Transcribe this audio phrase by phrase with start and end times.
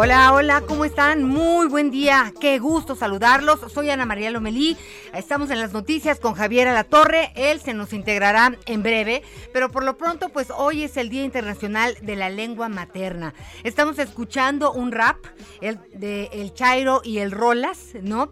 [0.00, 1.24] Hola, hola, ¿cómo están?
[1.24, 3.58] Muy buen día, qué gusto saludarlos.
[3.74, 4.76] Soy Ana María Lomelí,
[5.12, 9.82] estamos en las noticias con Javier Alatorre, él se nos integrará en breve, pero por
[9.82, 13.34] lo pronto pues hoy es el Día Internacional de la Lengua Materna.
[13.64, 15.16] Estamos escuchando un rap
[15.60, 18.30] el, de El Chairo y el Rolas, ¿no?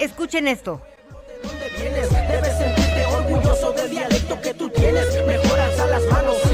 [0.00, 0.82] Escuchen esto.
[1.44, 6.45] dónde vienes Debes sentirte orgulloso del dialecto que tú tienes Mejor alza las manos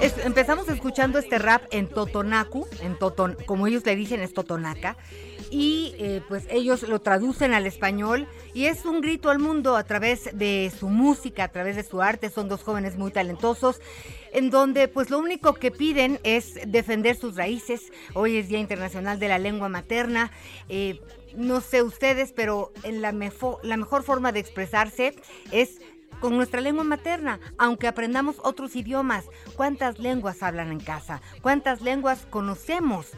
[0.00, 4.96] Empezamos escuchando este rap en Totonacu, en Toton, como ellos le dicen es Totonaca,
[5.50, 9.84] y eh, pues ellos lo traducen al español y es un grito al mundo a
[9.84, 13.80] través de su música, a través de su arte, son dos jóvenes muy talentosos,
[14.32, 19.18] en donde pues lo único que piden es defender sus raíces, hoy es Día Internacional
[19.18, 20.30] de la Lengua Materna,
[20.70, 20.98] eh,
[21.36, 25.14] no sé ustedes, pero en la, mefo- la mejor forma de expresarse
[25.52, 25.79] es
[26.20, 29.24] con nuestra lengua materna, aunque aprendamos otros idiomas.
[29.56, 31.20] ¿Cuántas lenguas hablan en casa?
[31.42, 33.08] ¿Cuántas lenguas conocemos?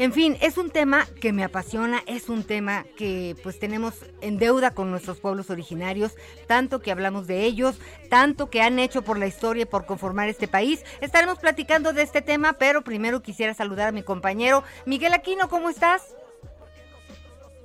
[0.00, 3.92] En fin, es un tema que me apasiona, es un tema que pues tenemos
[4.22, 6.14] en deuda con nuestros pueblos originarios,
[6.46, 7.78] tanto que hablamos de ellos,
[8.08, 10.82] tanto que han hecho por la historia y por conformar este país.
[11.02, 15.68] Estaremos platicando de este tema, pero primero quisiera saludar a mi compañero Miguel Aquino, ¿cómo
[15.68, 16.14] estás?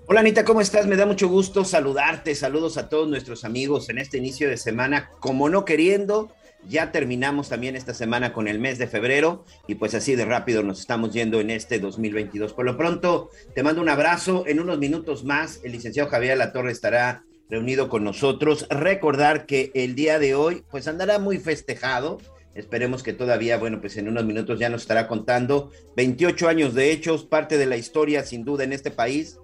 [0.07, 0.85] Hola Anita, ¿cómo estás?
[0.85, 2.35] Me da mucho gusto saludarte.
[2.35, 5.09] Saludos a todos nuestros amigos en este inicio de semana.
[5.19, 6.31] Como no queriendo,
[6.69, 10.61] ya terminamos también esta semana con el mes de febrero y pues así de rápido
[10.61, 12.53] nos estamos yendo en este 2022.
[12.53, 14.44] Por lo pronto, te mando un abrazo.
[14.45, 18.67] En unos minutos más, el licenciado Javier Latorre estará reunido con nosotros.
[18.69, 22.19] Recordar que el día de hoy pues andará muy festejado.
[22.53, 26.91] Esperemos que todavía, bueno, pues en unos minutos ya nos estará contando 28 años de
[26.91, 29.39] hechos, parte de la historia sin duda en este país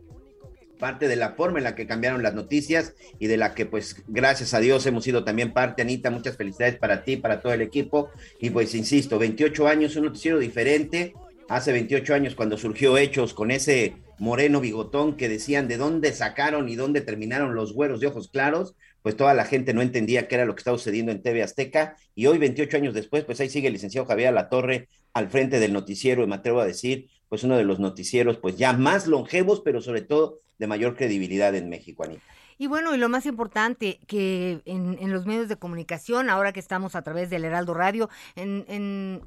[0.82, 4.04] parte de la forma en la que cambiaron las noticias y de la que pues
[4.08, 7.62] gracias a Dios hemos sido también parte, Anita, muchas felicidades para ti, para todo el
[7.62, 8.10] equipo.
[8.40, 11.14] Y pues insisto, 28 años, un noticiero diferente,
[11.48, 16.68] hace 28 años cuando surgió Hechos con ese moreno bigotón que decían de dónde sacaron
[16.68, 20.36] y dónde terminaron los güeros de ojos claros, pues toda la gente no entendía qué
[20.36, 21.96] era lo que estaba sucediendo en TV Azteca.
[22.16, 25.74] Y hoy 28 años después, pues ahí sigue el licenciado Javier Latorre al frente del
[25.74, 29.62] noticiero y me atrevo a decir, pues uno de los noticieros pues ya más longevos,
[29.62, 32.22] pero sobre todo de mayor credibilidad en México, Anita.
[32.58, 36.60] Y bueno, y lo más importante, que en, en los medios de comunicación, ahora que
[36.60, 39.22] estamos a través del Heraldo Radio, en, en,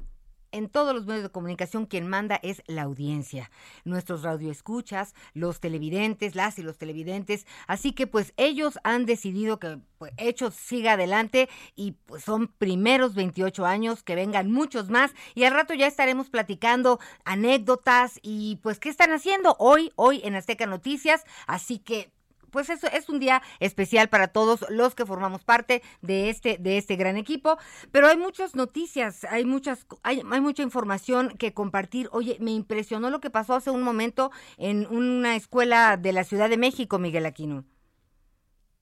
[0.55, 3.51] en todos los medios de comunicación, quien manda es la audiencia,
[3.83, 7.45] nuestros radioescuchas, los televidentes, las y los televidentes.
[7.67, 13.15] Así que pues ellos han decidido que pues, Hechos siga adelante y pues son primeros
[13.15, 18.79] 28 años, que vengan muchos más y al rato ya estaremos platicando anécdotas y pues
[18.79, 21.25] qué están haciendo hoy, hoy en Azteca Noticias.
[21.47, 22.14] Así que
[22.51, 26.77] pues eso es un día especial para todos los que formamos parte de este de
[26.77, 27.57] este gran equipo,
[27.91, 32.09] pero hay muchas noticias, hay muchas hay, mucha información que compartir.
[32.11, 36.49] Oye, me impresionó lo que pasó hace un momento en una escuela de la Ciudad
[36.49, 37.65] de México, Miguel Aquino.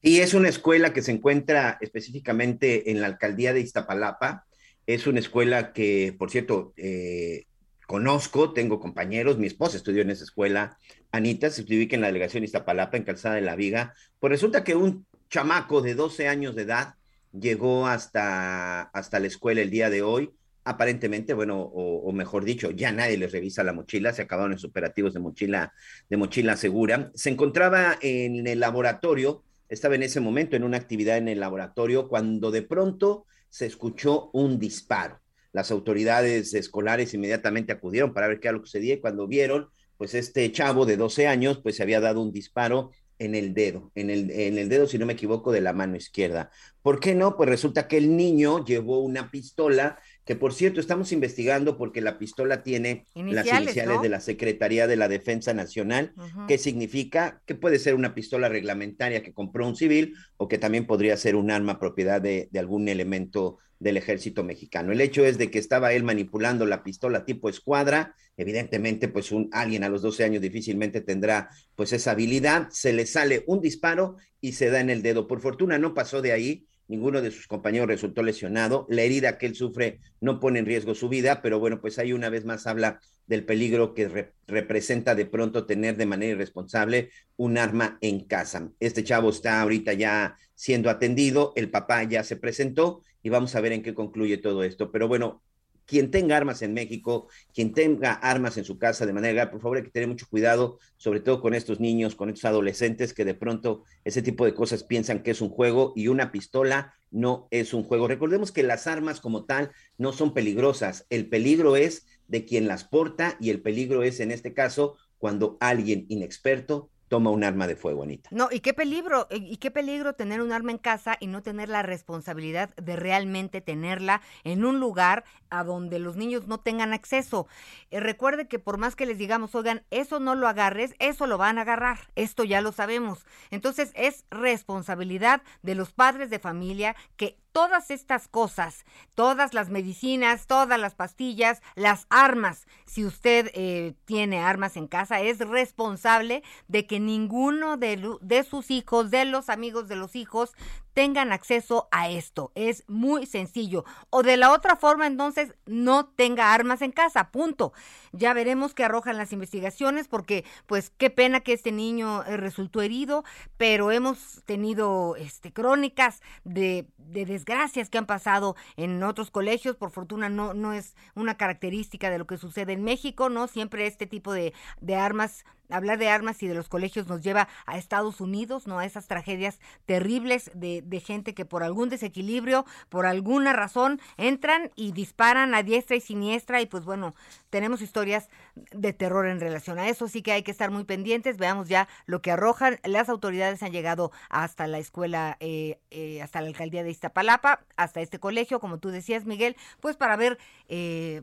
[0.01, 4.45] Y es una escuela que se encuentra específicamente en la alcaldía de Iztapalapa.
[4.85, 7.45] Es una escuela que, por cierto, eh,
[7.87, 10.77] conozco, tengo compañeros, mi esposa estudió en esa escuela,
[11.13, 13.93] Anita, se ubica en la delegación Iztapalapa, en Calzada de la Viga.
[14.19, 16.95] Pues resulta que un chamaco de 12 años de edad
[17.31, 20.31] llegó hasta, hasta la escuela el día de hoy.
[20.63, 25.13] Aparentemente, bueno, o, mejor dicho, ya nadie les revisa la mochila, se acabaron los operativos
[25.13, 25.73] de mochila,
[26.09, 27.11] de mochila segura.
[27.13, 32.07] Se encontraba en el laboratorio, estaba en ese momento en una actividad en el laboratorio,
[32.07, 35.19] cuando de pronto se escuchó un disparo.
[35.51, 39.69] Las autoridades escolares inmediatamente acudieron para ver qué era lo que sucedía y cuando vieron,
[39.97, 43.91] pues este chavo de 12 años, pues se había dado un disparo en el dedo,
[43.95, 46.49] en el, en el dedo, si no me equivoco, de la mano izquierda.
[46.81, 47.37] ¿Por qué no?
[47.37, 52.17] Pues resulta que el niño llevó una pistola que por cierto estamos investigando porque la
[52.17, 54.01] pistola tiene Iniciales, las iniciales ¿no?
[54.01, 56.47] de la Secretaría de la Defensa Nacional, Ujú.
[56.47, 60.87] que significa que puede ser una pistola reglamentaria que compró un civil o que también
[60.87, 64.91] podría ser un arma propiedad de, de algún elemento del ejército mexicano.
[64.91, 69.49] El hecho es de que estaba él manipulando la pistola tipo escuadra, evidentemente pues un
[69.51, 74.15] alguien a los 12 años difícilmente tendrá pues esa habilidad, se le sale un disparo
[74.41, 75.27] y se da en el dedo.
[75.27, 79.45] Por fortuna no pasó de ahí, ninguno de sus compañeros resultó lesionado, la herida que
[79.45, 82.65] él sufre no pone en riesgo su vida, pero bueno, pues ahí una vez más
[82.67, 88.25] habla del peligro que re- representa de pronto tener de manera irresponsable un arma en
[88.25, 88.69] casa.
[88.81, 93.61] Este chavo está ahorita ya siendo atendido, el papá ya se presentó y vamos a
[93.61, 94.91] ver en qué concluye todo esto.
[94.91, 95.41] Pero bueno,
[95.85, 99.77] quien tenga armas en México, quien tenga armas en su casa de manera por favor
[99.77, 103.33] hay que tener mucho cuidado, sobre todo con estos niños, con estos adolescentes que de
[103.33, 107.73] pronto ese tipo de cosas piensan que es un juego y una pistola no es
[107.73, 108.07] un juego.
[108.07, 112.83] Recordemos que las armas como tal no son peligrosas, el peligro es de quien las
[112.83, 117.75] porta y el peligro es en este caso cuando alguien inexperto toma un arma de
[117.75, 118.27] fuego, Anita.
[118.31, 121.43] No, y qué peligro, y y qué peligro tener un arma en casa y no
[121.43, 126.91] tener la responsabilidad de realmente tenerla en un lugar a donde los niños no tengan
[126.91, 127.45] acceso.
[127.91, 131.37] Eh, recuerde que por más que les digamos, oigan, eso no lo agarres, eso lo
[131.37, 133.27] van a agarrar, esto ya lo sabemos.
[133.51, 138.83] Entonces es responsabilidad de los padres de familia que todas estas cosas,
[139.15, 145.21] todas las medicinas, todas las pastillas, las armas, si usted eh, tiene armas en casa,
[145.21, 150.53] es responsable de que ninguno de, de sus hijos, de los amigos de los hijos,
[150.93, 152.51] tengan acceso a esto.
[152.55, 153.83] Es muy sencillo.
[154.09, 157.73] O de la otra forma, entonces, no tenga armas en casa, punto.
[158.11, 162.81] Ya veremos qué arrojan las investigaciones, porque, pues, qué pena que este niño eh, resultó
[162.81, 163.23] herido,
[163.57, 169.75] pero hemos tenido este, crónicas de, de desgracias que han pasado en otros colegios.
[169.75, 173.47] Por fortuna, no, no es una característica de lo que sucede en México, ¿no?
[173.47, 177.47] Siempre este tipo de, de armas hablar de armas y de los colegios nos lleva
[177.65, 178.79] a Estados Unidos, ¿no?
[178.79, 184.71] A esas tragedias terribles de, de gente que por algún desequilibrio, por alguna razón, entran
[184.75, 187.13] y disparan a diestra y siniestra y pues bueno,
[187.49, 188.29] tenemos historias
[188.71, 191.87] de terror en relación a eso, así que hay que estar muy pendientes, veamos ya
[192.05, 192.79] lo que arrojan.
[192.83, 198.01] Las autoridades han llegado hasta la escuela, eh, eh, hasta la alcaldía de Iztapalapa, hasta
[198.01, 200.37] este colegio, como tú decías, Miguel, pues para ver,
[200.69, 201.21] eh,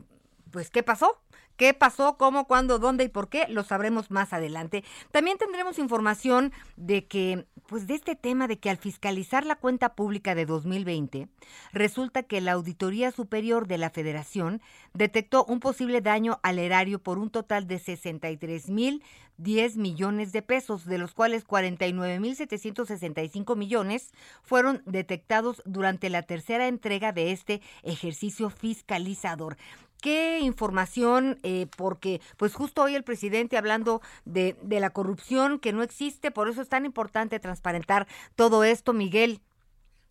[0.51, 1.19] pues, qué pasó.
[1.61, 2.17] ¿Qué pasó?
[2.17, 2.47] ¿Cómo?
[2.47, 2.79] ¿Cuándo?
[2.79, 3.03] ¿Dónde?
[3.03, 3.45] ¿Y por qué?
[3.47, 4.83] Lo sabremos más adelante.
[5.11, 9.93] También tendremos información de que, pues de este tema de que al fiscalizar la cuenta
[9.93, 11.27] pública de 2020,
[11.71, 14.59] resulta que la Auditoría Superior de la Federación
[14.95, 19.03] detectó un posible daño al erario por un total de 63 mil
[19.37, 24.11] 10 millones de pesos, de los cuales 49 mil 765 millones
[24.43, 29.57] fueron detectados durante la tercera entrega de este ejercicio fiscalizador
[30.01, 35.73] qué información, eh, porque pues justo hoy el presidente hablando de, de la corrupción que
[35.73, 39.41] no existe, por eso es tan importante transparentar todo esto, Miguel.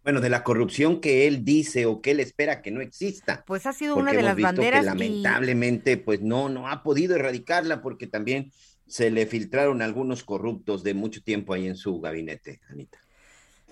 [0.03, 3.45] Bueno, de la corrupción que él dice o que él espera que no exista.
[3.47, 6.83] Pues ha sido porque una de las banderas que y- lamentablemente pues no no ha
[6.83, 8.51] podido erradicarla porque también
[8.87, 12.99] se le filtraron algunos corruptos de mucho tiempo ahí en su gabinete, Anita.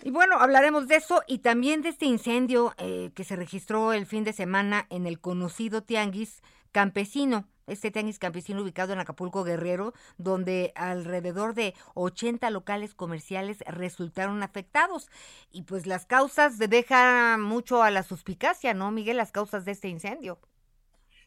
[0.03, 4.07] Y bueno, hablaremos de eso y también de este incendio eh, que se registró el
[4.07, 6.41] fin de semana en el conocido Tianguis
[6.73, 14.43] Campesino, este Tianguis Campesino ubicado en Acapulco Guerrero, donde alrededor de 80 locales comerciales resultaron
[14.43, 15.09] afectados.
[15.51, 19.17] Y pues las causas de- dejan mucho a la suspicacia, ¿no, Miguel?
[19.17, 20.39] Las causas de este incendio.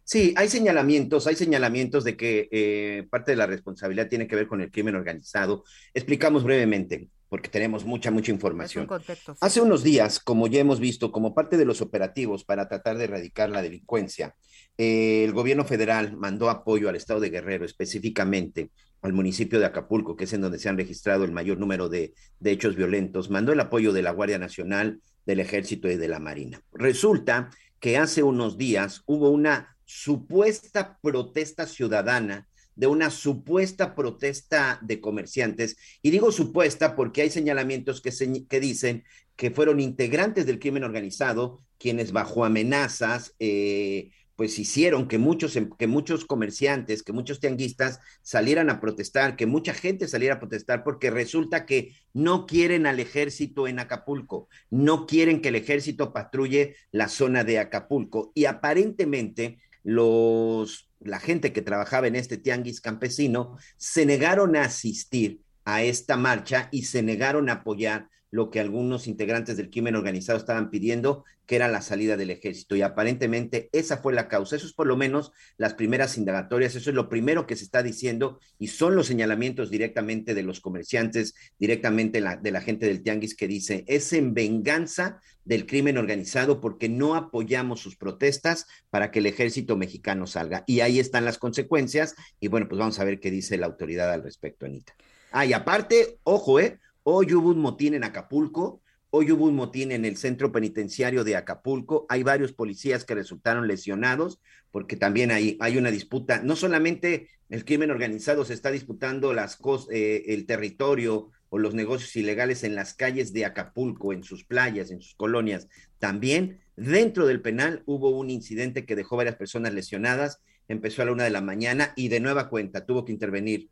[0.04, 4.48] Sí, hay señalamientos, hay señalamientos de que eh, parte de la responsabilidad tiene que ver
[4.48, 5.64] con el crimen organizado.
[5.94, 8.86] Explicamos brevemente, porque tenemos mucha, mucha información.
[8.88, 9.36] contexto.
[9.36, 9.40] sí.
[9.40, 13.06] Hace unos días, como ya hemos visto, como parte de los operativos para tratar de
[13.06, 14.36] erradicar la delincuencia,
[14.78, 18.72] eh, el gobierno federal mandó apoyo al estado de Guerrero, específicamente
[19.02, 22.14] al municipio de Acapulco, que es en donde se han registrado el mayor número de,
[22.42, 23.30] de hechos violentos.
[23.30, 26.62] Mandó el apoyo de la Guardia Nacional, del Ejército y de la Marina.
[26.74, 32.50] Resulta que hace unos días hubo una supuesta protesta ciudadana
[32.82, 35.78] de una supuesta protesta de comerciantes.
[36.02, 39.04] Y digo supuesta porque hay señalamientos que, señ- que dicen
[39.36, 45.56] que fueron integrantes del crimen organizado quienes bajo amenazas, eh, pues pues hicieron que muchos,
[45.56, 50.40] em, que muchos comerciantes, que muchos tianguistas salieran a protestar, que mucha gente saliera a
[50.40, 56.12] protestar, porque resulta que no quieren al ejército en Acapulco, no quieren que el ejército
[56.12, 58.32] patrulle la zona de Acapulco.
[58.34, 65.42] Y aparentemente los, la gente que trabajaba en este tianguis campesino se negaron a asistir
[65.66, 70.40] a esta marcha y se negaron a apoyar lo que algunos integrantes del crimen organizado
[70.40, 72.76] estaban pidiendo, que era la salida del ejército.
[72.76, 74.56] Y aparentemente esa fue la causa.
[74.56, 77.84] Eso es por lo menos las primeras indagatorias, eso es lo primero que se está
[77.84, 83.36] diciendo y son los señalamientos directamente de los comerciantes, directamente de la gente del Tianguis
[83.36, 89.20] que dice, es en venganza del crimen organizado porque no apoyamos sus protestas para que
[89.20, 90.64] el ejército mexicano salga.
[90.68, 92.16] Y ahí están las consecuencias.
[92.40, 94.94] Y bueno, pues vamos a ver qué dice la autoridad al respecto, Anita.
[95.32, 96.80] Ah, y aparte, ojo, ¿eh?
[97.04, 101.36] Hoy hubo un motín en Acapulco, hoy hubo un motín en el centro penitenciario de
[101.36, 102.06] Acapulco.
[102.10, 104.40] Hay varios policías que resultaron lesionados
[104.70, 106.44] porque también hay, hay una disputa.
[106.44, 109.58] No solamente el crimen organizado se está disputando las
[109.90, 114.92] eh, el territorio o los negocios ilegales en las calles de Acapulco, en sus playas,
[114.92, 115.70] en sus colonias.
[115.98, 120.44] También dentro del penal hubo un incidente que dejó varias personas lesionadas.
[120.68, 123.70] Empezó a la una de la mañana y de nueva cuenta tuvo que intervenir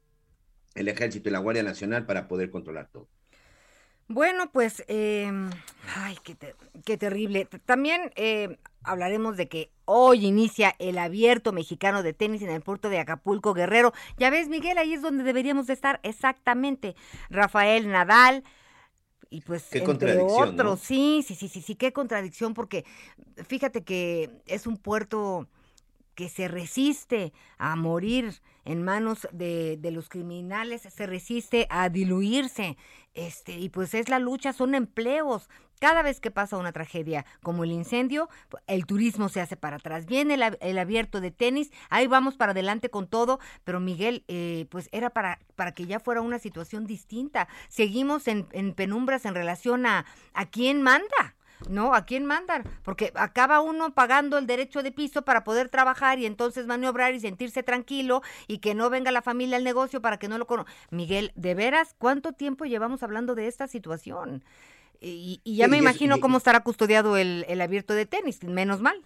[0.73, 3.07] el ejército y la Guardia Nacional para poder controlar todo.
[4.09, 5.31] Bueno, pues, eh,
[5.95, 6.17] ay,
[6.83, 7.47] qué, terrible.
[7.65, 12.89] También eh, hablaremos de que hoy inicia el abierto mexicano de tenis en el puerto
[12.89, 13.93] de Acapulco Guerrero.
[14.17, 16.95] Ya ves, Miguel, ahí es donde deberíamos de estar exactamente.
[17.29, 18.43] Rafael Nadal,
[19.29, 22.85] y pues qué entre otros, sí, sí, sí, sí, sí, qué contradicción, porque
[23.47, 25.47] fíjate que es un puerto
[26.19, 32.75] que se resiste a morir en manos de, de, los criminales, se resiste a diluirse,
[33.13, 35.47] este, y pues es la lucha, son empleos.
[35.79, 38.27] Cada vez que pasa una tragedia como el incendio,
[38.67, 40.07] el turismo se hace para atrás.
[40.07, 44.67] Viene el, el abierto de tenis, ahí vamos para adelante con todo, pero Miguel, eh,
[44.69, 47.47] pues era para, para que ya fuera una situación distinta.
[47.69, 51.37] Seguimos en, en penumbras en relación a, a quién manda.
[51.67, 51.93] ¿No?
[51.93, 52.63] ¿A quién mandan?
[52.83, 57.19] Porque acaba uno pagando el derecho de piso para poder trabajar y entonces maniobrar y
[57.19, 60.71] sentirse tranquilo y que no venga la familia al negocio para que no lo conozca.
[60.91, 64.43] Miguel, ¿de veras cuánto tiempo llevamos hablando de esta situación?
[65.01, 69.01] Y, ya me imagino cómo estará custodiado el, el abierto de tenis, menos mal.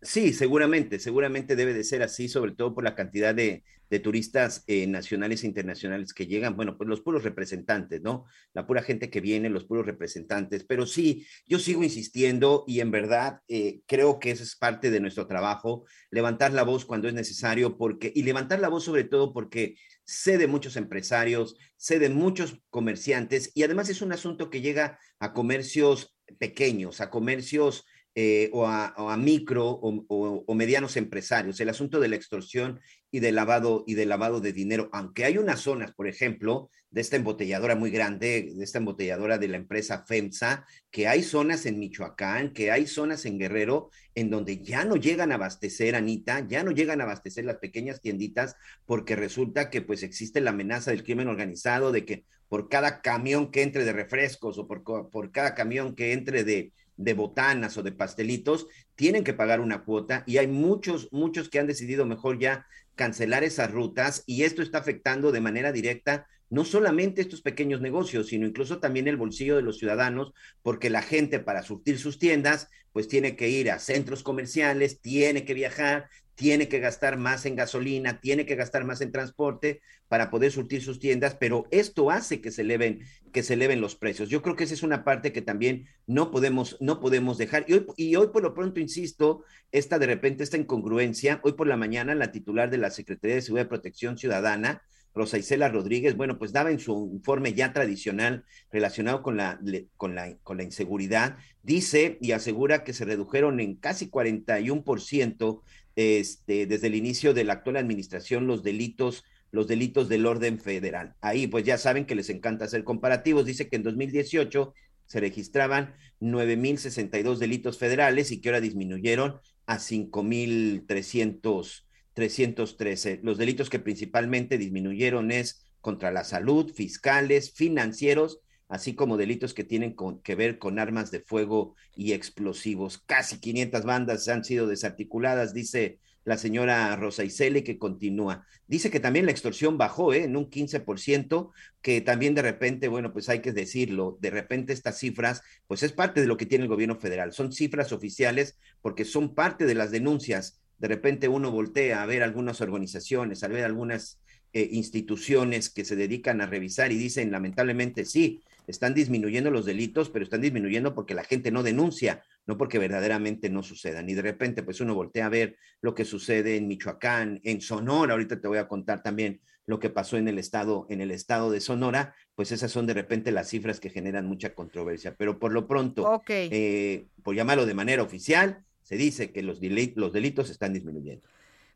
[0.00, 3.64] Sí, seguramente, seguramente debe de ser así, sobre todo por la cantidad de,
[4.02, 8.26] turistas eh, nacionales e internacionales que llegan, bueno, pues los puros representantes, ¿no?
[8.52, 12.90] La pura gente que viene, los puros representantes, pero sí, yo sigo insistiendo y en
[12.90, 17.14] verdad eh, creo que eso es parte de nuestro trabajo, levantar la voz cuando es
[17.14, 22.10] necesario, porque, y levantar la voz sobre todo porque sé de muchos empresarios, sé de
[22.10, 28.50] muchos comerciantes y además es un asunto que llega a comercios pequeños, a comercios eh,
[28.52, 31.60] o, a, micro o, medianos empresarios.
[31.60, 35.38] El asunto de la extorsión y de lavado y de lavado de dinero, aunque hay
[35.38, 40.04] unas zonas, por ejemplo, de esta embotelladora muy grande, de esta embotelladora de la empresa
[40.06, 44.96] FEMSA, que hay zonas en Michoacán, que hay zonas en Guerrero, en donde ya no
[44.96, 49.82] llegan a abastecer, Anita, ya no llegan a abastecer las pequeñas tienditas, porque resulta que
[49.82, 53.92] pues existe la amenaza del crimen organizado de que por cada camión que entre de
[53.92, 59.24] refrescos o por, por cada camión que entre de, de botanas o de pastelitos, tienen
[59.24, 63.70] que pagar una cuota y hay muchos, muchos que han decidido mejor ya cancelar esas
[63.70, 68.78] rutas y esto está afectando de manera directa no solamente estos pequeños negocios, sino incluso
[68.78, 73.36] también el bolsillo de los ciudadanos, porque la gente para surtir sus tiendas, pues tiene
[73.36, 78.46] que ir a centros comerciales, tiene que viajar, tiene que gastar más en gasolina, tiene
[78.46, 82.62] que gastar más en transporte para poder surtir sus tiendas, pero esto hace que se
[82.62, 83.00] eleven,
[83.32, 84.28] que se eleven los precios.
[84.28, 87.66] Yo creo que esa es una parte que también no podemos, no podemos dejar.
[87.96, 89.42] Y hoy, por lo pronto, insisto,
[89.72, 93.42] esta de repente, esta incongruencia, hoy por la mañana la titular de la Secretaría de
[93.42, 94.82] Seguridad y Protección Ciudadana,
[95.18, 99.60] Rosa Isela Rodríguez, bueno, pues daba en su informe ya tradicional relacionado con la,
[99.96, 105.62] con la, con la inseguridad, dice y asegura que se redujeron en casi 41%
[105.98, 111.16] este, desde el inicio de la actual administración los delitos los delitos del orden federal.
[111.22, 113.46] Ahí pues ya saben que les encanta hacer comparativos.
[113.46, 114.74] Dice que en 2018
[115.06, 121.88] se registraban 9.062 delitos federales y que ahora disminuyeron a 5.300
[122.18, 123.20] 313.
[123.22, 129.64] Los delitos que principalmente disminuyeron es contra la salud, fiscales, financieros, así como delitos que
[129.64, 132.98] tienen que ver con armas de fuego y explosivos.
[132.98, 138.46] Casi 500 bandas han sido desarticuladas, dice la señora Rosa Iseli, que continúa.
[138.66, 140.24] Dice que también la extorsión bajó ¿eh?
[140.24, 144.98] en un 15%, que también de repente, bueno, pues hay que decirlo, de repente estas
[144.98, 147.32] cifras, pues es parte de lo que tiene el gobierno federal.
[147.32, 152.22] Son cifras oficiales porque son parte de las denuncias de repente uno voltea a ver
[152.22, 154.20] algunas organizaciones, a ver algunas
[154.52, 160.10] eh, instituciones que se dedican a revisar y dicen, lamentablemente, sí, están disminuyendo los delitos,
[160.10, 164.08] pero están disminuyendo porque la gente no denuncia, no porque verdaderamente no sucedan.
[164.08, 168.12] Y de repente, pues uno voltea a ver lo que sucede en Michoacán, en Sonora,
[168.12, 171.50] ahorita te voy a contar también lo que pasó en el estado, en el estado
[171.50, 175.14] de Sonora, pues esas son de repente las cifras que generan mucha controversia.
[175.16, 179.60] Pero por lo pronto, eh, por llamarlo de manera oficial, se dice que los,
[179.94, 181.26] los delitos están disminuyendo.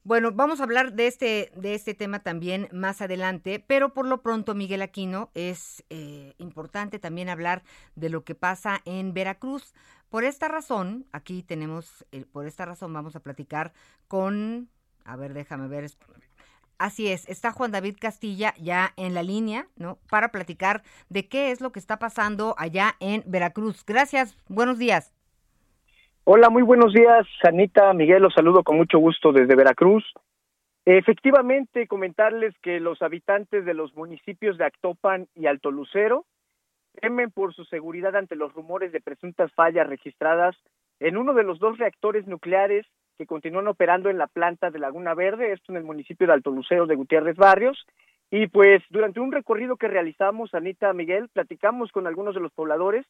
[0.04, 4.20] Bueno, vamos a hablar de este, de este tema también más adelante, pero por lo
[4.20, 7.62] pronto, Miguel Aquino, es eh, importante también hablar
[7.94, 9.74] de lo que pasa en Veracruz.
[10.08, 13.72] Por esta razón, aquí tenemos, eh, por esta razón vamos a platicar
[14.08, 14.68] con,
[15.04, 15.92] a ver, déjame ver.
[16.78, 20.00] Así es, está Juan David Castilla ya en la línea, ¿no?
[20.10, 23.84] Para platicar de qué es lo que está pasando allá en Veracruz.
[23.86, 25.12] Gracias, buenos días.
[26.24, 30.04] Hola, muy buenos días, Anita, Miguel, los saludo con mucho gusto desde Veracruz.
[30.84, 36.24] Efectivamente, comentarles que los habitantes de los municipios de Actopan y Alto Lucero
[37.00, 40.54] temen por su seguridad ante los rumores de presuntas fallas registradas
[41.00, 42.86] en uno de los dos reactores nucleares
[43.18, 46.52] que continúan operando en la planta de Laguna Verde, esto en el municipio de Alto
[46.52, 47.84] Lucero de Gutiérrez Barrios.
[48.30, 53.04] Y pues durante un recorrido que realizamos, Anita Miguel, platicamos con algunos de los pobladores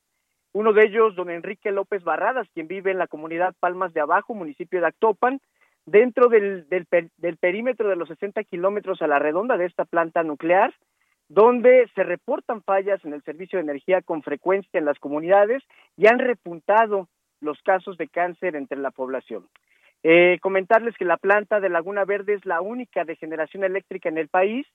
[0.53, 4.35] uno de ellos, don Enrique López Barradas, quien vive en la comunidad Palmas de Abajo,
[4.35, 5.41] municipio de Actopan,
[5.87, 10.75] dentro del, del, perímetro de los 60 kilómetros a la redonda de esta planta nuclear,
[11.29, 15.63] donde se reportan fallas en el servicio de energía con frecuencia en las comunidades
[15.97, 17.09] y han repuntado
[17.41, 19.49] los casos de cáncer entre la población.
[20.05, 24.19] Eh, comentarles que la planta de Laguna Verde es la única de generación eléctrica en
[24.19, 24.67] el país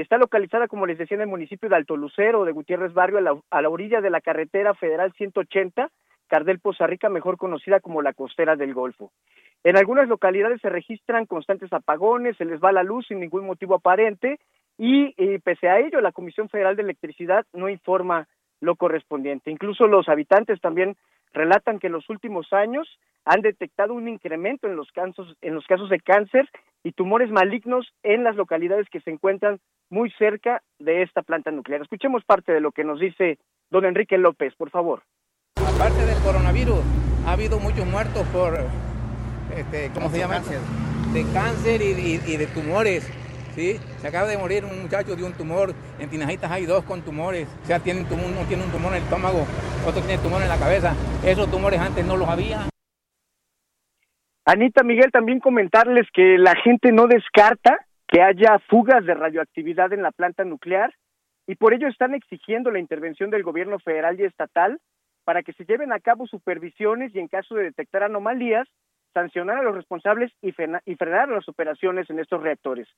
[0.00, 3.62] está localizada, como les decía, en el municipio de Alto Lucero, de Gutiérrez Barrio, a
[3.62, 5.90] la, orilla de la carretera federal 180,
[6.28, 9.10] Cardel Poza Rica, mejor conocida como la costera del Golfo.
[9.64, 13.74] En algunas localidades se registran constantes apagones, se les va la luz sin ningún motivo
[13.74, 14.38] aparente
[14.78, 18.28] y pese a ello la Comisión Federal de Electricidad no informa
[18.60, 19.50] lo correspondiente.
[19.50, 20.96] Incluso los habitantes también
[21.32, 22.88] relatan que en los últimos años
[23.24, 26.48] han detectado un incremento en los casos en los casos de cáncer
[26.82, 31.82] y tumores malignos en las localidades que se encuentran muy cerca de esta planta nuclear.
[31.82, 33.38] Escuchemos parte de lo que nos dice
[33.70, 35.02] don Enrique López, por favor.
[35.56, 36.80] Aparte del coronavirus,
[37.26, 38.54] ha habido muchos muertos por,
[39.56, 40.34] este, ¿cómo se llama?
[40.34, 40.60] Cáncer.
[41.12, 43.10] De cáncer y, de tumores.
[43.54, 43.78] ¿Sí?
[43.98, 45.72] Se acaba de morir un muchacho de un tumor.
[45.98, 47.48] En Tinajitas hay dos con tumores.
[47.62, 49.46] O sea, tiene uno tiene un tumor en el estómago,
[49.86, 50.94] otro tiene tumor en la cabeza.
[51.24, 52.68] Esos tumores antes no los había.
[54.44, 60.02] Anita Miguel, también comentarles que la gente no descarta que haya fugas de radioactividad en
[60.02, 60.92] la planta nuclear
[61.46, 64.80] y por ello están exigiendo la intervención del gobierno federal y estatal
[65.24, 68.66] para que se lleven a cabo supervisiones y en caso de detectar anomalías,
[69.12, 72.88] sancionar a los responsables y, frenar las operaciones en estos reactores.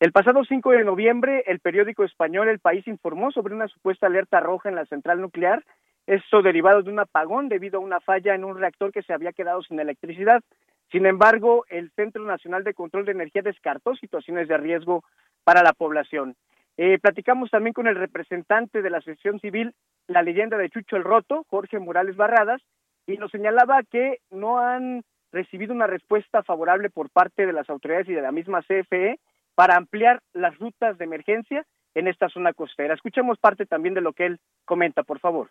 [0.00, 4.40] El pasado 5 de noviembre, el periódico español El País informó sobre una supuesta alerta
[4.40, 5.64] roja en la central nuclear,
[6.06, 9.32] esto derivado de un apagón debido a una falla en un reactor que se había
[9.32, 10.42] quedado sin electricidad.
[10.90, 15.04] Sin embargo, el Centro Nacional de Control de Energía descartó situaciones de riesgo
[15.44, 16.34] para la población.
[16.76, 19.74] Eh, platicamos también con el representante de la Asociación Civil
[20.08, 22.60] La Leyenda de Chucho el Roto, Jorge Morales Barradas,
[23.06, 28.08] y nos señalaba que no han recibido una respuesta favorable por parte de las autoridades
[28.08, 29.18] y de la misma CFE
[29.54, 32.94] para ampliar las rutas de emergencia en esta zona costera.
[32.94, 35.50] Escuchemos parte también de lo que él comenta, por favor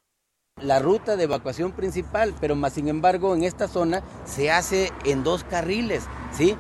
[0.62, 5.24] la ruta de evacuación principal, pero más sin embargo en esta zona se hace en
[5.24, 6.56] dos carriles, ¿sí?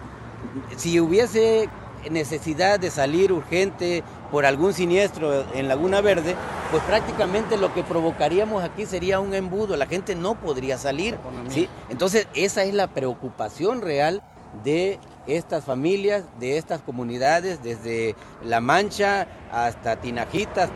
[0.76, 1.70] Si hubiese
[2.10, 6.36] necesidad de salir urgente por algún siniestro en Laguna Verde,
[6.72, 11.18] pues prácticamente lo que provocaríamos aquí sería un embudo, la gente no podría salir,
[11.50, 11.68] ¿sí?
[11.90, 14.24] Entonces esa es la preocupación real
[14.64, 20.72] de estas familias, de estas comunidades, desde La Mancha hasta Tinajitas,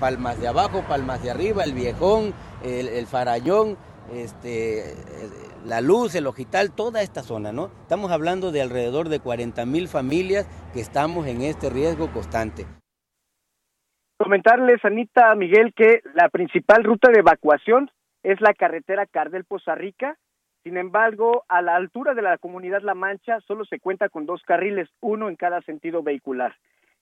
[0.00, 3.76] Palmas de abajo, Palmas de arriba, El Viejón, el, Farallón,
[4.12, 4.94] este,
[5.64, 7.70] la Luz, el Ojital, toda esta zona, ¿no?
[7.82, 12.66] Estamos hablando de alrededor de 40 mil familias que estamos en este riesgo constante.
[14.16, 17.90] Comentarles, Anita Miguel, que la principal ruta de evacuación
[18.22, 20.16] es la carretera Cardel-Poza Rica.
[20.62, 24.42] Sin embargo, a la altura de la comunidad La Mancha solo se cuenta con dos
[24.44, 26.54] carriles, uno en cada sentido vehicular.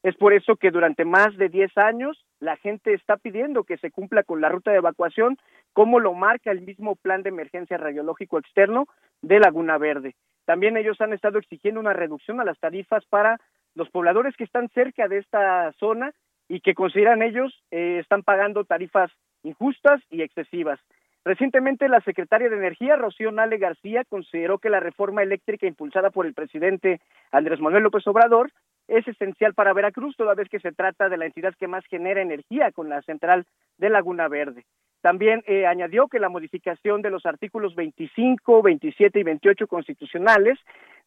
[0.03, 3.91] Es por eso que durante más de 10 años la gente está pidiendo que se
[3.91, 5.37] cumpla con la ruta de evacuación,
[5.75, 8.87] como lo marca el mismo plan de emergencia radiológico externo
[9.21, 10.17] de Laguna Verde.
[10.47, 13.39] También ellos han estado exigiendo una reducción a las tarifas para
[13.75, 16.13] los pobladores que están cerca de esta zona
[16.49, 19.11] y que consideran ellos eh, están pagando tarifas
[19.43, 20.81] injustas y excesivas.
[21.25, 26.27] Recientemente la secretaria de Energía, Rocío Nale García, consideró que la reforma eléctrica impulsada por
[26.27, 27.01] el presidente
[27.31, 28.51] Andrés Manuel López Obrador
[28.89, 32.21] es esencial para Veracruz, toda vez que se trata de la entidad que más genera
[32.21, 33.47] energía con la central
[33.79, 34.65] de Laguna Verde.
[35.03, 40.59] También eh, añadió que la modificación de los artículos 25, 27 y 28 constitucionales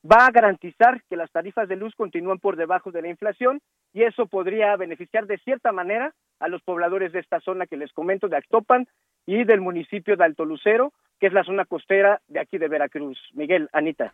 [0.06, 3.62] va a garantizar que las tarifas de luz continúen por debajo de la inflación
[3.94, 7.94] y eso podría beneficiar de cierta manera a los pobladores de esta zona que les
[7.94, 8.86] comento de Actopan
[9.26, 13.18] y del municipio de Alto Lucero, que es la zona costera de aquí de Veracruz.
[13.34, 14.14] Miguel, Anita.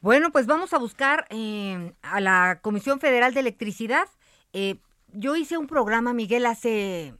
[0.00, 4.08] Bueno, pues vamos a buscar eh, a la Comisión Federal de Electricidad.
[4.52, 4.76] Eh,
[5.12, 7.14] yo hice un programa, Miguel, hace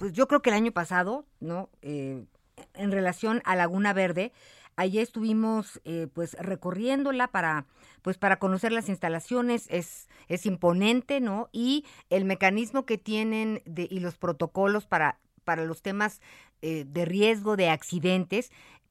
[0.00, 1.68] pues yo creo que el año pasado, ¿no?
[1.82, 2.24] Eh,
[2.72, 4.32] en relación a Laguna Verde,
[4.74, 7.66] allí estuvimos eh, pues recorriéndola para
[8.00, 14.00] pues para conocer las instalaciones es es imponente no y el mecanismo que tienen y
[14.00, 16.22] los protocolos para para los temas
[16.62, 18.50] eh, de riesgo de accidentes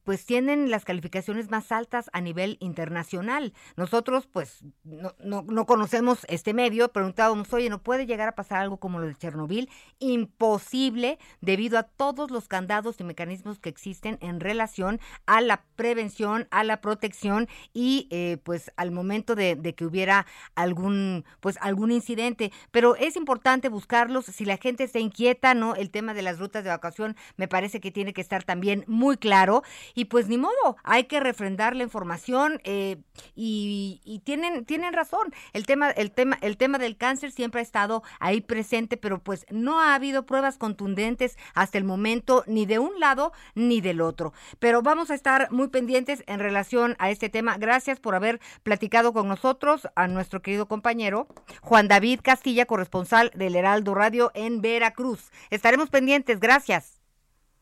[0.10, 3.54] pues tienen las calificaciones más altas a nivel internacional.
[3.76, 8.58] Nosotros, pues, no, no, no, conocemos este medio, preguntábamos, oye, ¿no puede llegar a pasar
[8.58, 9.70] algo como lo de Chernobyl?
[10.00, 16.48] Imposible debido a todos los candados y mecanismos que existen en relación a la prevención,
[16.50, 22.52] a la protección y, eh, pues, al momento de, que hubiera algún, pues, algún incidente.
[22.72, 24.26] Pero es importante buscarlos.
[24.26, 25.76] Si la gente está inquieta, ¿no?
[25.76, 29.16] El tema de las rutas de evacuación me parece que tiene que estar también muy
[29.16, 29.62] claro
[30.00, 33.02] y pues ni modo, hay que refrendar la información eh,
[33.36, 35.34] y, tienen tienen razón.
[35.52, 39.46] El tema el tema el tema del cáncer siempre ha estado ahí presente, pero pues
[39.50, 44.32] no ha habido pruebas contundentes hasta el momento ni de un lado ni del otro.
[44.60, 47.58] Pero vamos a estar muy pendientes en relación a este tema.
[47.58, 51.28] Gracias por haber platicado con nosotros a nuestro querido compañero
[51.62, 55.30] Juan David Castilla, corresponsal del Heraldo Radio en Veracruz.
[55.50, 56.40] Estaremos pendientes.
[56.40, 56.99] Gracias.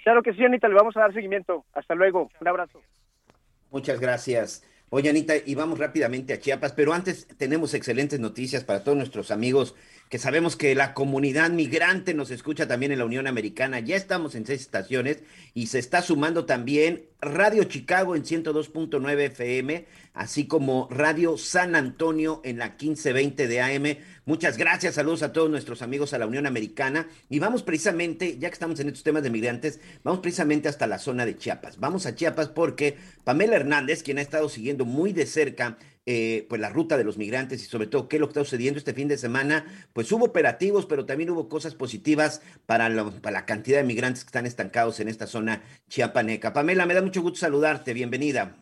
[0.08, 1.66] Claro que sí, Anita, le vamos a dar seguimiento.
[1.74, 2.30] Hasta luego.
[2.40, 2.80] Un abrazo.
[3.72, 4.64] Muchas gracias.
[4.90, 9.32] Oye, Anita, y vamos rápidamente a Chiapas, pero antes tenemos excelentes noticias para todos nuestros
[9.32, 9.76] amigos
[10.10, 13.80] que sabemos que la comunidad migrante nos escucha también en la Unión Americana.
[13.80, 15.20] Ya estamos en seis estaciones
[15.54, 22.42] y se está sumando también Radio Chicago en 102.9 FM, así como Radio San Antonio
[22.46, 23.98] en la 1520 de AM.
[24.26, 27.08] Muchas gracias, saludos a todos nuestros amigos a la Unión Americana.
[27.30, 31.00] Y vamos precisamente, ya que estamos en estos temas de migrantes, vamos precisamente hasta la
[31.00, 31.80] zona de Chiapas.
[31.80, 35.78] Vamos a Chiapas porque Pamela Hernández, quien ha estado siguiendo muy de cerca
[36.10, 38.40] eh, pues la ruta de los migrantes y sobre todo qué es lo que está
[38.40, 43.12] sucediendo este fin de semana, pues hubo operativos, pero también hubo cosas positivas para, lo,
[43.22, 46.54] para la cantidad de migrantes que están estancados en esta zona chiapaneca.
[46.54, 48.56] Pamela, me da mucho gusto saludarte, bienvenida.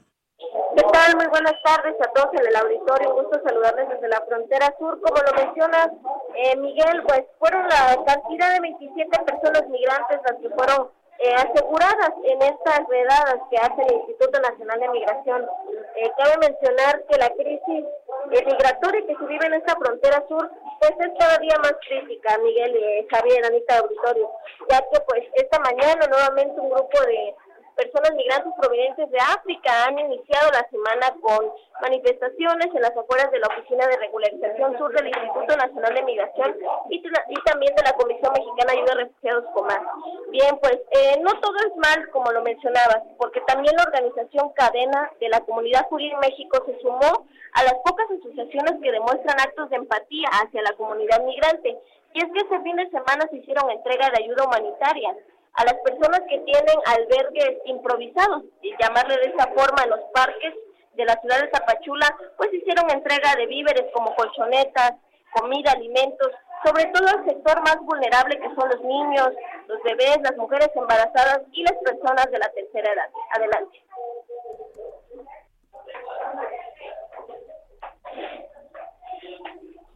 [0.76, 1.16] ¿Qué tal?
[1.18, 3.16] Muy buenas tardes a todos en el auditorio.
[3.16, 5.00] Un gusto saludarles desde la frontera sur.
[5.00, 5.90] Como lo mencionas,
[6.36, 12.12] eh, Miguel, pues fueron la cantidad de 27 personas migrantes las que fueron eh, aseguradas
[12.24, 15.48] en estas redadas que hace el Instituto Nacional de Migración.
[15.96, 17.86] Eh, cabe mencionar que la crisis
[18.30, 20.50] migratoria que se vive en esta frontera sur
[20.80, 24.30] pues es cada día más crítica, Miguel y Javier, Anita Auditorio,
[24.70, 27.36] ya que pues esta mañana nuevamente un grupo de
[27.76, 33.40] personas migrantes provenientes de África han iniciado la semana con manifestaciones en las afueras de
[33.40, 36.56] la Oficina de Regularización Sur del Instituto Nacional de Migración
[36.90, 37.04] y,
[37.44, 39.82] también de la Comisión Mexicana de Ayuda a Refugiados Comar.
[40.30, 45.12] Bien, pues eh, no todo es mal, como lo mencionabas, porque también la organización Cadena
[45.20, 49.78] de la Comunidad en México se sumó a las pocas asociaciones que demuestran actos de
[49.78, 51.78] empatía hacia la comunidad migrante.
[52.14, 55.16] Y es que este fin de semana se hicieron entrega de ayuda humanitaria
[55.56, 60.54] a las personas que tienen albergues improvisados, y llamarle de esa forma en los parques
[60.96, 64.94] de la ciudad de Zapachula, pues hicieron entrega de víveres como colchonetas,
[65.34, 66.32] comida, alimentos,
[66.64, 69.30] sobre todo al sector más vulnerable que son los niños,
[69.68, 73.10] los bebés, las mujeres embarazadas y las personas de la tercera edad.
[73.32, 73.82] Adelante.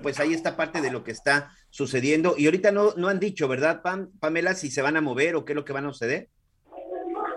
[0.01, 2.35] Pues ahí está parte de lo que está sucediendo.
[2.37, 5.43] Y ahorita no, no han dicho, ¿verdad, Pam, Pamela, si se van a mover o
[5.43, 6.29] qué es lo que van a suceder?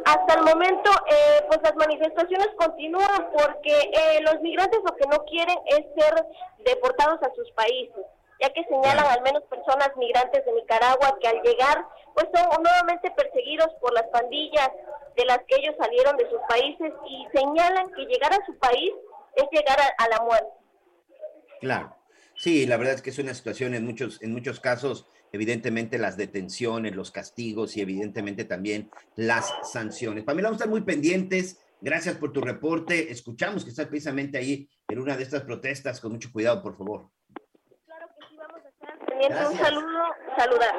[0.04, 5.24] Hasta el momento, eh, pues las manifestaciones continúan porque eh, los migrantes lo que no
[5.24, 6.26] quieren es ser
[6.64, 8.04] deportados a sus países,
[8.40, 13.10] ya que señalan al menos personas migrantes de Nicaragua que al llegar, pues son nuevamente
[13.12, 14.70] perseguidos por las pandillas
[15.16, 18.92] de las que ellos salieron de sus países y señalan que llegar a su país
[19.36, 20.52] es llegar a, a la muerte.
[21.60, 22.01] Claro.
[22.42, 26.16] Sí, la verdad es que es una situación en muchos, en muchos casos, evidentemente las
[26.16, 30.24] detenciones, los castigos y evidentemente también las sanciones.
[30.24, 31.60] Pamela, vamos a estar muy pendientes.
[31.80, 33.12] Gracias por tu reporte.
[33.12, 36.00] Escuchamos que estás precisamente ahí en una de estas protestas.
[36.00, 37.10] Con mucho cuidado, por favor.
[37.86, 40.02] Claro que sí, vamos a estar teniendo un saludo,
[40.36, 40.74] saludar.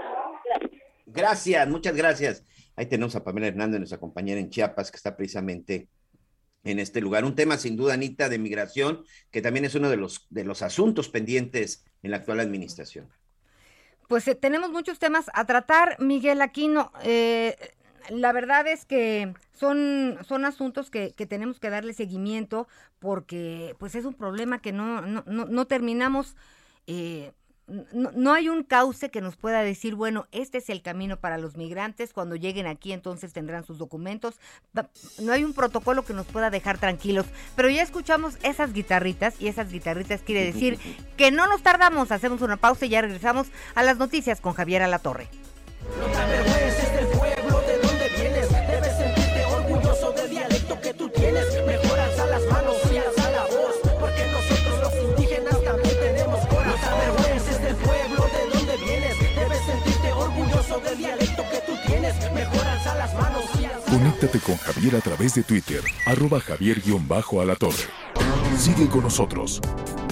[0.49, 0.81] Gracias.
[1.05, 2.43] Gracias, muchas gracias.
[2.75, 5.87] Ahí tenemos a Pamela Hernández, nuestra compañera en Chiapas, que está precisamente
[6.63, 7.25] en este lugar.
[7.25, 10.61] Un tema sin duda, Anita, de migración, que también es uno de los, de los
[10.61, 13.09] asuntos pendientes en la actual administración.
[14.07, 16.91] Pues eh, tenemos muchos temas a tratar, Miguel Aquino.
[17.03, 17.55] Eh,
[18.09, 22.67] la verdad es que son, son asuntos que, que, tenemos que darle seguimiento
[22.99, 26.35] porque pues es un problema que no, no, no, terminamos
[26.87, 27.31] eh,
[27.67, 31.37] no, no, hay un cauce que nos pueda decir, bueno, este es el camino para
[31.37, 34.35] los migrantes, cuando lleguen aquí entonces tendrán sus documentos.
[35.19, 39.47] No hay un protocolo que nos pueda dejar tranquilos, pero ya escuchamos esas guitarritas y
[39.47, 40.77] esas guitarritas quiere decir
[41.15, 44.81] que no nos tardamos, hacemos una pausa y ya regresamos a las noticias con Javier
[44.81, 45.29] Alatorre.
[45.99, 46.82] No
[61.93, 63.43] tienes, mejor alza las manos
[63.89, 67.83] Conéctate con Javier a través de Twitter, arroba javier-alatorre.
[68.57, 69.61] Sigue con nosotros.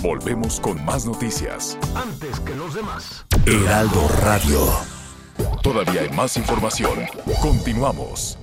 [0.02, 1.78] Volvemos con más noticias.
[1.96, 3.26] Antes que los demás.
[3.46, 4.60] Heraldo Radio.
[5.64, 7.00] Todavía hay más información.
[7.42, 8.38] Continuamos.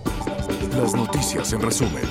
[0.77, 2.05] Las noticias en resumen.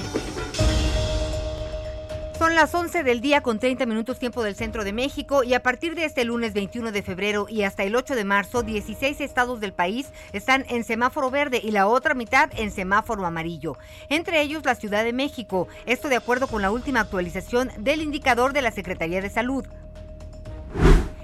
[2.57, 5.93] Las 11 del día con 30 minutos tiempo del centro de México y a partir
[5.93, 9.73] de este lunes 21 de febrero y hasta el 8 de marzo, 16 estados del
[9.73, 13.77] país están en semáforo verde y la otra mitad en semáforo amarillo.
[14.09, 18.53] Entre ellos la Ciudad de México, esto de acuerdo con la última actualización del indicador
[18.53, 19.63] de la Secretaría de Salud.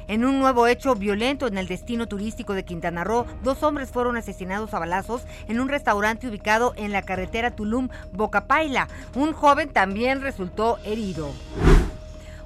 [0.08, 4.18] En un nuevo hecho violento en el destino turístico de Quintana Roo, dos hombres fueron
[4.18, 8.88] asesinados a balazos en un restaurante ubicado en la carretera Tulum-Bocapaila.
[9.16, 11.32] Un joven también resultó herido.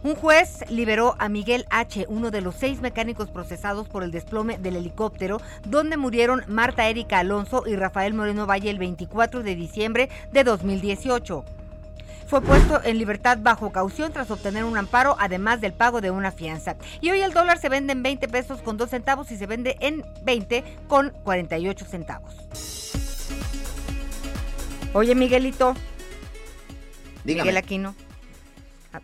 [0.04, 4.60] Un juez liberó a Miguel H., uno de los seis mecánicos procesados por el desplome
[4.60, 10.10] del helicóptero, donde murieron Marta Erika Alonso y Rafael Moreno Valle el 24 de diciembre
[10.32, 11.44] de 2018
[12.28, 16.32] fue puesto en libertad bajo caución tras obtener un amparo, además del pago de una
[16.32, 16.76] fianza.
[17.00, 19.78] Y hoy el dólar se vende en 20 pesos con 2 centavos y se vende
[19.80, 22.36] en 20 con 48 centavos.
[24.94, 25.74] Oye, Miguelito.
[27.24, 27.44] Dígame.
[27.44, 27.96] Miguel Aquino.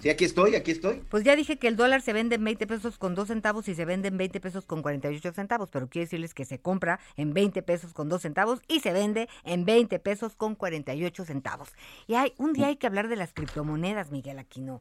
[0.02, 1.02] Sí, aquí estoy, aquí estoy.
[1.10, 3.76] Pues ya dije que el dólar se vende en 20 pesos con 2 centavos y
[3.76, 7.34] se vende en 20 pesos con 48 centavos, pero quiero decirles que se compra en
[7.34, 11.70] 20 pesos con 2 centavos y se vende en 20 pesos con 48 centavos.
[12.08, 14.80] Y hay un día hay que hablar de las criptomonedas, Miguel Aquino.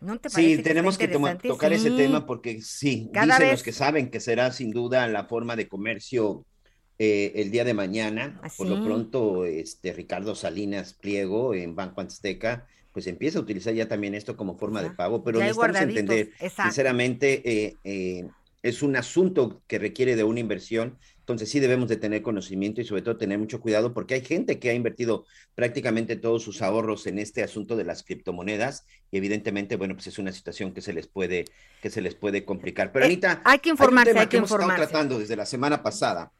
[0.00, 1.76] ¿No te sí, tenemos que tocar sí.
[1.76, 3.50] ese tema porque sí, Cada dicen vez...
[3.52, 6.44] los que saben que será sin duda la forma de comercio
[6.98, 8.38] eh, el día de mañana.
[8.42, 8.58] ¿Así?
[8.58, 13.86] Por lo pronto, este Ricardo Salinas Pliego en Banco Azteca pues empieza a utilizar ya
[13.88, 16.62] también esto como forma de pago, pero necesitamos entender, Exacto.
[16.62, 18.26] sinceramente, eh, eh,
[18.62, 22.86] es un asunto que requiere de una inversión, entonces sí debemos de tener conocimiento y
[22.86, 27.06] sobre todo tener mucho cuidado porque hay gente que ha invertido prácticamente todos sus ahorros
[27.06, 30.94] en este asunto de las criptomonedas y evidentemente, bueno, pues es una situación que se
[30.94, 31.44] les puede,
[31.82, 32.92] que se les puede complicar.
[32.92, 35.36] Pero Eh, Anita, hay que informarse, hay, un tema hay que hemos estado tratando desde
[35.36, 36.32] la semana pasada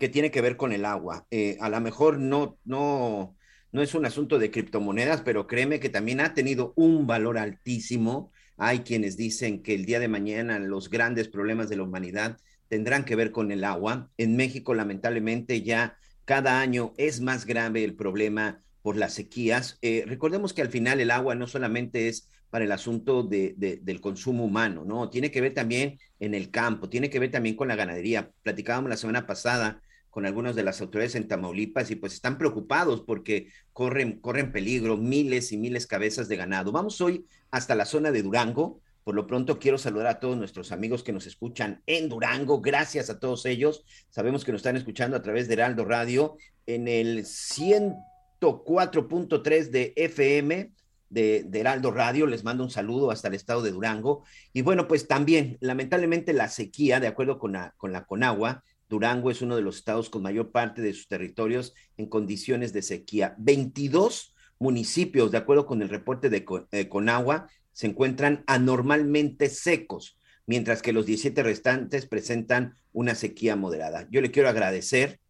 [0.00, 1.24] que tiene que ver con el agua.
[1.30, 3.36] Eh, a lo mejor no, no,
[3.72, 8.32] no es un asunto de criptomonedas, pero créeme que también ha tenido un valor altísimo.
[8.56, 13.04] Hay quienes dicen que el día de mañana los grandes problemas de la humanidad tendrán
[13.04, 14.10] que ver con el agua.
[14.16, 19.78] En México, lamentablemente, ya cada año es más grave el problema por las sequías.
[19.82, 23.76] Eh, recordemos que al final el agua no solamente es para el asunto de, de,
[23.82, 25.10] del consumo humano, ¿no?
[25.10, 28.30] Tiene que ver también en el campo, tiene que ver también con la ganadería.
[28.42, 33.02] Platicábamos la semana pasada con algunas de las autoridades en Tamaulipas y pues están preocupados
[33.02, 36.72] porque corren, corren peligro miles y miles cabezas de ganado.
[36.72, 38.80] Vamos hoy hasta la zona de Durango.
[39.04, 42.60] Por lo pronto quiero saludar a todos nuestros amigos que nos escuchan en Durango.
[42.60, 43.84] Gracias a todos ellos.
[44.10, 50.72] Sabemos que nos están escuchando a través de Heraldo Radio en el 104.3 de FM
[51.10, 52.26] de, de, Heraldo Radio.
[52.26, 54.24] Les mando un saludo hasta el estado de Durango.
[54.52, 59.30] Y bueno, pues también, lamentablemente, la sequía, de acuerdo con la, con la Conagua, Durango
[59.30, 63.34] es uno de los estados con mayor parte de sus territorios en condiciones de sequía.
[63.38, 70.82] 22 municipios, de acuerdo con el reporte de eh, Conagua, se encuentran anormalmente secos, mientras
[70.82, 74.08] que los 17 restantes presentan una sequía moderada.
[74.10, 75.20] Yo le quiero agradecer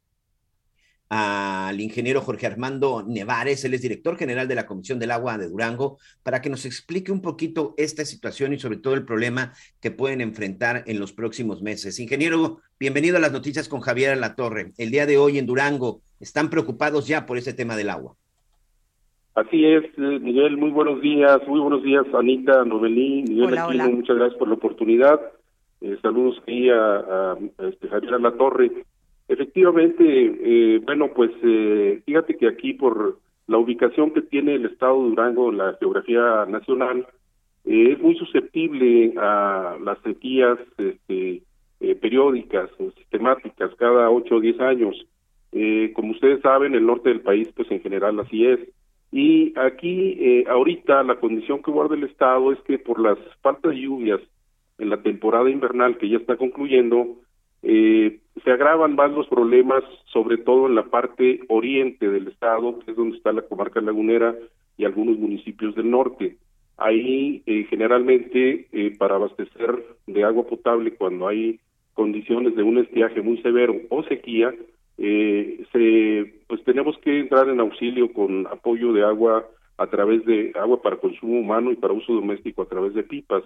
[1.11, 5.49] al ingeniero Jorge Armando Nevares, él es director general de la Comisión del Agua de
[5.49, 9.91] Durango, para que nos explique un poquito esta situación y sobre todo el problema que
[9.91, 11.99] pueden enfrentar en los próximos meses.
[11.99, 14.73] Ingeniero, bienvenido a las noticias con Javier La Torre.
[14.77, 18.15] El día de hoy en Durango, ¿están preocupados ya por ese tema del agua?
[19.35, 23.95] Así es, Miguel, muy buenos días, muy buenos días, Anita, Novelí, Miguel Hola, Aquino, hola.
[23.95, 25.21] muchas gracias por la oportunidad.
[25.81, 28.73] Eh, saludos aquí a, a, a este, Javier La Torre.
[29.29, 35.03] Efectivamente, eh, bueno, pues eh, fíjate que aquí por la ubicación que tiene el estado
[35.03, 37.07] de Durango en la geografía nacional,
[37.67, 41.43] eh, es muy susceptible a las sequías este,
[42.01, 45.07] periódicas o sistemáticas cada 8 o 10 años.
[45.95, 48.61] como ustedes saben, el norte del país, pues en general así es.
[49.13, 53.81] Y aquí, ahorita, la condición que guarda el estado es que por las faltas de
[53.81, 54.21] lluvias
[54.79, 57.17] en la temporada invernal que ya está concluyendo,
[57.63, 62.93] eh, se agravan más los problemas, sobre todo en la parte oriente del estado, que
[62.93, 64.35] es donde está la comarca lagunera
[64.77, 66.37] y algunos municipios del norte.
[66.77, 71.59] Ahí eh, generalmente eh, para abastecer de agua potable cuando hay
[71.95, 74.55] condiciones de un estiaje muy severo o sequía,
[74.99, 80.53] eh, se, pues tenemos que entrar en auxilio con apoyo de agua a través de
[80.55, 83.43] agua para consumo humano y para uso doméstico a través de pipas.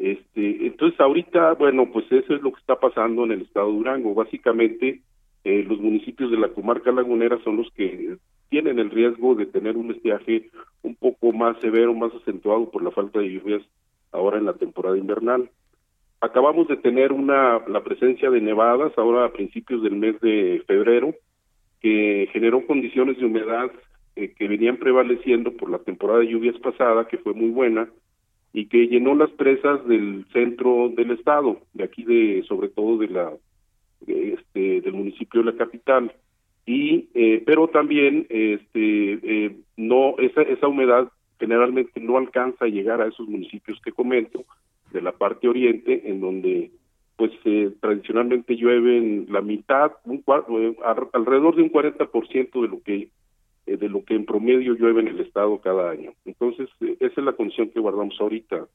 [0.00, 3.76] Este, entonces ahorita, bueno, pues eso es lo que está pasando en el estado de
[3.76, 4.14] Durango.
[4.14, 5.02] Básicamente,
[5.44, 8.16] eh, los municipios de la comarca lagunera son los que
[8.48, 10.48] tienen el riesgo de tener un estiaje
[10.82, 13.62] un poco más severo, más acentuado por la falta de lluvias
[14.10, 15.50] ahora en la temporada invernal.
[16.22, 21.14] Acabamos de tener una la presencia de nevadas ahora a principios del mes de febrero
[21.82, 23.70] que generó condiciones de humedad
[24.16, 27.86] eh, que venían prevaleciendo por la temporada de lluvias pasada que fue muy buena
[28.52, 33.08] y que llenó las presas del centro del estado, de aquí de sobre todo de
[33.08, 33.32] la
[34.06, 36.12] este del municipio de la capital.
[36.66, 41.08] Y eh, pero también este eh, no esa esa humedad
[41.38, 44.44] generalmente no alcanza a llegar a esos municipios que comento
[44.92, 46.70] de la parte oriente en donde
[47.16, 50.24] pues eh, tradicionalmente llueven la mitad un
[51.12, 53.08] alrededor de un 40% de lo que
[53.70, 56.12] eh, de lo que en promedio llueve en el estado cada año.
[56.24, 58.66] Entonces, eh, esa es la condición que guardamos ahorita,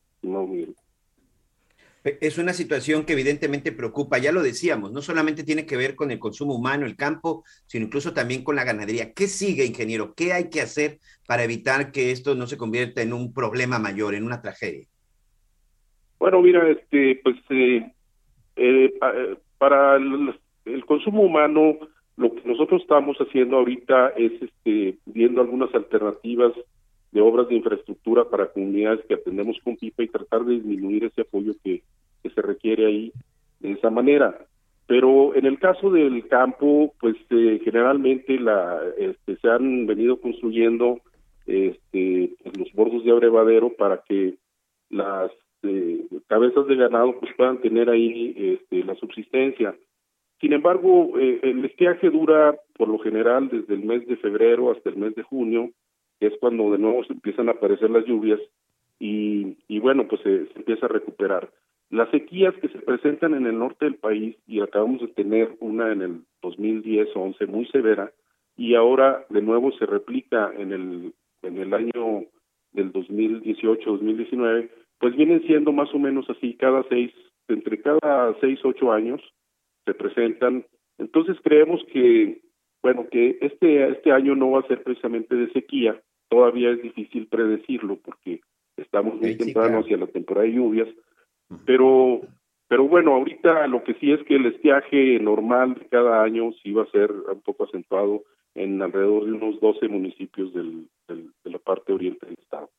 [2.21, 6.11] Es una situación que evidentemente preocupa, ya lo decíamos, no solamente tiene que ver con
[6.11, 9.11] el consumo humano, el campo, sino incluso también con la ganadería.
[9.11, 10.13] ¿Qué sigue, ingeniero?
[10.15, 14.15] ¿Qué hay que hacer para evitar que esto no se convierta en un problema mayor,
[14.15, 14.85] en una tragedia?
[16.19, 18.93] Bueno, mira, este, pues eh,
[19.57, 21.79] para el consumo humano,
[22.17, 26.53] lo que nosotros estamos haciendo ahorita es este, viendo algunas alternativas
[27.11, 31.21] de obras de infraestructura para comunidades que atendemos con pipa y tratar de disminuir ese
[31.21, 31.81] apoyo que,
[32.33, 33.13] se requiere ahí
[33.59, 34.35] de esa manera.
[34.87, 41.01] Pero en el caso del campo, pues eh, generalmente la, este, se han venido construyendo
[41.45, 44.33] este, pues, los bordos de abrevadero para que
[44.89, 49.75] las eh, cabezas de ganado pues puedan tener ahí este, la subsistencia.
[50.41, 54.89] Sin embargo, eh, el estiaje dura por lo general desde el mes de febrero hasta
[54.89, 55.71] el mes de junio,
[56.19, 58.39] que es cuando de nuevo se empiezan a aparecer las lluvias
[58.99, 61.49] y, y bueno, pues se, empieza a recuperar.
[61.89, 65.91] Las sequías que se presentan en el norte del país, y acabamos de tener una
[65.91, 68.11] en el 2010-11 muy severa,
[68.57, 72.25] y ahora de nuevo se replica en el, en el año
[72.71, 74.69] del 2018-2019,
[74.99, 77.13] pues vienen siendo más o menos así cada seis,
[77.47, 79.21] entre cada seis, ocho años,
[79.85, 80.65] se presentan.
[80.97, 82.41] Entonces creemos que,
[82.81, 87.27] bueno, que este, este año no va a ser precisamente de sequía, todavía es difícil
[87.27, 88.41] predecirlo porque
[88.77, 90.89] estamos muy temprano hacia la temporada de lluvias,
[91.65, 92.21] pero
[92.67, 96.71] pero bueno, ahorita lo que sí es que el estiaje normal de cada año sí
[96.71, 98.23] va a ser un poco acentuado
[98.55, 102.69] en alrededor de unos 12 municipios del, de la parte oriente del estado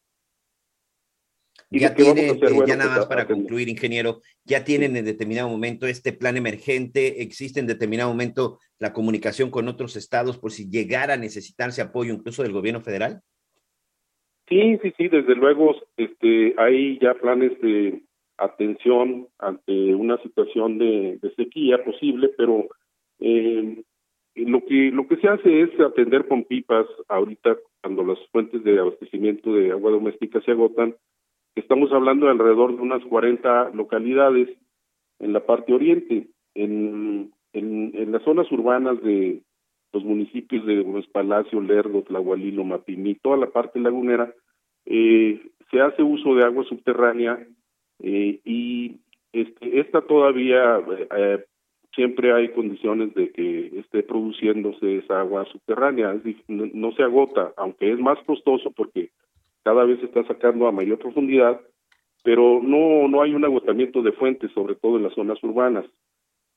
[1.71, 6.13] ya tienen, eh, ya nada más para concluir, ingeniero, ya tienen en determinado momento este
[6.13, 11.19] plan emergente, existe en determinado momento la comunicación con otros estados por si llegara a
[11.19, 13.21] necesitarse apoyo incluso del gobierno federal.
[14.49, 18.03] Sí, sí, sí, desde luego este, hay ya planes de
[18.39, 22.69] atención ante una situación de, sequía posible, pero
[23.19, 23.83] eh,
[24.37, 28.79] lo que lo que se hace es atender con pipas ahorita cuando las fuentes de
[28.79, 30.95] abastecimiento de agua doméstica se agotan
[31.57, 34.51] Estamos hablando de alrededor de unas 40 localidades
[35.19, 36.29] en la parte oriente.
[36.55, 39.40] En, en, las zonas urbanas de
[39.92, 44.33] los municipios de Gómez Palacio, Lerdo, Tlahualilo, Mapimí, toda la parte lagunera,
[44.85, 45.40] eh,
[45.71, 47.47] se hace uso de agua subterránea
[48.03, 48.97] eh, y
[49.33, 50.81] este, esta todavía
[51.16, 51.45] eh,
[51.95, 56.14] siempre hay condiciones de que esté produciéndose esa agua subterránea,
[56.49, 59.11] no, no, se agota, aunque es más costoso porque
[59.67, 61.61] cada vez se está sacando a mayor profundidad,
[62.23, 65.85] pero no, no hay un agotamiento de fuentes, sobre todo en las zonas urbanas.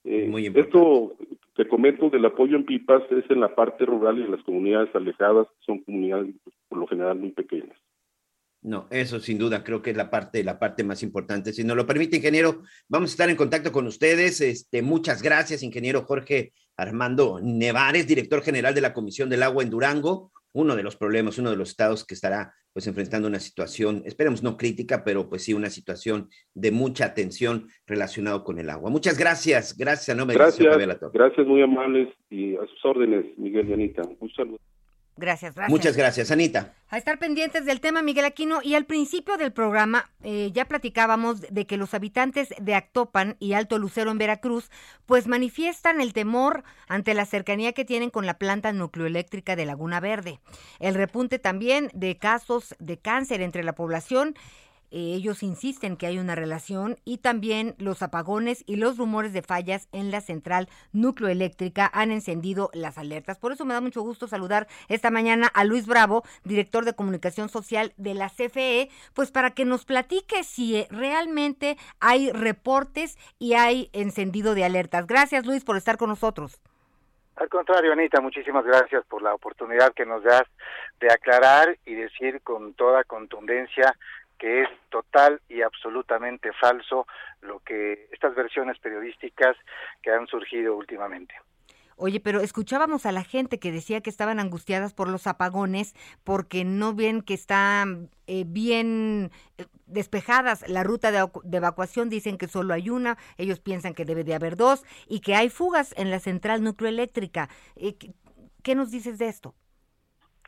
[0.03, 1.15] Eh, esto
[1.55, 4.93] te comento del apoyo en pipas es en la parte rural y en las comunidades
[4.93, 6.35] alejadas, son comunidades
[6.67, 7.75] por lo general muy pequeñas.
[8.61, 11.51] No, eso sin duda creo que es la parte, la parte más importante.
[11.51, 14.39] Si nos lo permite, ingeniero, vamos a estar en contacto con ustedes.
[14.41, 19.71] Este, muchas gracias, ingeniero Jorge Armando Nevares, director general de la Comisión del Agua en
[19.71, 24.03] Durango, uno de los problemas, uno de los estados que estará pues enfrentando una situación,
[24.05, 28.89] esperemos no crítica, pero pues sí una situación de mucha atención relacionado con el agua.
[28.89, 33.69] Muchas gracias, gracias a nombre gracias, de Gracias, muy amables y a sus órdenes, Miguel
[33.69, 34.03] y Anita.
[34.19, 34.59] Un saludo.
[35.19, 35.69] Gracias, gracias.
[35.69, 36.73] Muchas gracias, Anita.
[36.89, 38.61] A estar pendientes del tema, Miguel Aquino.
[38.63, 43.53] Y al principio del programa eh, ya platicábamos de que los habitantes de Actopan y
[43.53, 44.71] Alto Lucero en Veracruz,
[45.05, 49.99] pues manifiestan el temor ante la cercanía que tienen con la planta nucleoeléctrica de Laguna
[49.99, 50.39] Verde.
[50.79, 54.35] El repunte también de casos de cáncer entre la población
[54.91, 59.41] eh, ellos insisten que hay una relación y también los apagones y los rumores de
[59.41, 63.37] fallas en la central nucleoeléctrica han encendido las alertas.
[63.37, 67.49] Por eso me da mucho gusto saludar esta mañana a Luis Bravo, director de comunicación
[67.49, 73.53] social de la CFE, pues para que nos platique si eh, realmente hay reportes y
[73.53, 75.07] hay encendido de alertas.
[75.07, 76.61] Gracias Luis por estar con nosotros.
[77.39, 80.43] Al contrario, Anita, muchísimas gracias por la oportunidad que nos das
[80.99, 83.95] de aclarar y decir con toda contundencia
[84.39, 87.05] que es total y absolutamente falso
[87.41, 89.55] lo que estas versiones periodísticas
[90.01, 91.35] que han surgido últimamente.
[92.01, 96.63] Oye, pero escuchábamos a la gente que decía que estaban angustiadas por los apagones porque
[96.63, 97.85] no ven que está
[98.25, 103.93] eh, bien eh, despejadas la ruta de, evacuación, dicen que solo hay una, ellos piensan
[103.93, 107.49] que debe de haber dos y que hay fugas en la central nucleoeléctrica.
[107.75, 107.97] Eh,
[108.63, 109.53] ¿Qué nos dices de esto?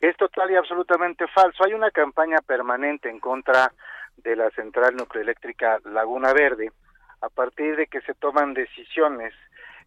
[0.02, 1.64] Es total y absolutamente falso.
[1.64, 3.72] Hay una campaña permanente en contra
[4.18, 6.72] de la central nucleoeléctrica Laguna Verde
[7.22, 9.34] a partir de que se toman decisiones.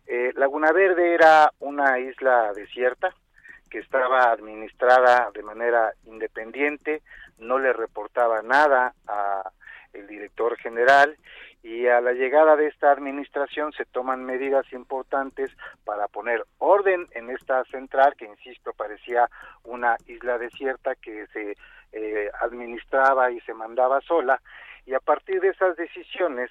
[0.07, 3.13] Eh, Laguna Verde era una isla desierta
[3.69, 7.03] que estaba administrada de manera independiente,
[7.39, 9.51] no le reportaba nada a
[9.93, 11.17] el director general
[11.65, 15.51] y a la llegada de esta administración se toman medidas importantes
[15.87, 19.31] para poner orden en esta central que, insisto, parecía
[19.63, 21.57] una isla desierta que se
[21.93, 24.43] eh, administraba y se mandaba sola.
[24.85, 26.51] Y a partir de esas decisiones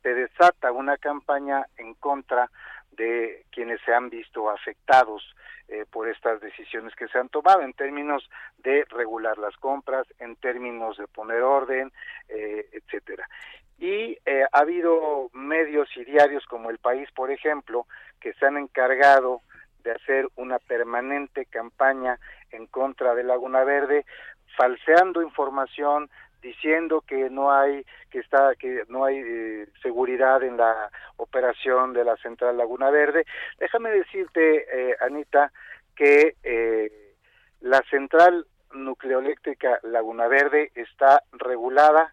[0.00, 2.48] se desata una campaña en contra
[2.92, 5.22] de quienes se han visto afectados
[5.68, 8.28] eh, por estas decisiones que se han tomado en términos
[8.58, 11.92] de regular las compras, en términos de poner orden,
[12.28, 13.28] eh, etcétera.
[13.78, 17.86] Y eh, ha habido medios y diarios como El País, por ejemplo,
[18.20, 19.40] que se han encargado
[19.82, 22.18] de hacer una permanente campaña
[22.50, 24.04] en contra de Laguna Verde,
[24.56, 26.10] falseando información,
[26.42, 32.04] diciendo que no hay que está que no hay eh, seguridad en la operación de
[32.04, 33.24] la central Laguna Verde.
[33.58, 35.52] Déjame decirte, eh, Anita,
[35.94, 36.36] que
[37.60, 42.12] la central nucleoeléctrica Laguna Verde está regulada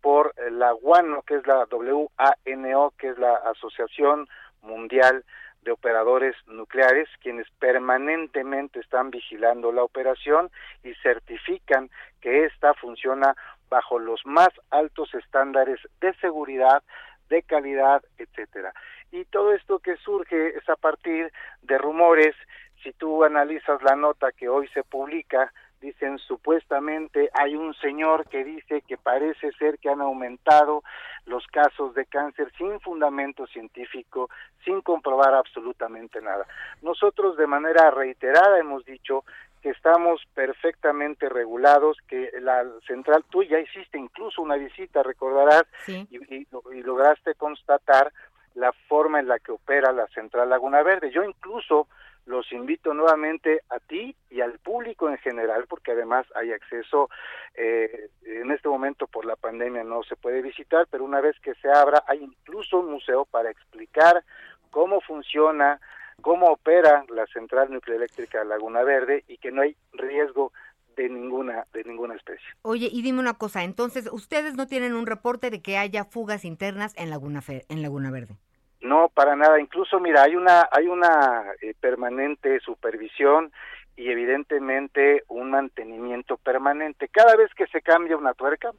[0.00, 4.28] por la WANO, que es la WANO, que es la Asociación
[4.62, 5.24] Mundial
[5.64, 10.50] de Operadores Nucleares, quienes permanentemente están vigilando la operación
[10.84, 13.34] y certifican que ésta funciona
[13.74, 16.84] bajo los más altos estándares de seguridad,
[17.28, 18.72] de calidad, etcétera.
[19.10, 22.36] Y todo esto que surge es a partir de rumores,
[22.84, 28.44] si tú analizas la nota que hoy se publica dicen supuestamente hay un señor que
[28.44, 30.82] dice que parece ser que han aumentado
[31.26, 34.30] los casos de cáncer sin fundamento científico,
[34.64, 36.46] sin comprobar absolutamente nada.
[36.80, 39.24] Nosotros de manera reiterada hemos dicho
[39.64, 46.18] que estamos perfectamente regulados, que la central, tú ya hiciste incluso una visita, recordarás, y,
[46.18, 48.12] y lograste constatar
[48.56, 51.10] la forma en la que opera la central Laguna Verde.
[51.10, 51.88] Yo incluso
[52.26, 57.08] los invito nuevamente a ti y al público en general, porque además hay acceso,
[57.54, 61.54] eh, en este momento por la pandemia no se puede visitar, pero una vez que
[61.54, 64.22] se abra hay incluso un museo para explicar
[64.70, 65.80] cómo funciona,
[66.20, 70.52] cómo opera la central nucleoeléctrica Laguna Verde y que no hay riesgo
[70.96, 72.46] de ninguna de ninguna especie.
[72.62, 76.44] Oye, y dime una cosa, entonces ustedes no tienen un reporte de que haya fugas
[76.44, 78.36] internas en Laguna en Laguna Verde.
[78.80, 79.60] No, para nada.
[79.60, 83.50] Incluso, mira, hay una hay una eh, permanente supervisión
[83.96, 87.08] y evidentemente un mantenimiento permanente.
[87.08, 88.72] Cada vez que se cambia una tuerca,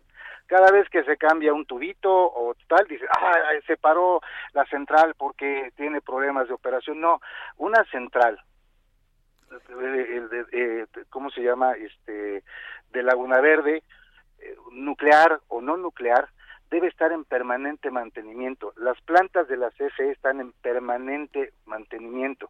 [0.48, 3.34] cada vez que se cambia un tubito o tal, dice, ah,
[3.66, 4.22] se paró
[4.54, 7.02] la central porque tiene problemas de operación.
[7.02, 7.20] No,
[7.58, 8.40] una central,
[10.52, 11.74] eh, ¿cómo se llama?
[11.74, 12.44] Este,
[12.92, 13.84] de Laguna Verde,
[14.40, 16.30] eh, nuclear o no nuclear,
[16.70, 18.74] debe estar en permanente mantenimiento.
[18.78, 22.50] Las plantas de la CFE están en permanente mantenimiento.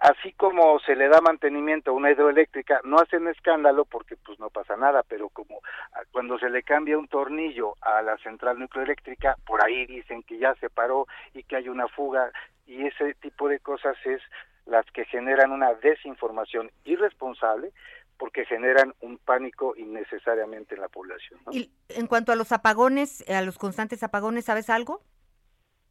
[0.00, 4.50] Así como se le da mantenimiento a una hidroeléctrica, no hacen escándalo porque pues no
[4.50, 5.60] pasa nada, pero como
[5.92, 10.38] ah, cuando se le cambia un tornillo a la central nucleoeléctrica, por ahí dicen que
[10.38, 12.30] ya se paró y que hay una fuga
[12.66, 14.20] y ese tipo de cosas es
[14.66, 17.72] las que generan una desinformación irresponsable
[18.18, 21.40] porque generan un pánico innecesariamente en la población.
[21.52, 25.02] Y en cuanto a los apagones, a los constantes apagones, ¿sabes algo?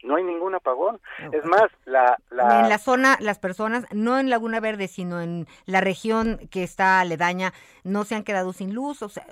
[0.04, 1.00] No hay ningún apagón.
[1.32, 5.82] Es más, la, En la zona, las personas, no en Laguna Verde, sino en la
[5.82, 9.26] región que está aledaña, no se han quedado sin luz, o sea,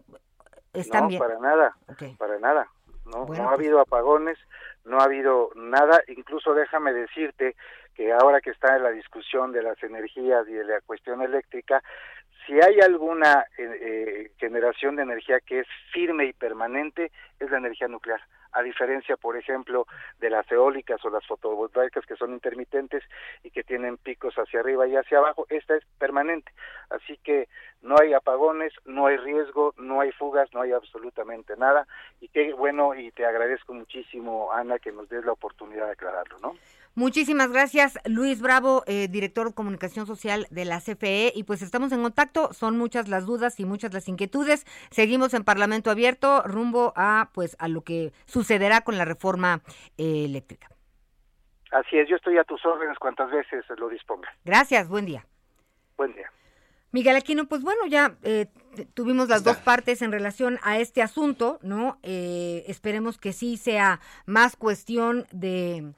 [0.74, 1.20] están no, bien.
[1.20, 1.76] para nada,
[2.18, 2.68] para nada.
[3.05, 4.38] No, no ha habido apagones,
[4.84, 6.01] no ha habido nada.
[6.07, 7.55] Incluso déjame decirte
[7.93, 11.84] que ahora que está en la discusión de las energías y de la cuestión eléctrica,
[12.45, 17.57] si hay alguna eh, eh, generación de energía que es firme y permanente, es la
[17.57, 18.22] energía nuclear
[18.56, 19.86] a diferencia, por ejemplo,
[20.20, 23.03] de las eólicas o las fotovoltaicas que son intermitentes
[23.43, 26.51] y que tienen picos hacia arriba y hacia abajo, esta es permanente.
[26.89, 27.49] Así que
[27.82, 31.86] no hay apagones, no hay riesgo, no hay fugas, no hay absolutamente nada.
[32.22, 36.39] Y qué bueno, y te agradezco muchísimo, Ana, que nos des la oportunidad de aclararlo,
[36.39, 36.56] ¿no?
[36.98, 41.34] Muchísimas gracias, Luis Bravo, eh, director de comunicación social de la CFE.
[41.36, 44.66] Y pues estamos en contacto, son muchas las dudas y muchas las inquietudes.
[44.91, 49.62] Seguimos en Parlamento Abierto rumbo a pues a lo que sucederá con la reforma
[49.98, 50.70] eh, eléctrica.
[51.72, 54.30] Así es, yo estoy a tus órdenes cuantas veces lo disponga.
[54.46, 55.26] Gracias, buen día.
[55.98, 56.32] Buen día.
[56.93, 58.46] Miguel Aquino, pues bueno, ya eh,
[58.93, 62.00] tuvimos las dos partes en relación a este asunto, ¿no?
[62.04, 65.93] esperemos que sí sea más cuestión de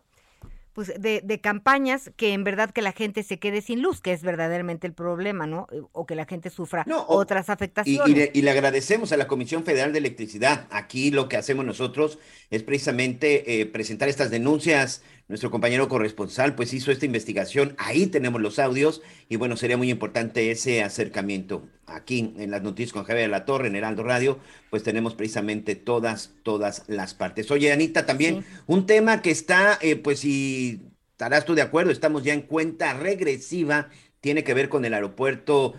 [0.78, 4.14] pues de, de, campañas que en verdad que la gente se quede sin luz, que
[4.14, 5.66] es verdaderamente el problema, ¿no?
[5.72, 8.30] Eh, o que la gente sufra otras afectaciones.
[8.32, 10.68] Y, le, agradecemos a la Comisión Federal de Electricidad.
[10.70, 12.20] Aquí lo que hacemos nosotros
[12.52, 18.42] es precisamente eh, presentar estas denuncias nuestro compañero corresponsal pues hizo esta investigación, ahí tenemos
[18.42, 21.68] los audios y bueno, sería muy importante ese acercamiento.
[21.86, 25.76] Aquí en las noticias con Javier de la Torre, en Heraldo Radio, pues tenemos precisamente
[25.76, 27.52] todas, todas las partes.
[27.52, 32.24] Oye, Anita, también un tema que está, eh, pues si estarás tú de acuerdo, estamos
[32.24, 33.90] ya en cuenta regresiva,
[34.22, 35.74] tiene que ver con el aeropuerto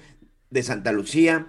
[0.51, 1.49] de Santa Lucía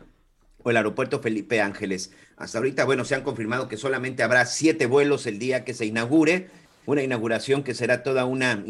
[0.64, 2.12] o el aeropuerto Felipe Ángeles.
[2.38, 5.86] Hasta ahorita, bueno, se han confirmado que solamente habrá siete vuelos el día que se
[5.86, 6.48] inaugure
[6.92, 8.64] una inauguración que será toda una,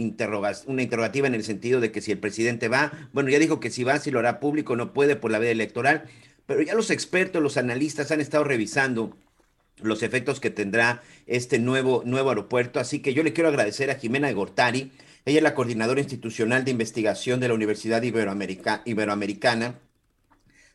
[0.65, 3.69] una interrogativa en el sentido de que si el presidente va, bueno, ya dijo que
[3.69, 6.03] si va, si lo hará público, no puede por la vía electoral,
[6.45, 9.17] pero ya los expertos, los analistas han estado revisando
[9.81, 13.95] los efectos que tendrá este nuevo, nuevo aeropuerto, así que yo le quiero agradecer a
[13.95, 14.91] Jimena Gortari,
[15.25, 19.79] ella es la coordinadora institucional de investigación de la Universidad Iberoamericana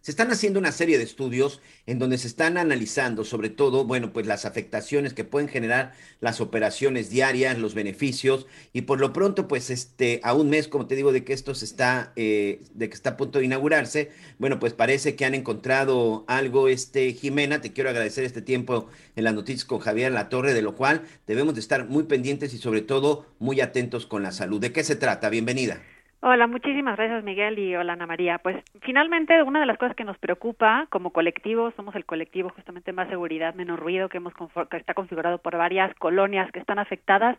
[0.05, 4.13] se están haciendo una serie de estudios en donde se están analizando sobre todo, bueno,
[4.13, 9.49] pues las afectaciones que pueden generar las operaciones diarias, los beneficios y por lo pronto,
[9.49, 12.91] pues este, a un mes, como te digo, de que esto se está, eh, de
[12.91, 17.63] que está a punto de inaugurarse, bueno, pues parece que han encontrado algo, este, Jimena,
[17.63, 21.05] te quiero agradecer este tiempo en las noticias con Javier La Torre, de lo cual
[21.27, 24.61] debemos de estar muy pendientes y sobre todo muy atentos con la salud.
[24.61, 25.31] ¿De qué se trata?
[25.31, 25.81] Bienvenida.
[26.27, 28.39] Hola, muchísimas gracias Miguel y hola Ana María.
[28.39, 32.95] Pues finalmente una de las cosas que nos preocupa como colectivo, somos el colectivo justamente
[32.95, 34.33] Más Seguridad, Menos Ruido, que, hemos,
[34.71, 37.37] que está configurado por varias colonias que están afectadas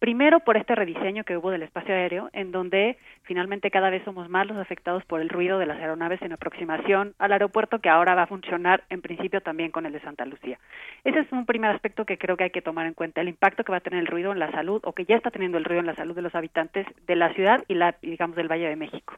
[0.00, 4.30] Primero por este rediseño que hubo del espacio aéreo, en donde finalmente cada vez somos
[4.30, 8.14] más los afectados por el ruido de las aeronaves en aproximación al aeropuerto, que ahora
[8.14, 10.58] va a funcionar en principio también con el de Santa Lucía.
[11.04, 13.62] Ese es un primer aspecto que creo que hay que tomar en cuenta, el impacto
[13.62, 15.64] que va a tener el ruido en la salud o que ya está teniendo el
[15.64, 18.70] ruido en la salud de los habitantes de la ciudad y la, digamos, del Valle
[18.70, 19.14] de México.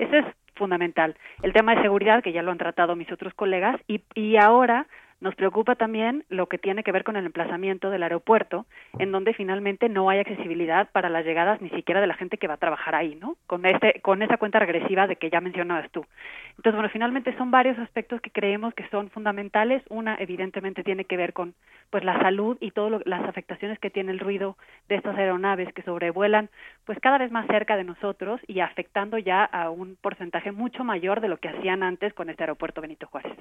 [0.00, 1.14] Ese es fundamental.
[1.42, 4.86] El tema de seguridad, que ya lo han tratado mis otros colegas, y, y ahora
[5.20, 8.66] nos preocupa también lo que tiene que ver con el emplazamiento del aeropuerto,
[8.98, 12.48] en donde finalmente no hay accesibilidad para las llegadas ni siquiera de la gente que
[12.48, 13.36] va a trabajar ahí, ¿no?
[13.46, 16.04] Con este con esa cuenta regresiva de que ya mencionabas tú.
[16.50, 19.82] Entonces, bueno, finalmente son varios aspectos que creemos que son fundamentales.
[19.88, 21.54] Una evidentemente tiene que ver con
[21.90, 24.56] pues la salud y todas las afectaciones que tiene el ruido
[24.88, 26.50] de estas aeronaves que sobrevuelan
[26.84, 31.20] pues cada vez más cerca de nosotros y afectando ya a un porcentaje mucho mayor
[31.20, 33.36] de lo que hacían antes con este aeropuerto Benito Juárez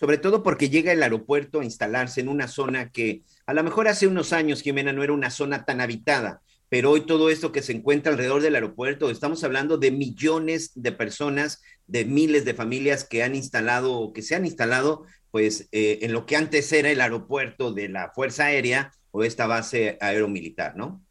[0.00, 3.86] sobre todo porque llega el aeropuerto a instalarse en una zona que a lo mejor
[3.86, 6.40] hace unos años, Jimena, no era una zona tan habitada,
[6.70, 10.92] pero hoy todo esto que se encuentra alrededor del aeropuerto, estamos hablando de millones de
[10.92, 15.98] personas, de miles de familias que han instalado o que se han instalado, pues eh,
[16.00, 20.76] en lo que antes era el aeropuerto de la Fuerza Aérea o esta base aeromilitar,
[20.76, 21.04] ¿no?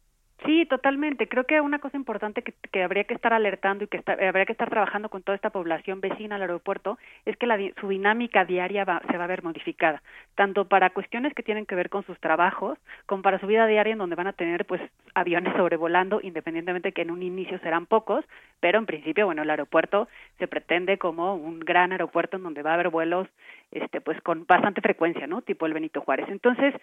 [0.46, 1.28] Sí, totalmente.
[1.28, 4.52] Creo que una cosa importante que, habría que estar alertando y que está- habría que
[4.52, 8.84] estar trabajando con toda esta población vecina al aeropuerto es que la su dinámica diaria
[8.84, 10.02] va- se va a ver modificada,
[10.36, 13.92] tanto para cuestiones que tienen que ver con sus trabajos, como para su vida diaria
[13.92, 14.80] en donde van a tener pues
[15.14, 18.24] aviones sobrevolando, independientemente que en un inicio serán pocos,
[18.60, 22.70] pero en principio, bueno, el aeropuerto se pretende como un gran aeropuerto en donde va
[22.70, 23.28] a haber vuelos
[23.72, 25.42] este pues con bastante frecuencia, ¿no?
[25.42, 26.26] Tipo el Benito Juárez.
[26.28, 26.74] Entonces,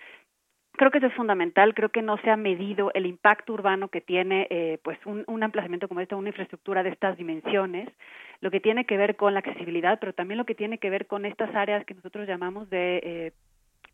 [0.78, 4.02] creo que eso es fundamental creo que no se ha medido el impacto urbano que
[4.02, 7.90] tiene eh, pues un, un emplazamiento como este una infraestructura de estas dimensiones
[8.40, 11.08] lo que tiene que ver con la accesibilidad pero también lo que tiene que ver
[11.08, 13.32] con estas áreas que nosotros llamamos de eh,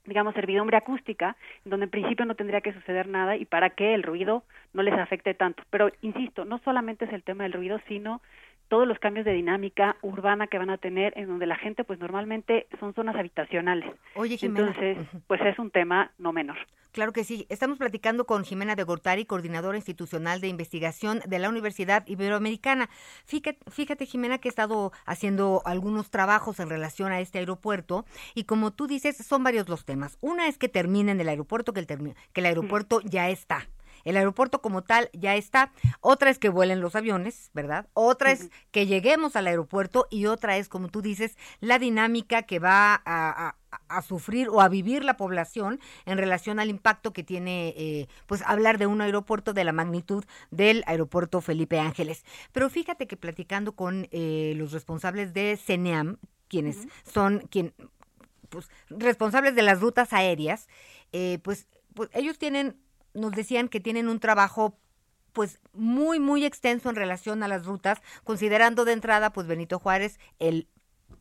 [0.05, 4.03] digamos servidumbre acústica donde en principio no tendría que suceder nada y para que el
[4.03, 5.63] ruido no les afecte tanto.
[5.69, 8.21] Pero insisto no solamente es el tema del ruido sino
[8.67, 11.99] todos los cambios de dinámica urbana que van a tener en donde la gente pues
[11.99, 14.67] normalmente son zonas habitacionales Oye, Jimena.
[14.67, 14.97] entonces
[15.27, 16.57] pues es un tema no menor
[16.93, 17.47] Claro que sí.
[17.49, 22.87] Estamos platicando con Jimena de Gortari, coordinadora institucional de investigación de la Universidad Iberoamericana.
[23.25, 28.05] Fíjate, fíjate, Jimena, que he estado haciendo algunos trabajos en relación a este aeropuerto
[28.35, 30.19] y como tú dices, son varios los temas.
[30.21, 33.67] Una es que termine en el aeropuerto, que el, que el aeropuerto ya está.
[34.03, 35.71] El aeropuerto como tal ya está.
[36.01, 37.87] Otra es que vuelen los aviones, ¿verdad?
[37.93, 42.59] Otra es que lleguemos al aeropuerto y otra es, como tú dices, la dinámica que
[42.59, 43.55] va a, a-
[43.87, 48.43] a sufrir o a vivir la población en relación al impacto que tiene, eh, pues,
[48.45, 52.23] hablar de un aeropuerto de la magnitud del aeropuerto Felipe Ángeles.
[52.51, 56.17] Pero fíjate que platicando con eh, los responsables de CENEAM,
[56.49, 57.73] quienes son quien,
[58.49, 60.67] pues, responsables de las rutas aéreas,
[61.11, 62.77] eh, pues, pues ellos tienen,
[63.13, 64.77] nos decían que tienen un trabajo
[65.33, 70.19] pues muy muy extenso en relación a las rutas, considerando de entrada pues Benito Juárez,
[70.39, 70.67] el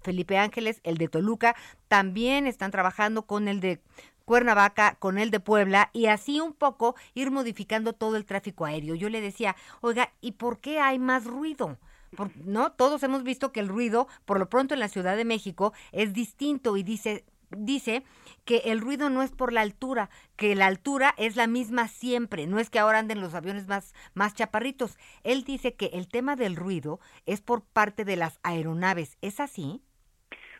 [0.02, 1.56] Felipe Ángeles, el de Toluca,
[1.88, 3.80] también están trabajando con el de
[4.24, 8.94] Cuernavaca, con el de Puebla y así un poco ir modificando todo el tráfico aéreo.
[8.94, 11.78] Yo le decía, oiga, ¿y por qué hay más ruido?
[12.16, 15.24] Por- no, todos hemos visto que el ruido, por lo pronto en la Ciudad de
[15.24, 17.24] México, es distinto y dice
[17.56, 18.02] dice
[18.44, 22.46] que el ruido no es por la altura, que la altura es la misma siempre,
[22.46, 24.98] no es que ahora anden los aviones más, más chaparritos.
[25.24, 29.16] Él dice que el tema del ruido es por parte de las aeronaves.
[29.22, 29.80] ¿Es así?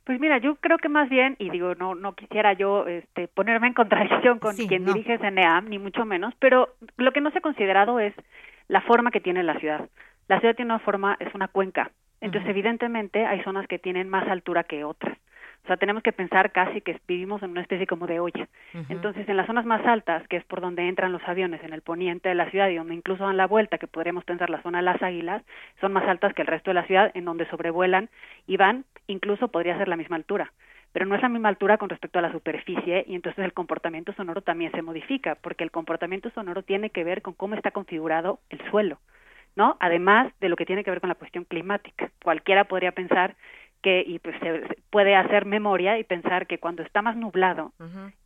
[0.05, 3.69] Pues mira, yo creo que más bien, y digo, no no quisiera yo este, ponerme
[3.69, 4.93] en contradicción con Sí, quien no.
[4.93, 8.13] dirige CNEAM, ni mucho menos, pero lo que no se ha considerado es
[8.67, 9.89] la forma que tiene la ciudad.
[10.27, 11.93] La ciudad tiene una forma, es una cuenca.
[12.21, 15.17] Entonces, evidentemente, hay zonas que tienen más altura que otras.
[15.65, 18.49] O sea, tenemos que pensar casi que vivimos en una especie como de olla.
[18.89, 21.83] Entonces, en las zonas más altas, que es por donde entran los aviones, en el
[21.83, 24.79] poniente de la ciudad y donde incluso dan la vuelta, que podríamos pensar la zona
[24.79, 25.43] de las águilas,
[25.81, 28.11] son más altas que el resto de la ciudad, en donde sobrevuelan
[28.49, 30.53] y van, incluso podría ser la misma altura.
[30.93, 34.13] Pero no es la misma altura con respecto a la superficie y entonces el comportamiento
[34.15, 38.41] sonoro también se modifica, porque el comportamiento sonoro tiene que ver con cómo está configurado
[38.51, 38.99] el suelo,
[39.55, 39.77] ¿no?
[39.79, 42.11] Además de lo que tiene que ver con la cuestión climática.
[42.23, 43.37] Cualquiera podría pensar
[43.83, 47.73] que y pues se, se puede hacer memoria y pensar que cuando está más nublado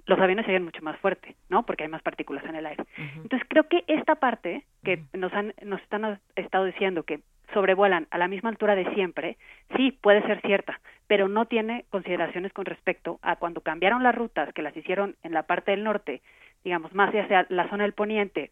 [0.06, 1.64] los aviones se ven mucho más fuerte, ¿no?
[1.64, 2.84] Porque hay más partículas en el aire.
[2.96, 7.20] Entonces creo que esta parte que nos han nos están estado diciendo que
[7.52, 9.36] sobrevuelan a la misma altura de siempre,
[9.76, 14.52] sí puede ser cierta, pero no tiene consideraciones con respecto a cuando cambiaron las rutas
[14.52, 16.22] que las hicieron en la parte del norte,
[16.64, 18.50] digamos más hacia la zona del poniente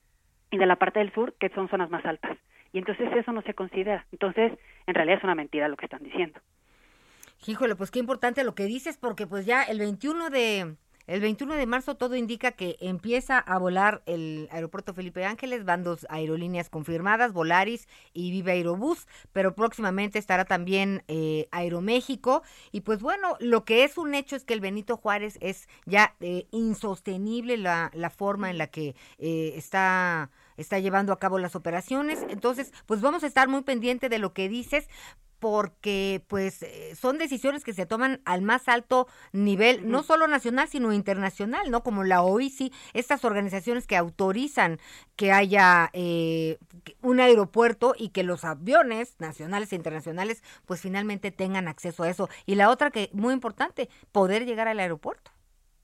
[0.50, 2.36] y de la parte del sur, que son zonas más altas.
[2.72, 4.04] Y entonces eso no se considera.
[4.10, 4.52] Entonces,
[4.86, 6.40] en realidad es una mentira lo que están diciendo.
[7.46, 10.76] Híjole, pues qué importante lo que dices, porque pues ya el 21 de
[11.06, 15.84] el 21 de marzo todo indica que empieza a volar el aeropuerto Felipe Ángeles, van
[15.84, 22.42] dos aerolíneas confirmadas, Volaris y Viva Aerobús, pero próximamente estará también eh, Aeroméxico.
[22.72, 26.14] Y pues bueno, lo que es un hecho es que el Benito Juárez es ya
[26.20, 31.54] eh, insostenible la, la forma en la que eh, está, está llevando a cabo las
[31.54, 32.24] operaciones.
[32.30, 34.88] Entonces, pues vamos a estar muy pendiente de lo que dices
[35.44, 40.68] porque pues eh, son decisiones que se toman al más alto nivel, no solo nacional,
[40.70, 41.82] sino internacional, ¿no?
[41.82, 44.80] Como la OICI, estas organizaciones que autorizan
[45.16, 46.56] que haya eh,
[47.02, 52.30] un aeropuerto y que los aviones nacionales e internacionales pues finalmente tengan acceso a eso.
[52.46, 55.33] Y la otra que muy importante, poder llegar al aeropuerto.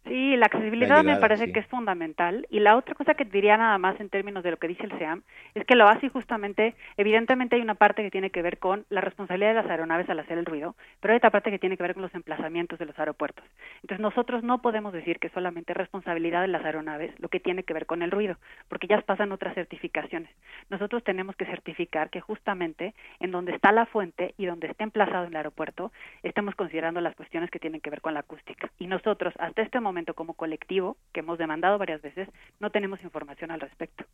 [0.05, 1.53] Sí, la accesibilidad La me parece sí.
[1.53, 2.47] que es fundamental.
[2.51, 4.97] Y la otra cosa que diría nada más en términos de lo que dice el
[4.99, 5.23] SEAM
[5.55, 9.03] es que lo hace justamente, evidentemente hay una parte que tiene que ver con la
[9.03, 11.83] responsabilidad de las aeronaves al hacer el ruido, pero hay otra parte que tiene que
[11.83, 13.45] ver con los emplazamientos de los aeropuertos.
[13.83, 17.65] Entonces nosotros no podemos decir que solamente es responsabilidad de las aeronaves lo que tiene
[17.65, 18.37] que ver con el ruido,
[18.69, 20.31] porque ya pasan otras certificaciones.
[20.71, 25.27] Nosotros tenemos que certificar que justamente en donde está la fuente y donde esté emplazado
[25.27, 25.93] el aeropuerto,
[26.23, 28.71] estemos considerando las cuestiones que tienen que ver con la acústica.
[28.79, 32.29] Y nosotros, hasta este momento, como colectivo, que hemos demandado varias veces,
[32.59, 34.05] no tenemos información al respecto.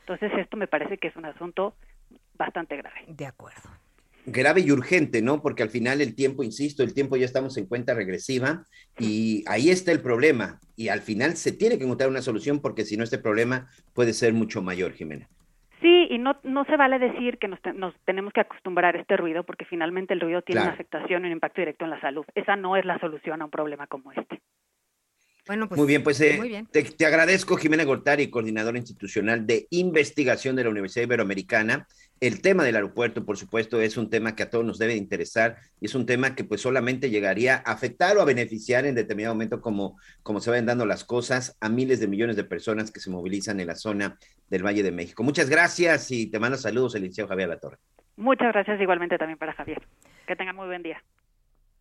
[0.00, 1.74] Entonces esto me parece que es un asunto
[2.34, 3.04] bastante grave.
[3.08, 3.68] De acuerdo.
[4.28, 5.40] Grave y urgente, ¿no?
[5.40, 8.64] Porque al final el tiempo, insisto, el tiempo ya estamos en cuenta regresiva
[8.98, 10.58] y ahí está el problema.
[10.76, 14.12] Y al final se tiene que encontrar una solución porque si no este problema puede
[14.12, 15.28] ser mucho mayor, Jimena.
[15.80, 19.16] Sí, y no, no se vale decir que nos, nos tenemos que acostumbrar a este
[19.16, 20.70] ruido porque finalmente el ruido tiene Claro.
[20.70, 22.24] una afectación y un impacto directo en la salud.
[22.34, 24.40] Esa no es la solución a un problema como este.
[25.46, 26.66] Bueno, pues muy bien, pues eh, muy bien.
[26.66, 31.86] Te, te agradezco, Jimena Gortari, coordinadora institucional de investigación de la Universidad Iberoamericana.
[32.18, 35.58] El tema del aeropuerto, por supuesto, es un tema que a todos nos debe interesar
[35.80, 39.34] y es un tema que pues solamente llegaría a afectar o a beneficiar en determinado
[39.34, 43.00] momento como, como se vayan dando las cosas a miles de millones de personas que
[43.00, 44.18] se movilizan en la zona
[44.48, 45.22] del Valle de México.
[45.22, 47.76] Muchas gracias y te mando saludos el licenciado Javier Latorre.
[48.16, 49.82] Muchas gracias igualmente también para Javier.
[50.26, 51.02] Que tengan muy buen día.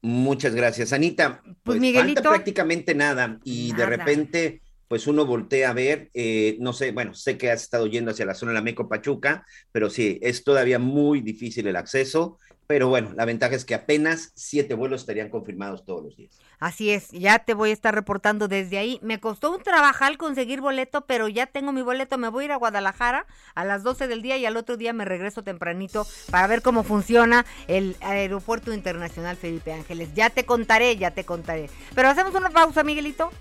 [0.01, 1.41] Muchas gracias, Anita.
[1.63, 2.21] Pues, Miguelito.
[2.21, 7.13] falta prácticamente nada y de repente, pues uno voltea a ver, eh, no sé, bueno,
[7.13, 10.43] sé que has estado yendo hacia la zona de la Meco Pachuca, pero sí, es
[10.43, 12.37] todavía muy difícil el acceso,
[12.67, 16.39] pero bueno, la ventaja es que apenas siete vuelos estarían confirmados todos los días.
[16.59, 18.99] Así es, ya te voy a estar reportando desde ahí.
[19.03, 22.17] Me costó un trabajal conseguir boleto, pero ya tengo mi boleto.
[22.17, 24.93] Me voy a ir a Guadalajara a las 12 del día y al otro día
[24.93, 30.13] me regreso tempranito para ver cómo funciona el Aeropuerto Internacional Felipe Ángeles.
[30.15, 31.69] Ya te contaré, ya te contaré.
[31.93, 33.31] Pero hacemos una pausa, Miguelito.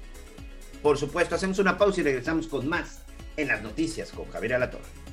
[0.83, 3.05] Por supuesto, hacemos una pausa y regresamos con más
[3.37, 5.04] en las noticias con Javier Alatorre.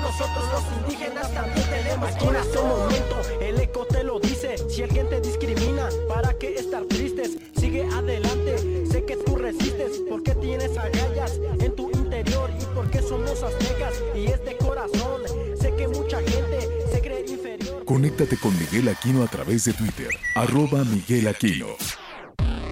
[0.00, 5.20] Nosotros los indígenas también tenemos este momento el eco te lo dice Si alguien te
[5.20, 7.36] discrimina, ¿para qué estar tristes?
[7.58, 13.42] Sigue adelante, sé que tú resistes Porque tienes agallas en tu interior Y porque somos
[13.42, 15.22] aztecas y es de corazón
[15.60, 20.10] Sé que mucha gente se cree inferior Conéctate con Miguel Aquino a través de Twitter,
[20.34, 21.68] arroba Miguel Aquino.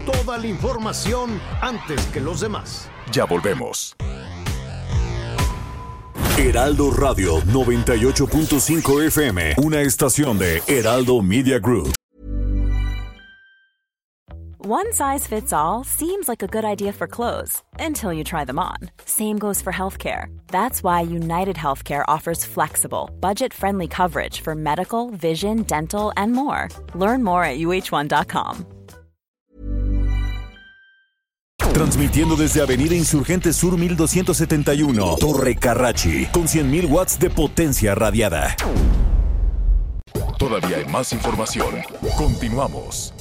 [0.05, 2.88] Toda la información antes que los demás.
[3.12, 3.97] Ya volvemos.
[6.37, 11.95] Heraldo Radio 98.5 FM, una estación de Heraldo Media Group.
[14.59, 18.59] One size fits all seems like a good idea for clothes until you try them
[18.59, 18.78] on.
[19.05, 20.26] Same goes for healthcare.
[20.49, 26.68] That's why United Healthcare offers flexible, budget friendly coverage for medical, vision, dental, and more.
[26.95, 28.74] Learn more at uh1.com.
[31.85, 38.57] Transmitiendo desde Avenida Insurgente Sur 1271, Torre Carrachi, con 100.000 watts de potencia radiada.
[40.39, 41.82] Todavía hay más información.
[42.16, 43.12] Continuamos.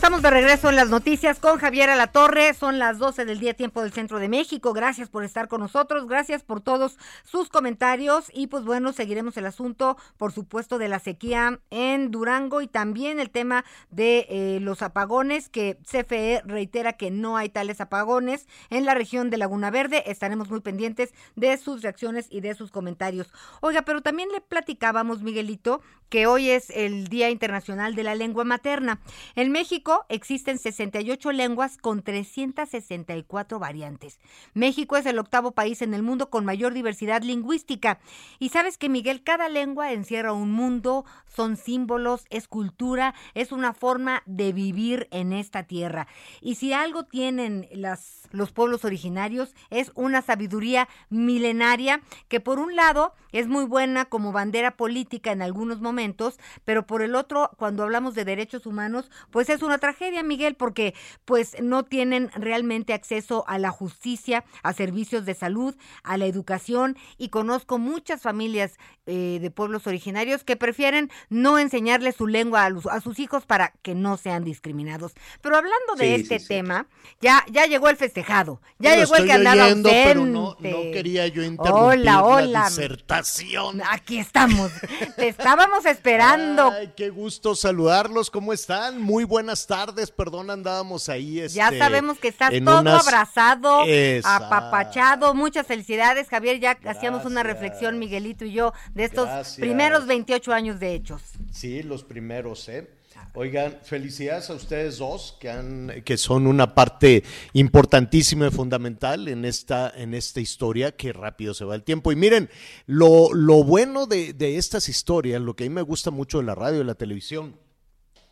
[0.00, 2.54] Estamos de regreso en las noticias con Javier Alatorre.
[2.54, 4.72] Son las 12 del día tiempo del centro de México.
[4.72, 6.06] Gracias por estar con nosotros.
[6.06, 8.30] Gracias por todos sus comentarios.
[8.32, 13.20] Y pues bueno, seguiremos el asunto, por supuesto, de la sequía en Durango y también
[13.20, 18.86] el tema de eh, los apagones, que CFE reitera que no hay tales apagones en
[18.86, 20.04] la región de Laguna Verde.
[20.06, 23.30] Estaremos muy pendientes de sus reacciones y de sus comentarios.
[23.60, 28.44] Oiga, pero también le platicábamos, Miguelito, que hoy es el Día Internacional de la Lengua
[28.44, 28.98] Materna.
[29.36, 34.18] En México existen 68 lenguas con 364 variantes.
[34.54, 37.98] México es el octavo país en el mundo con mayor diversidad lingüística.
[38.38, 43.72] Y sabes que, Miguel, cada lengua encierra un mundo, son símbolos, es cultura, es una
[43.72, 46.06] forma de vivir en esta tierra.
[46.40, 52.76] Y si algo tienen las, los pueblos originarios es una sabiduría milenaria que por un
[52.76, 57.82] lado es muy buena como bandera política en algunos momentos, pero por el otro, cuando
[57.82, 63.44] hablamos de derechos humanos, pues es una tragedia, Miguel, porque pues no tienen realmente acceso
[63.48, 65.74] a la justicia, a servicios de salud,
[66.04, 68.78] a la educación y conozco muchas familias
[69.10, 73.44] eh, de pueblos originarios que prefieren no enseñarle su lengua a, los- a sus hijos
[73.44, 75.12] para que no sean discriminados.
[75.40, 76.48] Pero hablando de Sí, este sí, sí.
[76.48, 76.86] tema,
[77.20, 81.26] ya, ya llegó el festejado, ya llegó el que andaba oyendo, pero no- no quería
[81.26, 82.64] yo interrumpir Hola, la hola.
[82.68, 83.82] disertación.
[83.90, 84.70] Aquí estamos.
[85.16, 86.70] Te estábamos esperando.
[86.70, 88.30] Ay, qué gusto saludarlos.
[88.30, 89.00] ¿Cómo están?
[89.02, 90.10] Muy buenas tardes.
[90.10, 91.46] Perdón, andábamos ahí.
[91.48, 93.84] Ya este, sabemos que estás todo unas- abrazado,
[94.24, 95.34] apapachado.
[95.34, 96.60] Muchas felicidades, Javier.
[96.60, 99.58] Ya hacíamos una reflexión, Miguelito y yo, de estos Gracias.
[99.58, 101.22] primeros 28 años de hechos.
[101.52, 102.88] Sí, los primeros, ¿eh?
[103.34, 107.22] Oigan, felicidades a ustedes dos, que, han, que son una parte
[107.52, 112.10] importantísima y fundamental en esta, en esta historia, que rápido se va el tiempo.
[112.10, 112.50] Y miren,
[112.86, 116.44] lo, lo bueno de, de estas historias, lo que a mí me gusta mucho de
[116.44, 117.54] la radio y la televisión,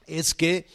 [0.09, 0.67] es que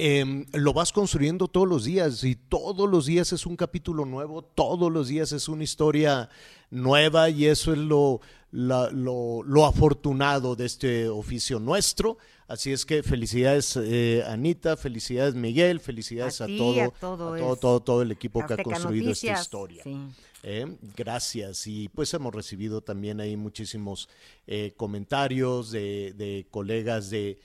[0.00, 4.42] em, lo vas construyendo todos los días y todos los días es un capítulo nuevo,
[4.42, 6.28] todos los días es una historia
[6.70, 8.20] nueva y eso es lo,
[8.50, 12.16] la- lo, lo afortunado de este oficio nuestro.
[12.48, 17.34] Así es que felicidades eh, Anita, felicidades Miguel, felicidades A a, ti, todo, a todo
[17.34, 19.82] a todo, todo, todo el equipo que ha construido esta historia.
[19.84, 19.96] sí.
[20.42, 21.66] Eh, gracias.
[21.66, 24.08] Y pues hemos recibido también ahí muchísimos
[24.46, 27.38] eh, comentarios de, de colegas de,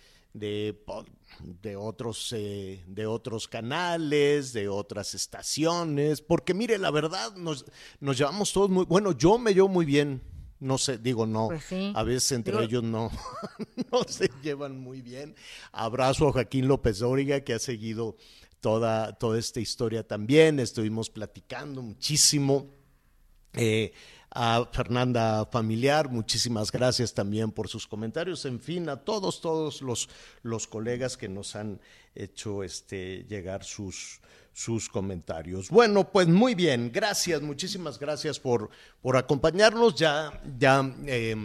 [1.40, 7.66] de otros, eh, de otros canales, de otras estaciones, porque mire, la verdad, nos,
[8.00, 10.22] nos llevamos todos muy, bueno, yo me llevo muy bien.
[10.60, 11.48] No sé, digo no.
[11.48, 11.92] Pues sí.
[11.96, 13.12] A veces entre ellos no,
[13.92, 15.36] no se llevan muy bien.
[15.72, 18.16] Abrazo a Joaquín López Dóriga, que ha seguido
[18.62, 20.60] toda, toda esta historia también.
[20.60, 22.68] Estuvimos platicando muchísimo.
[23.54, 23.94] Eh,
[24.36, 28.44] a Fernanda Familiar, muchísimas gracias también por sus comentarios.
[28.44, 30.10] En fin, a todos, todos los,
[30.44, 31.80] los colegas que nos han
[32.14, 34.20] hecho este, llegar sus,
[34.52, 35.70] sus comentarios.
[35.70, 38.70] Bueno, pues muy bien, gracias, muchísimas gracias por,
[39.02, 39.96] por acompañarnos.
[39.96, 41.36] Ya, ya eh,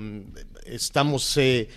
[0.67, 1.69] estamos eh,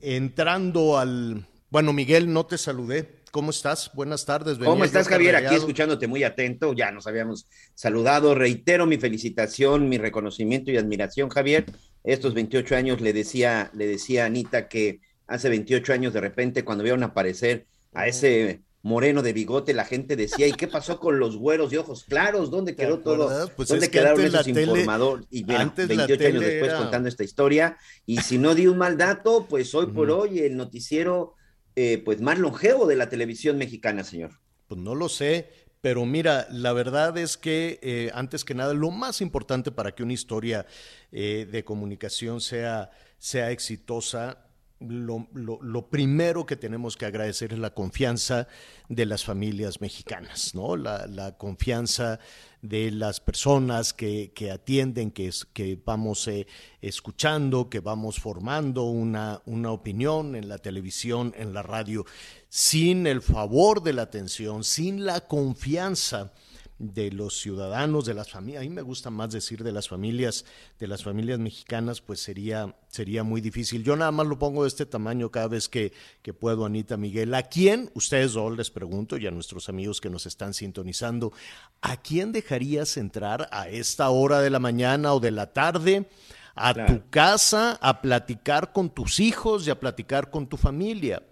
[0.00, 1.46] entrando al...
[1.68, 3.19] Bueno, Miguel, no te saludé.
[3.30, 3.92] ¿Cómo estás?
[3.94, 4.58] Buenas tardes.
[4.58, 5.36] ¿Cómo venía estás, yo Javier?
[5.36, 6.72] Aquí escuchándote muy atento.
[6.72, 8.34] Ya nos habíamos saludado.
[8.34, 11.66] Reitero mi felicitación, mi reconocimiento y admiración, Javier.
[12.02, 16.64] Estos 28 años le decía, le decía a Anita que hace 28 años de repente
[16.64, 21.20] cuando vieron aparecer a ese moreno de bigote, la gente decía, ¿y qué pasó con
[21.20, 22.50] los güeros de ojos claros?
[22.50, 23.28] ¿Dónde ¿Te quedó todo?
[23.54, 25.26] Pues ¿Dónde es que quedaron esos tele- informadores?
[25.30, 27.76] Y mira, antes la 28 años después era- contando esta historia.
[28.06, 31.34] Y si no di un mal dato, pues hoy por hoy el noticiero
[31.76, 34.32] eh, pues más longevo de la televisión mexicana, señor.
[34.66, 35.50] Pues no lo sé,
[35.80, 40.02] pero mira, la verdad es que eh, antes que nada, lo más importante para que
[40.02, 40.66] una historia
[41.10, 44.49] eh, de comunicación sea, sea exitosa,
[44.80, 48.48] lo, lo- lo primero que tenemos que agradecer es la confianza
[48.88, 50.76] de las familias mexicanas, ¿no?
[50.76, 52.18] La, la confianza
[52.62, 56.46] de las personas que, que atienden, que, es- que vamos eh,
[56.80, 62.04] escuchando, que vamos formando una, una opinión en la televisión, en la radio,
[62.48, 66.32] sin el favor de la atención, sin la confianza
[66.80, 70.46] de los ciudadanos, de las familias, a mí me gusta más decir de las familias,
[70.78, 73.84] de las familias mexicanas, pues sería, sería muy difícil.
[73.84, 77.34] Yo nada más lo pongo de este tamaño cada vez que, que puedo, Anita Miguel.
[77.34, 81.34] ¿A quién, ustedes dos les pregunto, y a nuestros amigos que nos están sintonizando,
[81.82, 86.08] ¿a quién dejarías entrar a esta hora de la mañana o de la tarde?
[86.54, 86.94] A Claro.
[86.94, 91.22] tu casa a platicar con tus hijos y a platicar con tu familia.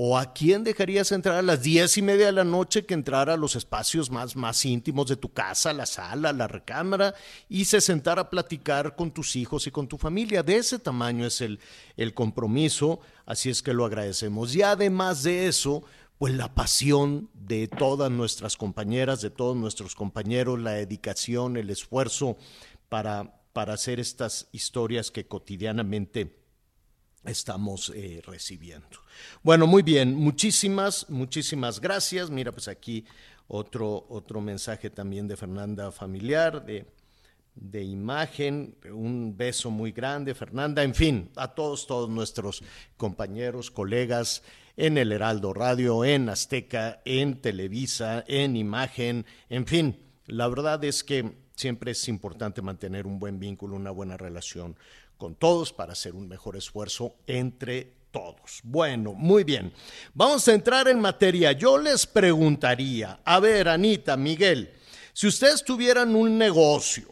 [0.00, 3.34] ¿O a quién dejarías entrar a las diez y media de la noche que entrara
[3.34, 7.16] a los espacios más, más íntimos de tu casa, la sala, la recámara,
[7.48, 10.44] y se sentara a platicar con tus hijos y con tu familia?
[10.44, 11.58] De ese tamaño es el,
[11.96, 14.54] el compromiso, así es que lo agradecemos.
[14.54, 15.82] Y además de eso,
[16.16, 22.36] pues la pasión de todas nuestras compañeras, de todos nuestros compañeros, la dedicación, el esfuerzo
[22.88, 26.38] para, para hacer estas historias que cotidianamente
[27.24, 29.07] estamos eh, recibiendo.
[29.42, 32.30] Bueno, muy bien, muchísimas, muchísimas gracias.
[32.30, 33.04] Mira, pues aquí
[33.46, 36.86] otro, otro mensaje también de Fernanda Familiar, de,
[37.54, 42.62] de imagen, un beso muy grande, Fernanda, en fin, a todos, todos nuestros
[42.96, 44.42] compañeros, colegas
[44.76, 51.02] en el Heraldo Radio, en Azteca, en Televisa, en imagen, en fin, la verdad es
[51.02, 54.76] que siempre es importante mantener un buen vínculo, una buena relación
[55.16, 58.60] con todos para hacer un mejor esfuerzo entre todos.
[58.62, 59.72] Bueno, muy bien.
[60.14, 61.52] Vamos a entrar en materia.
[61.52, 64.72] Yo les preguntaría, a ver, Anita, Miguel,
[65.12, 67.08] si ustedes tuvieran un negocio,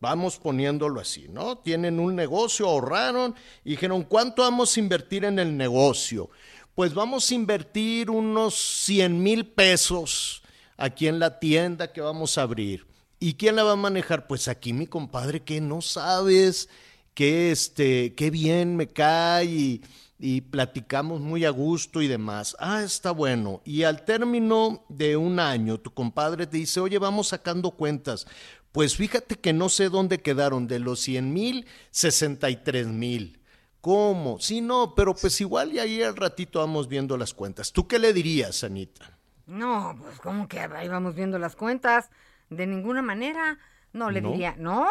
[0.00, 1.58] vamos poniéndolo así, ¿no?
[1.58, 6.30] Tienen un negocio, ahorraron y dijeron, ¿cuánto vamos a invertir en el negocio?
[6.74, 10.42] Pues vamos a invertir unos 100 mil pesos
[10.76, 12.86] aquí en la tienda que vamos a abrir.
[13.20, 14.26] ¿Y quién la va a manejar?
[14.26, 16.68] Pues aquí mi compadre que no sabes,
[17.14, 19.82] que este, qué bien me cae y,
[20.18, 22.56] y platicamos muy a gusto y demás.
[22.58, 23.60] Ah, está bueno.
[23.64, 28.26] Y al término de un año, tu compadre te dice, oye, vamos sacando cuentas.
[28.72, 33.40] Pues fíjate que no sé dónde quedaron, de los 100 mil, 63 mil.
[33.80, 34.38] ¿Cómo?
[34.40, 37.72] Sí, no, pero pues igual y ahí al ratito vamos viendo las cuentas.
[37.72, 39.18] ¿Tú qué le dirías, Anita?
[39.46, 42.10] No, pues como que ahí vamos viendo las cuentas.
[42.48, 43.58] De ninguna manera.
[43.92, 44.30] No, le ¿No?
[44.32, 44.88] diría, ¿no?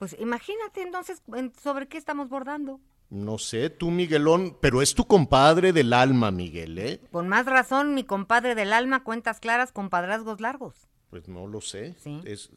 [0.00, 2.80] Pues imagínate entonces en- sobre qué estamos bordando.
[3.10, 7.00] No sé, tú, Miguelón, pero es tu compadre del alma, Miguel, ¿eh?
[7.12, 10.88] Con más razón, mi compadre del alma, cuentas claras, compadrazgos largos.
[11.10, 11.96] Pues no lo sé.
[12.02, 12.18] Sí.
[12.24, 12.50] Es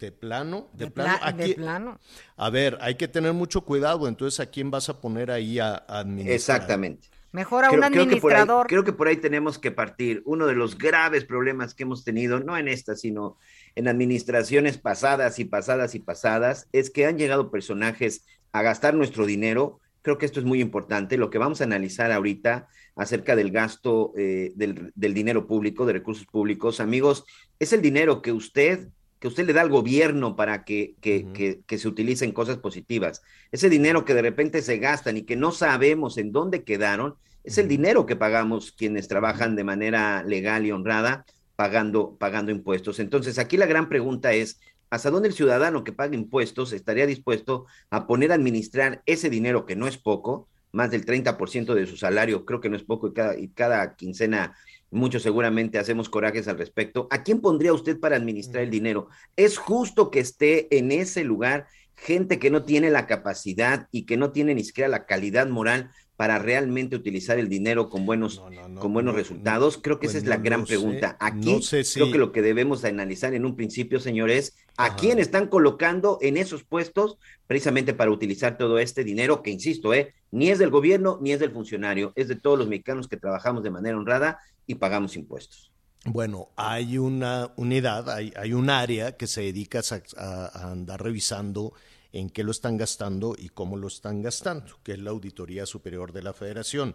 [0.00, 1.18] de plano, de, De plano.
[1.20, 2.00] pla- de plano.
[2.36, 4.08] A ver, hay que tener mucho cuidado.
[4.08, 6.34] Entonces, ¿a quién vas a poner ahí a, a administrar?
[6.34, 7.08] Exactamente.
[7.32, 8.66] Mejor a un creo, creo que por ahí- administrador.
[8.66, 10.22] creo que por ahí tenemos que partir.
[10.24, 13.36] Uno de los graves problemas que hemos tenido, no en esta, sino
[13.74, 19.26] en administraciones pasadas y pasadas y pasadas, es que han llegado personajes a gastar nuestro
[19.26, 19.80] dinero.
[20.02, 21.16] Creo que esto es muy importante.
[21.16, 25.94] Lo que vamos a analizar ahorita acerca del gasto eh, del, del dinero público, de
[25.94, 27.24] recursos públicos, amigos,
[27.58, 28.88] es el dinero que usted
[29.20, 33.22] que usted le da al gobierno para que, que, que, que se utilicen cosas positivas.
[33.52, 37.58] Ese dinero que de repente se gastan y que no sabemos en dónde quedaron, es
[37.58, 41.26] el dinero que pagamos quienes trabajan de manera legal y honrada,
[41.60, 43.00] pagando, pagando impuestos.
[43.00, 44.58] Entonces, aquí la gran pregunta es,
[44.88, 49.66] ¿hasta dónde el ciudadano que paga impuestos estaría dispuesto a poner a administrar ese dinero
[49.66, 53.08] que no es poco, más del 30% de su salario, creo que no es poco,
[53.08, 54.56] y cada, y cada quincena
[54.90, 57.08] muchos seguramente hacemos corajes al respecto.
[57.10, 59.08] ¿A quién pondría usted para administrar el dinero?
[59.36, 64.16] ¿Es justo que esté en ese lugar gente que no tiene la capacidad y que
[64.16, 65.90] no tiene ni siquiera la calidad moral
[66.20, 68.44] para realmente utilizar el dinero con buenos,
[68.76, 69.78] con buenos resultados?
[69.82, 71.16] Creo que esa pues es la gran sé, pregunta.
[71.18, 74.96] Aquí no sé si- creo que lo que debemos analizar en un principio, señores, a
[74.96, 77.16] quién están colocando en esos puestos
[77.46, 81.40] precisamente para utilizar todo este dinero que, insisto, eh, ni es del gobierno ni es
[81.40, 85.72] del funcionario, es de todos los mexicanos que trabajamos de manera honrada y pagamos impuestos.
[86.04, 91.02] Bueno, hay una unidad, hay, hay un área que se dedica a, a- a andar
[91.02, 91.74] revisando
[92.12, 96.12] en qué lo están gastando y cómo lo están gastando, que es la Auditoría Superior
[96.12, 96.94] de la Federación.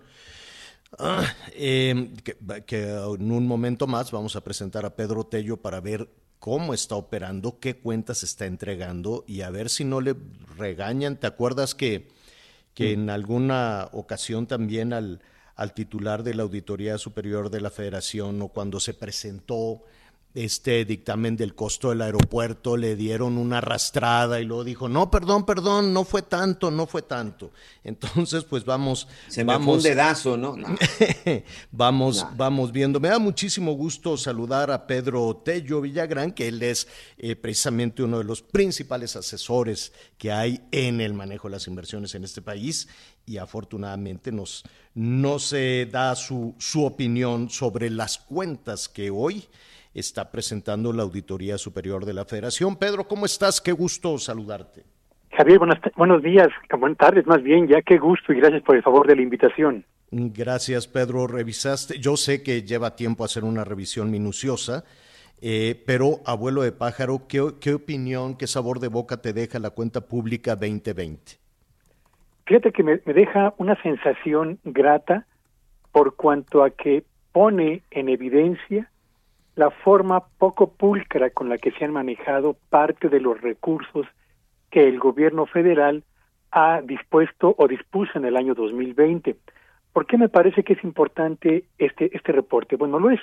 [0.99, 5.81] Ah, eh, que, que en un momento más vamos a presentar a Pedro Tello para
[5.81, 6.09] ver
[6.39, 10.15] cómo está operando, qué cuentas está entregando y a ver si no le
[10.57, 11.19] regañan.
[11.19, 12.07] ¿Te acuerdas que,
[12.73, 15.21] que en alguna ocasión también al,
[15.55, 19.83] al titular de la Auditoría Superior de la Federación o cuando se presentó
[20.35, 25.45] este dictamen del costo del aeropuerto, le dieron una arrastrada y luego dijo, no, perdón,
[25.45, 27.51] perdón, no fue tanto, no fue tanto.
[27.85, 29.07] Entonces, pues vamos.
[29.29, 30.55] Se me vamos, fue un dedazo, ¿no?
[30.65, 30.75] No.
[31.71, 32.99] vamos, vamos viendo.
[32.99, 38.17] Me da muchísimo gusto saludar a Pedro Tello Villagrán, que él es eh, precisamente uno
[38.17, 42.87] de los principales asesores que hay en el manejo de las inversiones en este país
[43.25, 44.63] y afortunadamente nos,
[44.93, 49.47] nos eh, da su, su opinión sobre las cuentas que hoy
[49.95, 52.75] está presentando la Auditoría Superior de la Federación.
[52.75, 53.61] Pedro, ¿cómo estás?
[53.61, 54.83] Qué gusto saludarte.
[55.31, 58.83] Javier, buenas, buenos días, buenas tardes más bien, ya qué gusto y gracias por el
[58.83, 59.85] favor de la invitación.
[60.11, 61.27] Gracias, Pedro.
[61.27, 61.99] Revisaste.
[61.99, 64.83] Yo sé que lleva tiempo hacer una revisión minuciosa,
[65.41, 69.71] eh, pero abuelo de pájaro, ¿qué, ¿qué opinión, qué sabor de boca te deja la
[69.71, 71.33] cuenta pública 2020?
[72.45, 75.25] Fíjate que me, me deja una sensación grata
[75.91, 78.89] por cuanto a que pone en evidencia
[79.55, 84.05] la forma poco pulcra con la que se han manejado parte de los recursos
[84.69, 86.03] que el gobierno federal
[86.51, 89.35] ha dispuesto o dispuso en el año 2020.
[89.93, 92.75] ¿Por qué me parece que es importante este, este reporte?
[92.75, 93.21] Bueno, lo es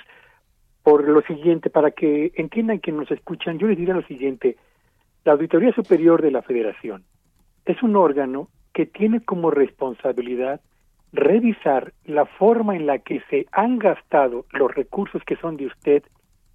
[0.81, 4.57] por lo siguiente, para que entiendan que nos escuchan, yo les diría lo siguiente,
[5.23, 7.05] la Auditoría Superior de la Federación
[7.65, 10.59] es un órgano que tiene como responsabilidad
[11.13, 16.03] revisar la forma en la que se han gastado los recursos que son de usted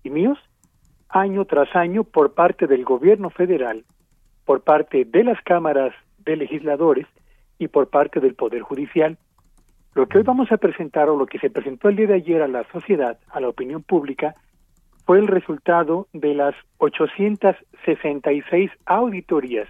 [0.02, 0.38] y míos
[1.08, 3.84] año tras año por parte del gobierno federal,
[4.44, 7.06] por parte de las cámaras de legisladores
[7.58, 9.16] y por parte del Poder Judicial.
[9.94, 12.42] Lo que hoy vamos a presentar o lo que se presentó el día de ayer
[12.42, 14.34] a la sociedad, a la opinión pública,
[15.06, 19.66] fue el resultado de las 866 auditorías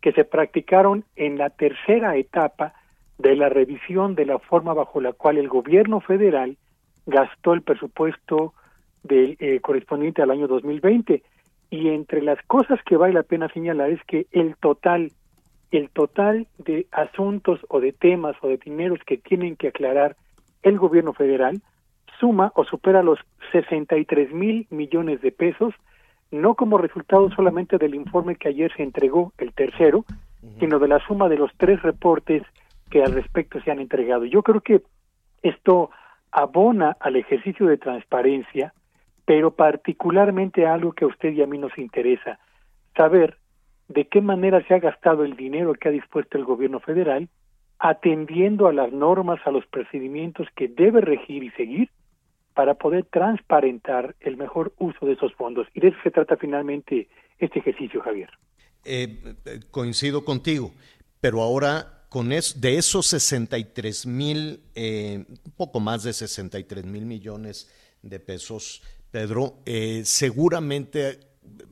[0.00, 2.74] que se practicaron en la tercera etapa
[3.18, 6.56] de la revisión de la forma bajo la cual el gobierno federal
[7.06, 8.54] gastó el presupuesto
[9.08, 11.22] del eh, correspondiente al año 2020
[11.70, 15.10] y entre las cosas que vale la pena señalar es que el total
[15.70, 20.16] el total de asuntos o de temas o de dineros que tienen que aclarar
[20.62, 21.60] el gobierno federal
[22.18, 23.18] suma o supera los
[23.52, 25.74] 63 mil millones de pesos,
[26.30, 30.04] no como resultado solamente del informe que ayer se entregó, el tercero,
[30.58, 32.42] sino de la suma de los tres reportes
[32.90, 34.24] que al respecto se han entregado.
[34.24, 34.82] Yo creo que
[35.42, 35.90] esto
[36.30, 38.72] abona al ejercicio de transparencia,
[39.28, 42.38] pero particularmente algo que a usted y a mí nos interesa,
[42.96, 43.36] saber
[43.88, 47.28] de qué manera se ha gastado el dinero que ha dispuesto el gobierno federal,
[47.78, 51.90] atendiendo a las normas, a los procedimientos que debe regir y seguir
[52.54, 55.68] para poder transparentar el mejor uso de esos fondos.
[55.74, 57.06] Y de eso se trata finalmente
[57.38, 58.30] este ejercicio, Javier.
[58.86, 59.34] Eh,
[59.70, 60.72] coincido contigo,
[61.20, 67.04] pero ahora con es, de esos 63 mil, eh, un poco más de 63 mil
[67.04, 67.70] millones
[68.00, 71.20] de pesos, Pedro, eh, seguramente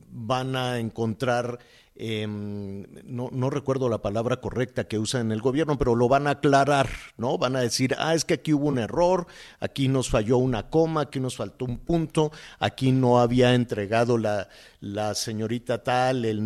[0.09, 1.59] van a encontrar
[1.99, 6.27] em, no, no, recuerdo la palabra correcta que usan en el gobierno, pero lo van
[6.27, 7.39] a aclarar, ¿no?
[7.39, 9.25] Van a decir, ah, es que aquí hubo un error,
[9.59, 14.47] aquí nos falló una coma, aquí nos faltó un punto, aquí no había entregado la,
[14.79, 16.39] la señorita tal el,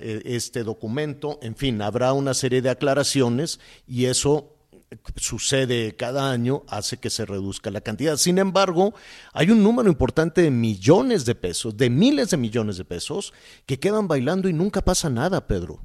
[0.00, 4.55] e, este documento, en fin, habrá una serie de aclaraciones y eso
[5.16, 8.16] sucede cada año hace que se reduzca la cantidad.
[8.16, 8.92] Sin embargo,
[9.32, 13.32] hay un número importante de millones de pesos, de miles de millones de pesos,
[13.66, 15.78] que quedan bailando y nunca pasa nada, Pedro.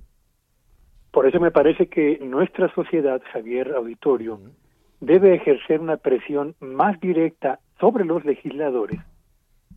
[1.11, 4.39] Por eso me parece que nuestra sociedad, Javier Auditorio,
[5.01, 8.99] debe ejercer una presión más directa sobre los legisladores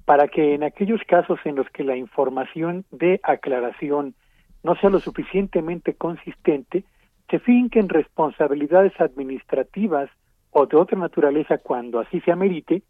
[0.05, 4.15] para que en aquellos casos en los que la información de aclaración
[4.63, 6.85] no sea lo suficientemente consistente,
[7.31, 10.11] se finquen responsabilidades administrativas
[10.51, 12.83] o de otra naturaleza cuando así se amerite,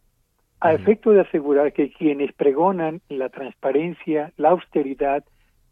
[0.61, 5.25] a efecto de asegurar que quienes pregonan la transparencia, la austeridad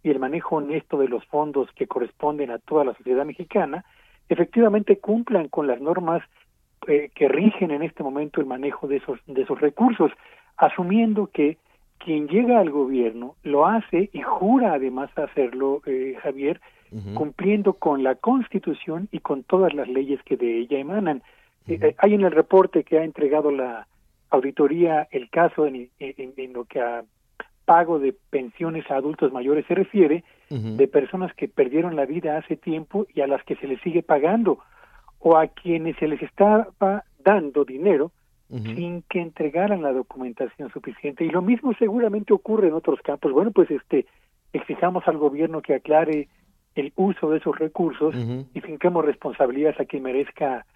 [0.03, 3.85] y el manejo honesto de los fondos que corresponden a toda la sociedad mexicana,
[4.29, 6.23] efectivamente cumplan con las normas
[6.89, 10.11] eh, que rigen en este momento el manejo de esos, de esos recursos,
[10.57, 11.59] asumiendo que
[11.99, 16.61] quien llega al gobierno lo hace y jura además hacerlo, eh, Javier,
[17.15, 21.23] cumpliendo con la Constitución y con todas las leyes que de ella emanan.
[21.67, 23.87] Eh, eh, hay en el reporte que ha entregado la
[24.31, 25.91] auditoría el caso en,
[26.53, 27.05] lo que a
[27.65, 32.57] pago de pensiones a adultos mayores se refiere, de personas que perdieron la vida hace
[32.57, 34.59] tiempo y a las que se les sigue pagando,
[35.19, 36.69] o a quienes se les estaba
[37.25, 38.13] dando dinero
[38.51, 41.25] sin que entregaran la documentación suficiente.
[41.25, 43.33] Y lo mismo seguramente ocurre en otros campos.
[43.33, 44.05] Bueno, pues este
[44.53, 46.29] exijamos al gobierno que aclare
[46.75, 48.15] el uso de esos recursos
[48.55, 50.67] y finquemos responsabilidades a quien merezca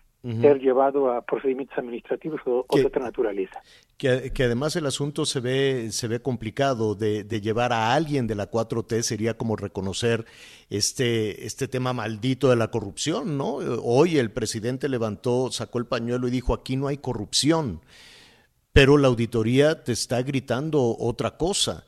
[0.41, 3.61] ser llevado a procedimientos administrativos o, de otra naturaleza.
[3.97, 8.51] Que, además el asunto se ve, se ve complicado de, llevar a alguien de la
[8.51, 10.25] 4T, sería como reconocer
[10.69, 13.55] este, este tema maldito de la corrupción, ¿no?
[13.83, 17.81] Hoy el presidente levantó, sacó el pañuelo y dijo, aquí no hay corrupción,
[18.73, 21.85] pero la auditoría te está gritando otra cosa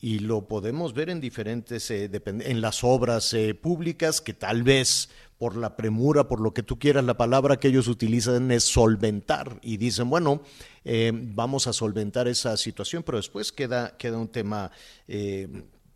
[0.00, 5.08] y lo podemos ver en diferentes, eh, en las obras eh, públicas que tal vez
[5.38, 9.58] por la premura, por lo que tú quieras, la palabra que ellos utilizan es solventar.
[9.62, 10.42] Y dicen, bueno,
[10.84, 14.70] eh, vamos a solventar esa situación, pero después queda, queda un tema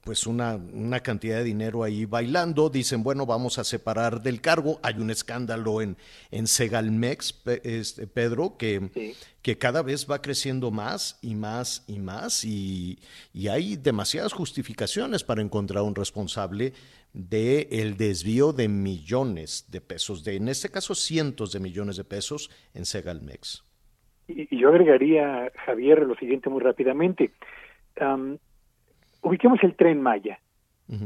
[0.02, 2.70] pues una, una, cantidad de dinero ahí bailando.
[2.70, 4.80] Dicen, bueno, vamos a separar del cargo.
[4.82, 5.96] Hay un escándalo en,
[6.30, 12.44] en Segalmex, este, Pedro, que, que cada vez va creciendo más y más y más.
[12.44, 12.98] Y,
[13.32, 16.72] y hay demasiadas justificaciones para encontrar un responsable
[17.12, 22.04] del el desvío de millones de pesos, de en este caso cientos de millones de
[22.04, 23.64] pesos en Segalmex.
[24.28, 27.32] Y, yo agregaría, Javier, lo siguiente muy rápidamente
[29.22, 30.38] ubiquemos el tren Maya.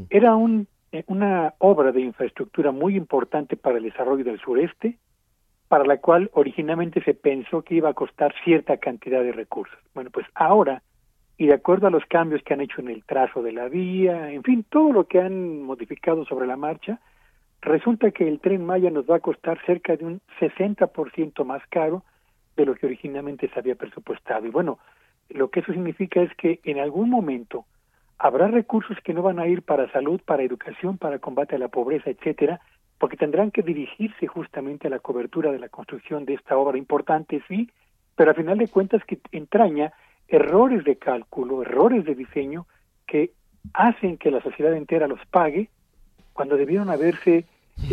[0.09, 4.97] Era un, eh, una obra de infraestructura muy importante para el desarrollo del sureste,
[5.69, 9.79] para la cual originalmente se pensó que iba a costar cierta cantidad de recursos.
[9.95, 10.83] Bueno, pues ahora,
[11.37, 14.31] y de acuerdo a los cambios que han hecho en el trazo de la vía,
[14.31, 17.01] en fin, todo lo que han modificado sobre la marcha,
[17.61, 22.05] resulta que el tren Maya nos va a costar cerca de un 60% más caro
[22.57, 24.47] de lo que originalmente se había presupuestado.
[24.47, 24.79] Y bueno,
[25.29, 27.67] lo que eso significa es que en algún momento
[28.19, 31.69] habrá recursos que no van a ir para salud, para educación, para combate a la
[31.69, 32.61] pobreza, etcétera,
[32.99, 37.43] porque tendrán que dirigirse justamente a la cobertura de la construcción de esta obra importante,
[37.49, 37.71] sí,
[38.17, 39.93] pero a final de cuentas que entraña
[40.29, 42.67] errores de cálculo, errores de diseño
[43.07, 43.33] que
[43.73, 45.69] hacen que la sociedad entera los pague
[46.33, 47.47] cuando debieron haberse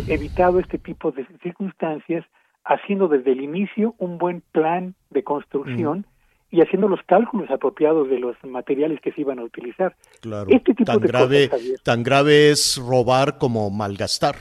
[0.07, 2.25] evitado este tipo de circunstancias
[2.63, 6.05] haciendo desde el inicio un buen plan de construcción
[6.51, 9.95] y haciendo los cálculos apropiados de los materiales que se iban a utilizar.
[10.19, 10.49] Claro.
[10.49, 11.49] Este tipo tan de grave,
[11.83, 14.35] tan grave es robar como malgastar.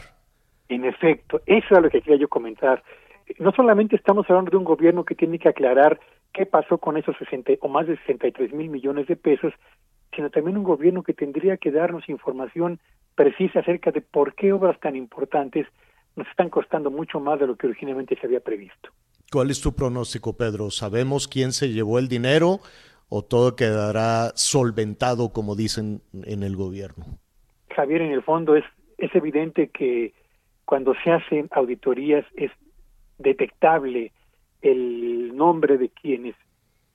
[0.68, 2.82] En efecto, eso es lo que quería yo comentar.
[3.38, 6.00] No solamente estamos hablando de un gobierno que tiene que aclarar
[6.32, 9.52] qué pasó con esos 60 o más de 63 mil millones de pesos,
[10.14, 12.80] sino también un gobierno que tendría que darnos información
[13.14, 15.66] precisa acerca de por qué obras tan importantes
[16.16, 18.90] nos están costando mucho más de lo que originalmente se había previsto.
[19.32, 20.70] ¿Cuál es tu pronóstico, Pedro?
[20.70, 22.58] ¿Sabemos quién se llevó el dinero
[23.08, 27.04] o todo quedará solventado, como dicen en el gobierno?
[27.76, 28.64] Javier, en el fondo es,
[28.98, 30.14] es evidente que
[30.64, 32.50] cuando se hacen auditorías es
[33.18, 34.10] detectable
[34.62, 36.34] el nombre de quienes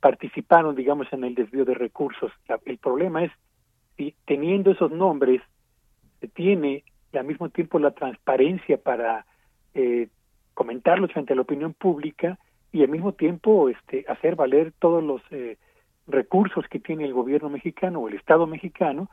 [0.02, 2.34] participaron, digamos, en el desvío de recursos.
[2.66, 3.32] el problema es
[3.96, 5.42] si teniendo esos nombres
[6.20, 6.84] se tiene
[7.14, 9.26] al mismo tiempo la transparencia para
[9.74, 10.10] eh,
[10.56, 12.40] comentarlos frente a la opinión pública
[12.72, 15.58] y al mismo tiempo este, hacer valer todos los eh,
[16.08, 19.10] recursos que tiene el gobierno mexicano o el Estado mexicano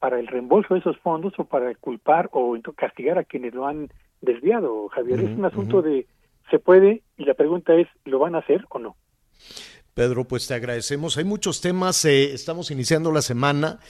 [0.00, 3.88] para el reembolso de esos fondos o para culpar o castigar a quienes lo han
[4.20, 5.20] desviado, Javier.
[5.20, 6.06] es un asunto de
[6.50, 8.96] se puede y la pregunta es, ¿lo van a hacer o no?
[9.94, 11.16] Pedro, pues te agradecemos.
[11.16, 13.80] Hay muchos temas, eh, estamos iniciando la semana.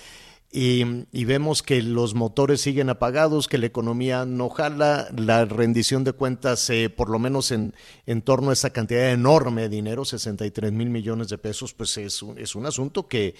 [0.52, 0.84] Y,
[1.24, 6.70] vemos que los motores siguen apagados, que la economía no jala, la rendición de cuentas,
[6.70, 7.74] eh, por lo menos en,
[8.06, 12.22] en, torno a esa cantidad enorme de dinero, 63 mil millones de pesos, pues es
[12.22, 13.34] un, es un asunto que,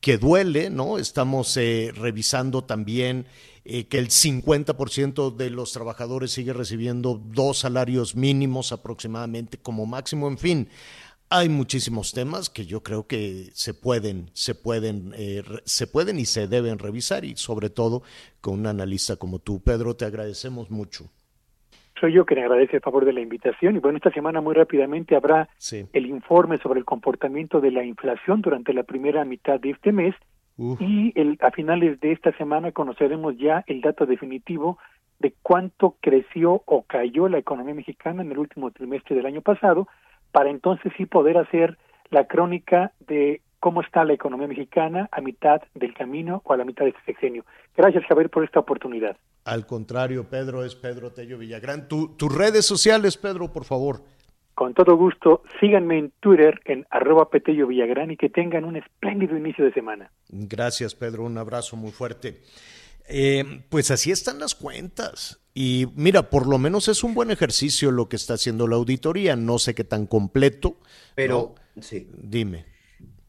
[0.00, 0.98] que duele, ¿no?
[0.98, 3.26] Estamos eh, revisando también
[3.64, 10.28] eh, que el 50% de los trabajadores sigue recibiendo dos salarios mínimos aproximadamente como máximo,
[10.28, 10.68] en fin
[11.30, 16.26] hay muchísimos temas que yo creo que se pueden, se pueden, eh, se pueden y
[16.26, 18.02] se deben revisar y sobre todo
[18.40, 21.06] con un analista como tú, Pedro, te agradecemos mucho.
[22.00, 25.16] Soy yo le agradece el favor de la invitación y bueno, esta semana muy rápidamente
[25.16, 25.48] habrá
[25.92, 30.14] el informe sobre el comportamiento de la inflación durante la primera mitad de este mes
[30.56, 34.78] y el, a finales de esta semana conoceremos ya el dato definitivo
[35.18, 39.88] de cuánto creció o cayó la economía mexicana en el último trimestre del año pasado
[40.34, 41.78] para entonces sí poder hacer
[42.10, 46.64] la crónica de cómo está la economía mexicana a mitad del camino o a la
[46.64, 47.44] mitad de este sexenio.
[47.76, 49.16] Gracias, Javier, por esta oportunidad.
[49.44, 51.86] Al contrario, Pedro, es Pedro Tello Villagrán.
[51.86, 54.02] tus redes sociales, Pedro, por favor.
[54.56, 59.36] Con todo gusto, síganme en Twitter en arroba Petello Villagrán y que tengan un espléndido
[59.36, 60.10] inicio de semana.
[60.28, 61.22] Gracias, Pedro.
[61.22, 62.40] Un abrazo muy fuerte.
[63.08, 65.43] Eh, pues así están las cuentas.
[65.54, 69.36] Y mira, por lo menos es un buen ejercicio lo que está haciendo la auditoría.
[69.36, 70.78] No sé qué tan completo.
[71.14, 72.08] Pero, sí.
[72.12, 72.66] Dime.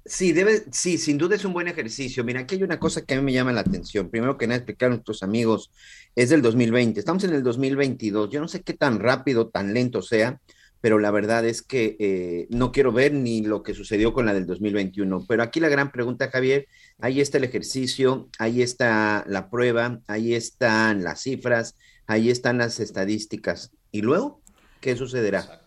[0.07, 2.23] Sí, debe, sí, sin duda es un buen ejercicio.
[2.23, 4.09] Mira, aquí hay una cosa que a mí me llama la atención.
[4.09, 5.71] Primero que nada, explicar a nuestros amigos,
[6.15, 6.99] es del 2020.
[6.99, 8.29] Estamos en el 2022.
[8.29, 10.39] Yo no sé qué tan rápido, tan lento sea,
[10.79, 14.35] pero la verdad es que eh, no quiero ver ni lo que sucedió con la
[14.35, 15.25] del 2021.
[15.27, 16.67] Pero aquí la gran pregunta, Javier,
[16.99, 21.75] ahí está el ejercicio, ahí está la prueba, ahí están las cifras,
[22.07, 23.71] ahí están las estadísticas.
[23.91, 24.41] ¿Y luego
[24.81, 25.61] qué sucederá?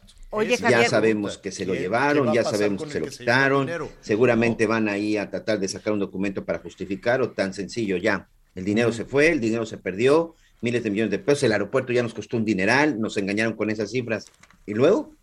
[0.58, 3.68] ya sabemos que se lo llevaron, ya sabemos que se lo quitaron,
[4.00, 8.28] seguramente van ahí a tratar de sacar un documento para justificar o tan sencillo ya.
[8.54, 11.92] El dinero se fue, el dinero se perdió, miles de millones de pesos, el aeropuerto
[11.92, 14.26] ya nos costó un dineral, nos engañaron con esas cifras.
[14.66, 15.14] ¿Y luego?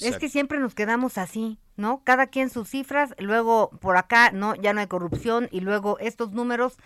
[0.00, 2.02] Es que siempre nos quedamos así, ¿no?
[2.04, 6.32] Cada quien sus cifras, luego por acá no ya no hay corrupción y luego estos
[6.32, 6.76] números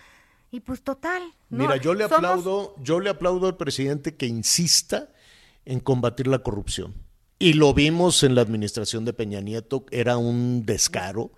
[0.53, 1.23] y pues total.
[1.49, 5.09] Mira, yo le aplaudo, yo le aplaudo al presidente que insista
[5.65, 6.93] en combatir la corrupción.
[7.39, 11.31] Y lo vimos en la administración de Peña Nieto, era un descaro,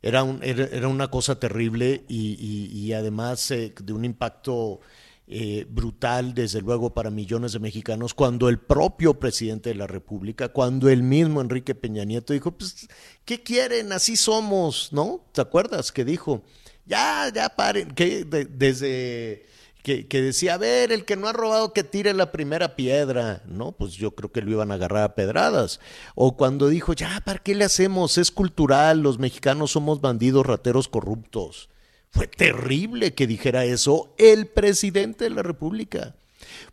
[0.00, 4.80] era, un, era, una cosa terrible y, además eh, de un impacto
[5.26, 10.48] eh, brutal, desde luego, para millones de mexicanos, cuando el propio presidente de la República,
[10.48, 12.88] cuando el mismo Enrique Peña Nieto dijo, pues,
[13.26, 13.92] ¿qué quieren?
[13.92, 15.26] Así somos, ¿no?
[15.32, 16.42] ¿Te acuerdas que dijo?
[16.86, 19.46] Ya, ya paren, que desde
[19.86, 23.70] que, decía, a ver, el que no ha robado que tire la primera piedra, ¿no?
[23.70, 25.78] Pues yo creo que lo iban a agarrar a pedradas.
[26.16, 28.18] O cuando dijo, ya, ¿para qué le hacemos?
[28.18, 31.68] Es cultural, los mexicanos somos bandidos, rateros, corruptos.
[32.10, 36.16] Fue terrible que dijera eso el presidente de la República.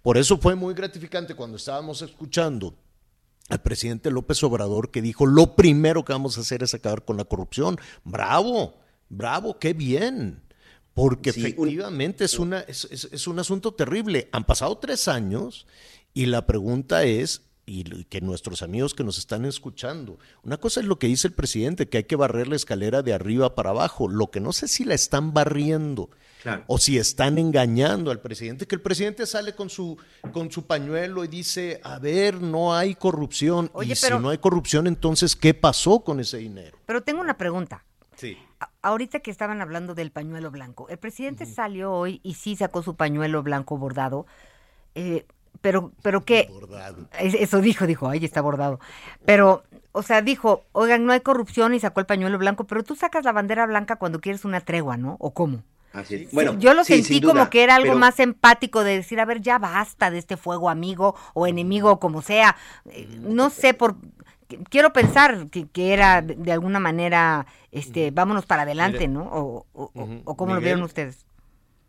[0.02, 2.73] Por eso fue muy gratificante cuando estábamos escuchando
[3.49, 7.18] al presidente López Obrador que dijo, lo primero que vamos a hacer es acabar con
[7.18, 7.77] la corrupción.
[8.03, 8.73] Bravo,
[9.18, 10.41] Bravo, qué bien.
[10.94, 14.30] Porque efectivamente es, una, es, un asunto terrible.
[14.31, 15.65] Han pasado tres años
[16.14, 20.85] y la pregunta es, y que nuestros amigos que nos están escuchando, una cosa es
[20.85, 24.07] lo que dice el presidente, que hay que barrer la escalera de arriba para abajo.
[24.07, 26.11] Lo que no sé si la están barriendo
[26.68, 29.98] o si están engañando al presidente, que el presidente sale con su,
[30.31, 33.72] con su pañuelo y dice, a ver, no hay corrupción.
[33.81, 36.77] y si no hay corrupción, entonces, ¿qué pasó con ese dinero?
[36.85, 37.84] Pero tengo una pregunta.
[38.15, 38.38] Sí.
[38.81, 42.95] Ahorita que estaban hablando del pañuelo blanco, el presidente salió hoy y sí sacó su
[42.95, 44.26] pañuelo blanco bordado,
[44.95, 45.26] eh,
[45.61, 47.07] pero, pero qué, bordado.
[47.19, 48.80] eso dijo, dijo, ahí está bordado,
[49.26, 52.95] pero, o sea, dijo, oigan, no hay corrupción y sacó el pañuelo blanco, pero tú
[52.95, 55.18] sacas la bandera blanca cuando quieres una tregua, ¿no?
[55.19, 55.64] ¿O cómo?
[55.94, 59.41] Así Bueno, yo lo sentí como que era algo más empático de decir, a ver,
[59.41, 62.57] ya basta de este fuego amigo o enemigo o como sea.
[62.90, 63.95] Eh, no sé por
[64.70, 69.24] quiero pensar que, era de, alguna manera, este, vámonos para adelante, ¿no?
[69.32, 71.26] O, o, cómo lo vieron ustedes.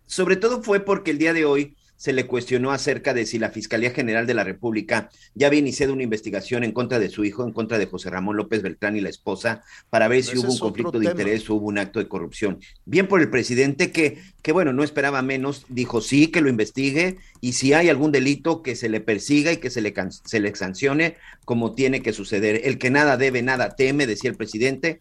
[0.07, 3.49] Sobre todo fue porque el día de hoy se le cuestionó acerca de si la
[3.49, 7.47] Fiscalía General de la República ya había iniciado una investigación en contra de su hijo,
[7.47, 10.59] en contra de José Ramón López Beltrán y la esposa, para ver si hubo un
[10.59, 12.59] conflicto de interés o hubo un acto de corrupción.
[12.85, 17.17] Bien por el presidente que, que, bueno, no esperaba menos, dijo sí, que lo investigue
[17.41, 19.95] y si hay algún delito que se le persiga y que se le,
[20.27, 21.17] se le sancione
[21.47, 22.61] como tiene que suceder.
[22.65, 24.99] El que nada debe, nada teme, decía el presidente,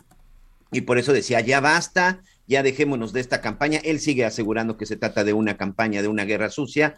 [0.71, 3.79] y por eso decía, ya basta, ya dejémonos de esta campaña.
[3.83, 6.95] Él sigue asegurando que se trata de una campaña, de una guerra sucia.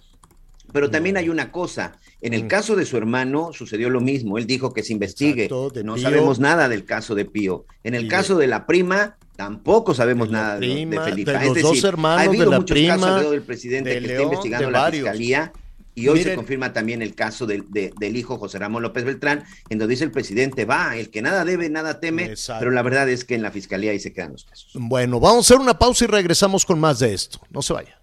[0.74, 4.48] Pero también hay una cosa, en el caso de su hermano sucedió lo mismo, él
[4.48, 5.98] dijo que se investigue, no Pío.
[6.00, 7.66] sabemos nada del caso de Pío.
[7.84, 11.32] En el caso de la prima, tampoco sabemos nada de, de prima, Felipa.
[11.34, 13.90] de Es los decir, dos hermanos, ha habido de la muchos prima, casos del presidente
[13.92, 15.54] de que León, está investigando la fiscalía
[15.96, 19.44] y hoy se confirma también el caso del, de- del hijo José Ramón López Beltrán,
[19.70, 22.60] en donde dice el presidente, va, el que nada debe, nada teme, Exacto.
[22.60, 24.72] pero la verdad es que en la fiscalía ahí se quedan los casos.
[24.76, 27.40] Bueno, vamos a hacer una pausa y regresamos con más de esto.
[27.50, 28.00] No se vaya.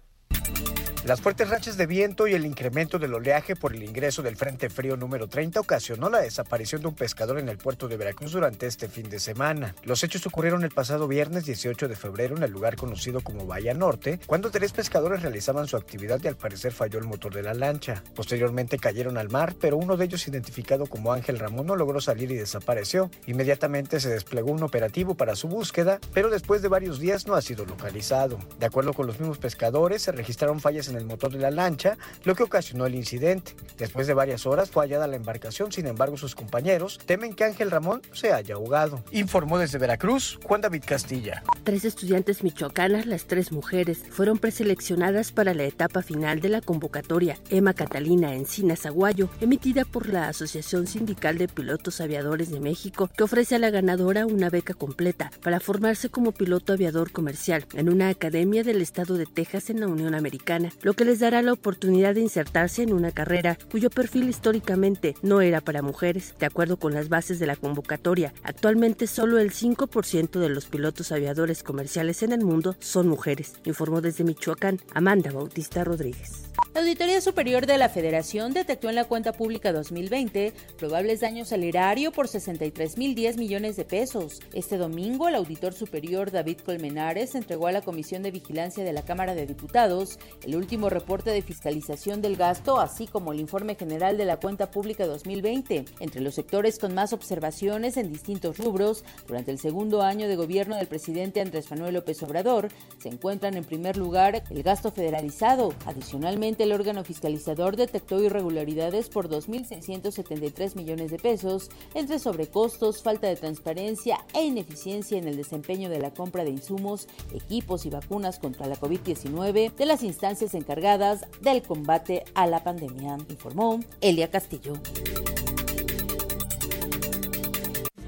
[1.05, 4.69] Las fuertes rachas de viento y el incremento del oleaje por el ingreso del Frente
[4.69, 8.67] Frío número 30 ocasionó la desaparición de un pescador en el puerto de Veracruz durante
[8.67, 9.75] este fin de semana.
[9.83, 13.73] Los hechos ocurrieron el pasado viernes 18 de febrero en el lugar conocido como Bahía
[13.73, 17.53] Norte, cuando tres pescadores realizaban su actividad y al parecer falló el motor de la
[17.53, 18.01] lancha.
[18.15, 22.31] Posteriormente cayeron al mar, pero uno de ellos, identificado como Ángel Ramón, no logró salir
[22.31, 23.11] y desapareció.
[23.27, 27.41] Inmediatamente se desplegó un operativo para su búsqueda, pero después de varios días no ha
[27.41, 28.39] sido localizado.
[28.57, 31.97] De acuerdo con los mismos pescadores, se registraron fallas en el motor de la lancha,
[32.23, 33.55] lo que ocasionó el incidente.
[33.77, 37.71] Después de varias horas fue hallada la embarcación, sin embargo sus compañeros temen que Ángel
[37.71, 39.03] Ramón se haya ahogado.
[39.11, 41.43] Informó desde Veracruz Juan David Castilla.
[41.63, 47.37] Tres estudiantes michoacanas, las tres mujeres, fueron preseleccionadas para la etapa final de la convocatoria
[47.49, 53.23] Emma Catalina Encinas Aguayo, emitida por la Asociación Sindical de Pilotos Aviadores de México, que
[53.23, 58.09] ofrece a la ganadora una beca completa para formarse como piloto aviador comercial en una
[58.09, 62.13] academia del estado de Texas en la Unión Americana, lo que les dará la oportunidad
[62.13, 66.35] de insertarse en una carrera cuyo perfil históricamente no era para mujeres.
[66.39, 71.11] De acuerdo con las bases de la convocatoria, actualmente solo el 5% de los pilotos
[71.11, 76.43] aviadores comerciales en el mundo son mujeres, informó desde Michoacán Amanda Bautista Rodríguez.
[76.73, 81.63] La Auditoría Superior de la Federación detectó en la cuenta pública 2020 probables daños al
[81.63, 84.39] erario por 63.010 millones de pesos.
[84.53, 89.03] Este domingo, el auditor superior David Colmenares entregó a la Comisión de Vigilancia de la
[89.03, 94.17] Cámara de Diputados el último reporte de fiscalización del gasto, así como el informe general
[94.17, 95.85] de la cuenta pública 2020.
[95.99, 100.75] Entre los sectores con más observaciones en distintos rubros, durante el segundo año de gobierno
[100.75, 105.73] del presidente Andrés Manuel López Obrador, se encuentran en primer lugar el gasto federalizado.
[105.85, 113.35] Adicionalmente, el órgano fiscalizador detectó irregularidades por 2.673 millones de pesos entre sobrecostos, falta de
[113.35, 118.65] transparencia e ineficiencia en el desempeño de la compra de insumos, equipos y vacunas contra
[118.65, 124.73] la COVID-19 de las instancias encargadas del combate a la pandemia, informó Elia Castillo.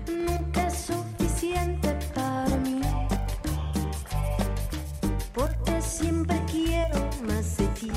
[0.08, 2.80] Nunca es suficiente para mí,
[5.34, 7.92] porque siempre quiero más de ti.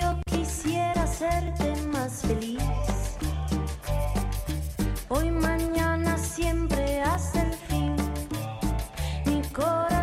[0.00, 2.62] Yo quisiera hacerte más feliz.
[5.08, 7.96] Hoy, mañana, siempre hasta el fin.
[9.24, 9.95] Mi corazón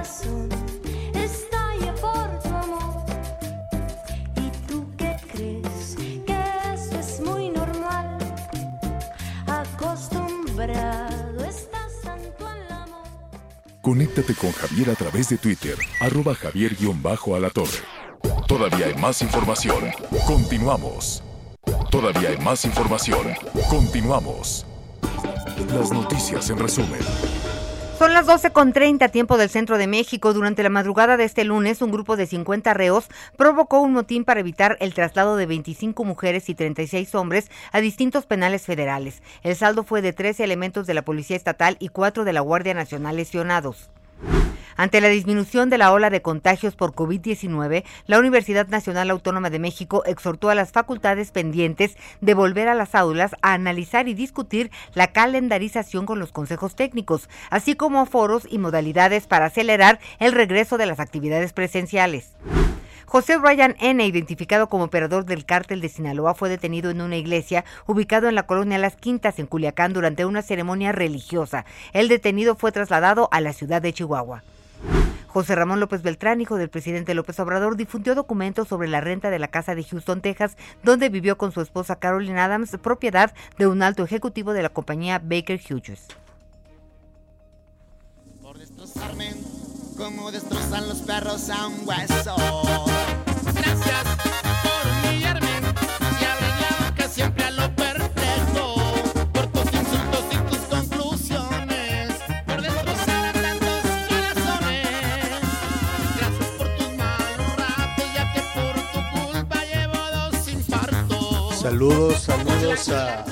[13.83, 17.79] Conéctate con Javier a través de Twitter, arroba javier-alatorre.
[18.47, 19.91] Todavía hay más información.
[20.25, 21.21] Continuamos.
[21.91, 23.33] Todavía hay más información.
[23.69, 24.65] Continuamos.
[25.67, 27.01] Las noticias en resumen.
[27.97, 30.33] Son las 12.30 tiempo del centro de México.
[30.33, 33.07] Durante la madrugada de este lunes, un grupo de 50 reos
[33.37, 38.25] provocó un motín para evitar el traslado de 25 mujeres y 36 hombres a distintos
[38.25, 39.21] penales federales.
[39.43, 42.73] El saldo fue de 13 elementos de la Policía Estatal y 4 de la Guardia
[42.73, 43.89] Nacional lesionados.
[44.75, 49.59] Ante la disminución de la ola de contagios por COVID-19, la Universidad Nacional Autónoma de
[49.59, 54.71] México exhortó a las facultades pendientes de volver a las aulas a analizar y discutir
[54.93, 60.77] la calendarización con los consejos técnicos, así como foros y modalidades para acelerar el regreso
[60.77, 62.31] de las actividades presenciales.
[63.05, 67.63] José Ryan N., identificado como operador del cártel de Sinaloa, fue detenido en una iglesia
[67.85, 71.63] ubicado en la colonia Las Quintas, en Culiacán, durante una ceremonia religiosa.
[71.91, 74.41] El detenido fue trasladado a la ciudad de Chihuahua.
[75.27, 79.39] José Ramón López Beltrán, hijo del presidente López Obrador, difundió documentos sobre la renta de
[79.39, 83.81] la casa de Houston, Texas, donde vivió con su esposa Carolyn Adams, propiedad de un
[83.81, 86.07] alto ejecutivo de la compañía Baker Hughes.
[88.43, 89.33] Por destrozarme,
[89.97, 92.82] como destrozan los perros a un hueso.
[111.63, 113.23] Saludos, saludos a,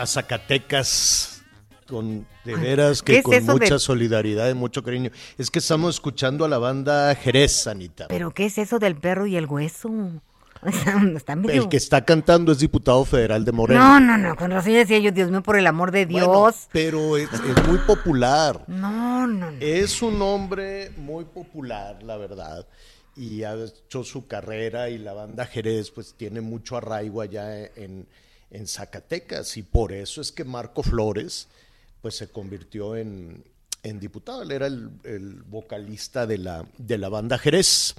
[0.00, 1.42] a Zacatecas.
[1.86, 5.10] con de veras ¿Qué que es con de- mucha solidaridad y mucho cariño.
[5.36, 8.06] Es que estamos escuchando a la banda Jerez, Anita.
[8.08, 9.90] ¿Pero qué es eso del perro y el hueso?
[11.48, 13.98] El que está cantando es diputado federal de Morena.
[13.98, 16.26] No, no, no, con razón decía yo, Dios mío, por el amor de Dios.
[16.26, 18.62] Bueno, pero es, es muy popular.
[18.68, 19.56] No, no, no.
[19.60, 22.64] Es un hombre muy popular, la verdad.
[23.16, 28.06] Y ha hecho su carrera y la banda Jerez pues tiene mucho arraigo allá en,
[28.50, 29.56] en Zacatecas.
[29.56, 31.48] Y por eso es que Marco Flores
[32.00, 33.44] pues se convirtió en,
[33.82, 34.42] en diputado.
[34.42, 37.94] Él era el, vocalista de la, de la banda Jerez.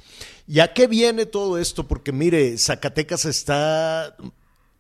[0.48, 1.88] ¿Y a qué viene todo esto?
[1.88, 4.16] Porque mire, Zacatecas está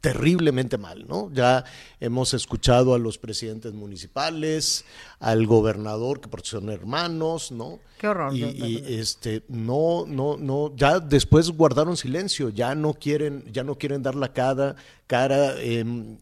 [0.03, 1.31] terriblemente mal, ¿no?
[1.31, 1.63] Ya
[2.01, 4.83] hemos escuchado a los presidentes municipales,
[5.21, 7.79] al gobernador, que porque son hermanos, ¿no?
[7.99, 8.35] Qué horror.
[8.35, 13.77] Y, y, este, no, no, no, ya después guardaron silencio, ya no quieren, ya no
[13.77, 14.75] quieren dar la cara,
[15.07, 16.17] cara, em,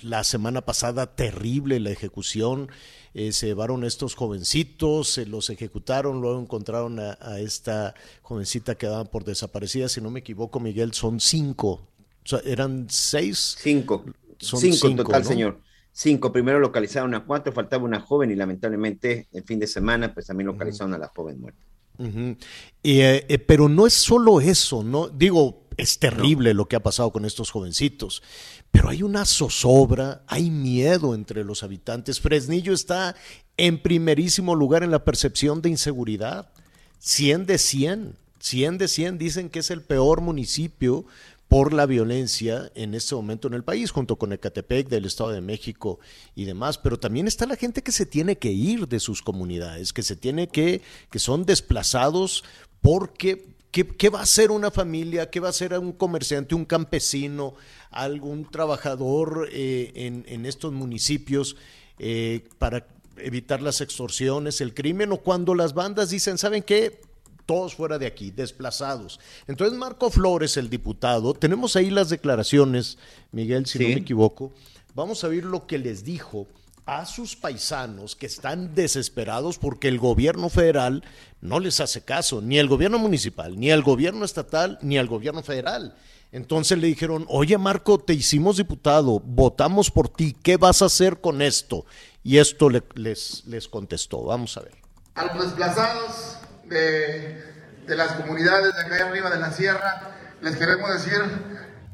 [0.00, 2.70] la semana pasada terrible la ejecución,
[3.12, 8.86] eh, se llevaron estos jovencitos, se los ejecutaron, luego encontraron a, a esta jovencita que
[8.86, 11.86] daban por desaparecida, si no me equivoco, Miguel, son cinco,
[12.28, 13.56] sea, eran seis.
[13.58, 14.04] Cinco.
[14.38, 15.28] Son cinco, en total, ¿no?
[15.28, 15.60] señor.
[15.92, 16.32] Cinco.
[16.32, 20.46] Primero localizaron a cuatro, faltaba una joven y lamentablemente el fin de semana pues también
[20.46, 21.60] localizaron a la joven muerta.
[21.98, 22.34] Eh,
[22.82, 27.24] eh, pero no es solo eso, no digo, es terrible lo que ha pasado con
[27.24, 28.22] estos jovencitos,
[28.70, 32.20] pero hay una zozobra, hay miedo entre los habitantes.
[32.20, 33.14] Fresnillo está
[33.56, 36.50] en primerísimo lugar en la percepción de inseguridad,
[36.98, 41.04] 100 de 100, 100 de 100 dicen que es el peor municipio
[41.48, 45.40] por la violencia en este momento en el país, junto con Ecatepec del Estado de
[45.40, 46.00] México
[46.34, 49.92] y demás, pero también está la gente que se tiene que ir de sus comunidades,
[49.92, 52.42] que se tiene que, que son desplazados
[52.80, 55.30] porque ¿qué, va a hacer una familia?
[55.30, 57.54] ¿Qué va a hacer un comerciante, un campesino,
[57.90, 61.56] algún trabajador eh, en, en estos municipios
[61.98, 62.86] eh, para
[63.18, 67.00] evitar las extorsiones, el crimen, o cuando las bandas dicen, ¿saben qué?
[67.46, 69.18] Todos fuera de aquí, desplazados.
[69.46, 72.98] Entonces Marco Flores, el diputado, tenemos ahí las declaraciones,
[73.32, 74.52] Miguel, si no me equivoco,
[74.94, 76.46] vamos a ver lo que les dijo
[76.84, 81.02] a sus paisanos que están desesperados porque el gobierno federal
[81.40, 85.42] no les hace caso, ni el gobierno municipal, ni el gobierno estatal, ni el gobierno
[85.42, 85.96] federal.
[86.32, 91.20] Entonces le dijeron, oye Marco, te hicimos diputado, votamos por ti, ¿qué vas a hacer
[91.20, 91.86] con esto?
[92.22, 94.74] Y esto le- les, les contestó, vamos a ver.
[95.14, 96.35] a los desplazados
[96.68, 97.44] de,
[97.86, 100.02] de las comunidades de acá arriba de la sierra,
[100.40, 101.22] les queremos decir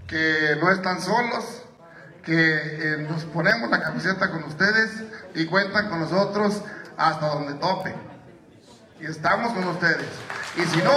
[0.07, 1.63] que no están solos,
[2.23, 4.91] que eh, nos ponemos la camiseta con ustedes
[5.35, 6.63] y cuentan con nosotros
[6.97, 7.95] hasta donde tope.
[9.01, 10.09] Y estamos con ustedes.
[10.57, 10.93] Y si no,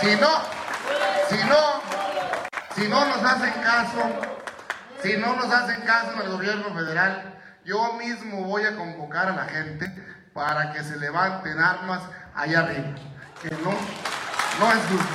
[0.00, 0.28] si no,
[1.28, 1.82] si no,
[2.74, 4.02] si no nos hacen caso,
[5.02, 9.36] si no nos hacen caso en el gobierno federal, yo mismo voy a convocar a
[9.36, 9.86] la gente
[10.32, 12.02] para que se levanten armas
[12.34, 12.94] allá arriba.
[13.42, 13.70] Que no,
[14.60, 15.06] no es justo.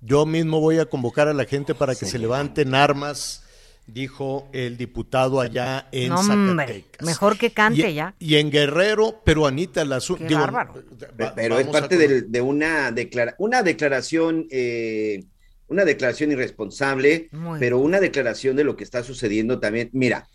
[0.00, 3.44] Yo mismo voy a convocar a la gente para que se levanten armas,
[3.86, 7.06] dijo el diputado allá en No, Zacatecas.
[7.06, 8.14] mejor que cante y, ya.
[8.18, 10.74] Y en Guerrero, pero Anita, la Qué digo, bárbaro.
[11.20, 15.24] va- Pero es parte de, una, declara- una declaración, eh,
[15.68, 19.88] una declaración irresponsable, Muy pero una declaración de lo que está sucediendo también.
[19.92, 20.26] Mira,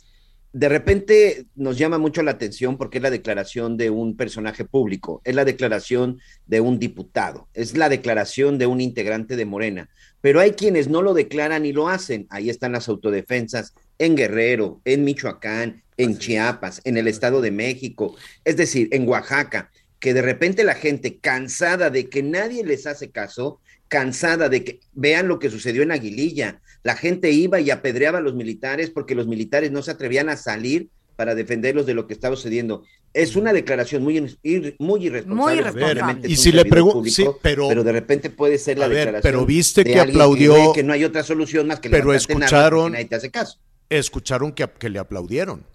[0.58, 5.22] de repente nos llama mucho la atención porque es la declaración de un personaje público,
[5.24, 9.88] es la declaración de un diputado, es la declaración de un integrante de Morena,
[10.20, 12.26] pero hay quienes no lo declaran y lo hacen.
[12.32, 18.16] Ahí están las autodefensas en Guerrero, en Michoacán, en Chiapas, en el Estado de México,
[18.44, 19.70] es decir, en Oaxaca,
[20.00, 24.80] que de repente la gente cansada de que nadie les hace caso, cansada de que
[24.94, 29.16] vean lo que sucedió en Aguililla, la gente iba y apedreaba a los militares porque
[29.16, 32.84] los militares no se atrevían a salir para defenderlos de lo que estaba sucediendo.
[33.14, 35.54] Es una declaración muy, ir- muy irresponsable.
[35.56, 36.30] Muy irresponsable.
[36.30, 38.98] Y si le servidor pregun- público, sí, pero- de repente puede ser la A ver,
[39.00, 42.92] declaración pero viste de que aplaudió- que no hay otra solución más que pero escucharon-
[42.92, 43.58] nadie te hace caso.
[43.90, 45.66] Escucharon que, que le aplaudieron.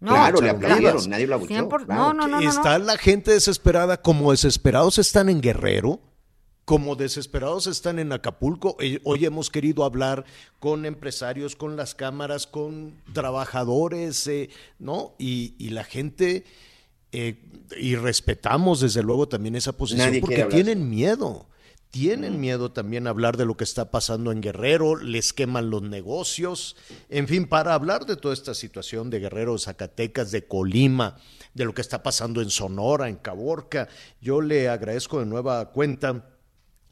[0.00, 1.52] No, claro, le aplaudieron, nadie lo abuchó.
[1.54, 2.02] 100%, claro.
[2.02, 2.48] no, no, no, no, no.
[2.50, 6.00] Está la gente desesperada, como desesperados están en Guerrero,
[6.70, 8.76] como desesperados están en Acapulco.
[8.78, 10.24] Eh, Hoy hemos querido hablar
[10.60, 15.16] con empresarios, con las cámaras, con trabajadores, eh, ¿no?
[15.18, 16.44] Y, y la gente,
[17.10, 17.42] eh,
[17.76, 21.48] y respetamos desde luego también esa posición, Nadie porque tienen miedo.
[21.90, 25.82] Tienen miedo también a hablar de lo que está pasando en Guerrero, les queman los
[25.82, 26.76] negocios,
[27.08, 31.16] en fin, para hablar de toda esta situación de Guerrero, Zacatecas, de Colima,
[31.52, 33.88] de lo que está pasando en Sonora, en Caborca.
[34.20, 36.30] Yo le agradezco de nueva cuenta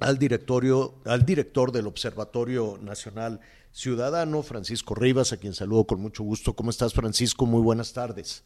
[0.00, 6.22] al directorio, al director del Observatorio Nacional ciudadano, Francisco Rivas, a quien saludo con mucho
[6.22, 6.54] gusto.
[6.54, 7.46] ¿Cómo estás, Francisco?
[7.46, 8.44] Muy buenas tardes.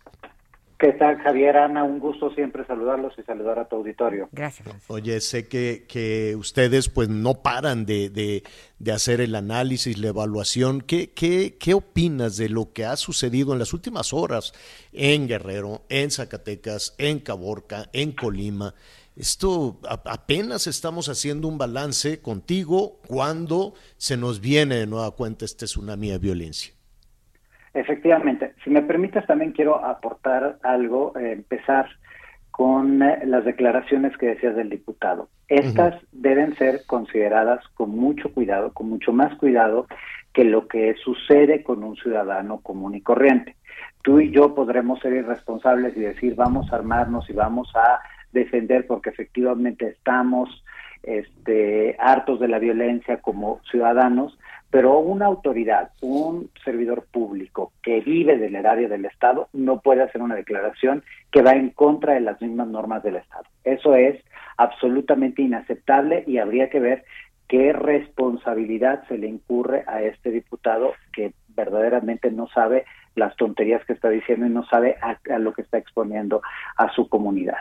[0.83, 1.57] ¿Qué tal, Javier?
[1.59, 4.29] Ana, un gusto siempre saludarlos y saludar a tu auditorio.
[4.33, 4.69] Gracias.
[4.89, 8.43] Oye, sé que, que ustedes pues no paran de, de,
[8.81, 10.81] de hacer el análisis, la evaluación.
[10.81, 14.55] ¿Qué, qué, ¿Qué opinas de lo que ha sucedido en las últimas horas
[14.93, 18.75] en Guerrero, en Zacatecas, en Caborca, en Colima?
[19.17, 25.45] Esto a- apenas estamos haciendo un balance contigo cuando se nos viene de nueva cuenta
[25.45, 26.73] este tsunami de violencia.
[27.75, 31.87] Efectivamente, si me permites también quiero aportar algo, eh, empezar
[32.51, 35.29] con eh, las declaraciones que decías del diputado.
[35.49, 39.87] Estas deben ser consideradas con mucho cuidado, con mucho más cuidado
[40.35, 43.57] que lo que sucede con un ciudadano común y corriente.
[44.03, 48.01] Tú y yo podremos ser irresponsables y decir vamos a armarnos y vamos a
[48.33, 50.65] defender porque efectivamente estamos
[51.03, 54.39] este, hartos de la violencia como ciudadanos,
[54.71, 60.23] pero una autoridad, un servidor público que vive del erario del Estado no puede hacer
[60.23, 63.45] una declaración que va en contra de las mismas normas del Estado.
[63.65, 64.23] Eso es
[64.57, 67.05] absolutamente inaceptable y habría que ver
[67.49, 73.93] qué responsabilidad se le incurre a este diputado que verdaderamente no sabe las tonterías que
[73.93, 76.41] está diciendo y no sabe a, a lo que está exponiendo
[76.77, 77.59] a su comunidad.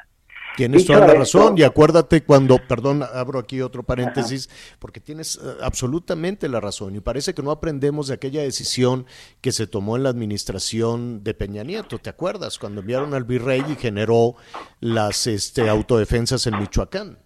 [0.57, 4.49] Tienes toda la razón y acuérdate cuando, perdón, abro aquí otro paréntesis,
[4.79, 9.05] porque tienes eh, absolutamente la razón y parece que no aprendemos de aquella decisión
[9.39, 12.59] que se tomó en la administración de Peña Nieto, ¿te acuerdas?
[12.59, 14.35] Cuando enviaron al virrey y generó
[14.79, 17.17] las este, autodefensas en Michoacán.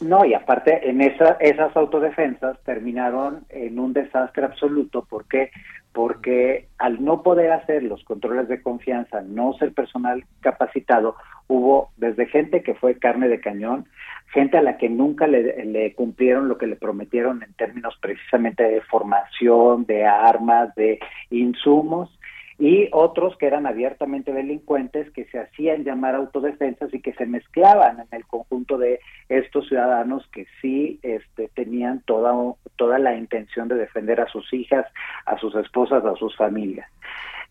[0.00, 5.04] No, y aparte, en esa, esas autodefensas terminaron en un desastre absoluto.
[5.04, 5.50] ¿Por qué?
[5.98, 11.16] Porque al no poder hacer los controles de confianza, no ser personal capacitado,
[11.48, 13.84] hubo desde gente que fue carne de cañón,
[14.32, 18.80] gente a la que nunca le, cumplieron lo que le prometieron en términos precisamente de
[18.82, 21.00] formación, de armas, de
[21.30, 22.16] insumos,
[22.58, 28.00] y otros que eran abiertamente delincuentes que se hacían llamar autodefensas y que se mezclaban
[28.00, 28.98] en el conjunto de
[29.28, 32.34] estos ciudadanos que sí este, tenían toda,
[32.76, 34.86] toda la intención de defender a sus hijas,
[35.24, 36.90] a sus esposas, a sus familias.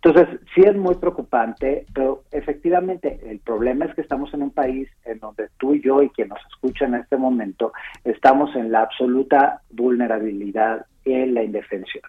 [0.03, 4.87] Entonces, sí es muy preocupante, pero efectivamente el problema es que estamos en un país
[5.05, 7.73] en donde tú y yo y quien nos escucha en este momento
[8.03, 12.03] estamos en la absoluta vulnerabilidad y en la indefensión.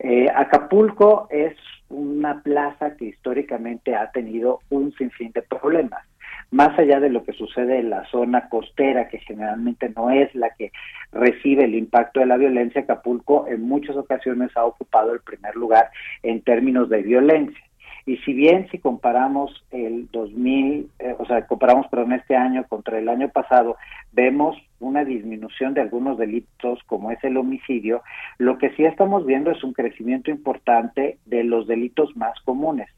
[0.00, 1.56] Eh, Acapulco es
[1.92, 6.04] una plaza que históricamente ha tenido un sinfín de problemas.
[6.50, 10.50] Más allá de lo que sucede en la zona costera, que generalmente no es la
[10.50, 10.70] que
[11.12, 15.90] recibe el impacto de la violencia, Acapulco en muchas ocasiones ha ocupado el primer lugar
[16.22, 17.62] en términos de violencia.
[18.04, 22.98] Y si bien si comparamos el 2000, eh, o sea, comparamos perdón, este año contra
[22.98, 23.76] el año pasado,
[24.12, 28.02] vemos una disminución de algunos delitos como es el homicidio,
[28.38, 32.88] lo que sí estamos viendo es un crecimiento importante de los delitos más comunes,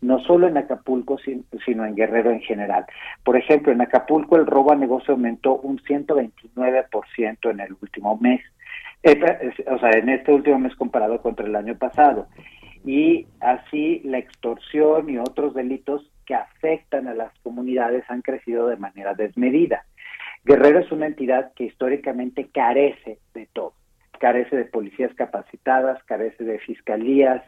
[0.00, 2.84] no solo en Acapulco, sin- sino en Guerrero en general.
[3.24, 8.40] Por ejemplo, en Acapulco el robo a negocio aumentó un 129% en el último mes,
[9.02, 9.18] es-
[9.66, 12.26] o sea, en este último mes comparado contra el año pasado
[12.84, 18.76] y así la extorsión y otros delitos que afectan a las comunidades han crecido de
[18.76, 19.84] manera desmedida.
[20.44, 23.74] Guerrero es una entidad que históricamente carece de todo.
[24.18, 27.42] Carece de policías capacitadas, carece de fiscalías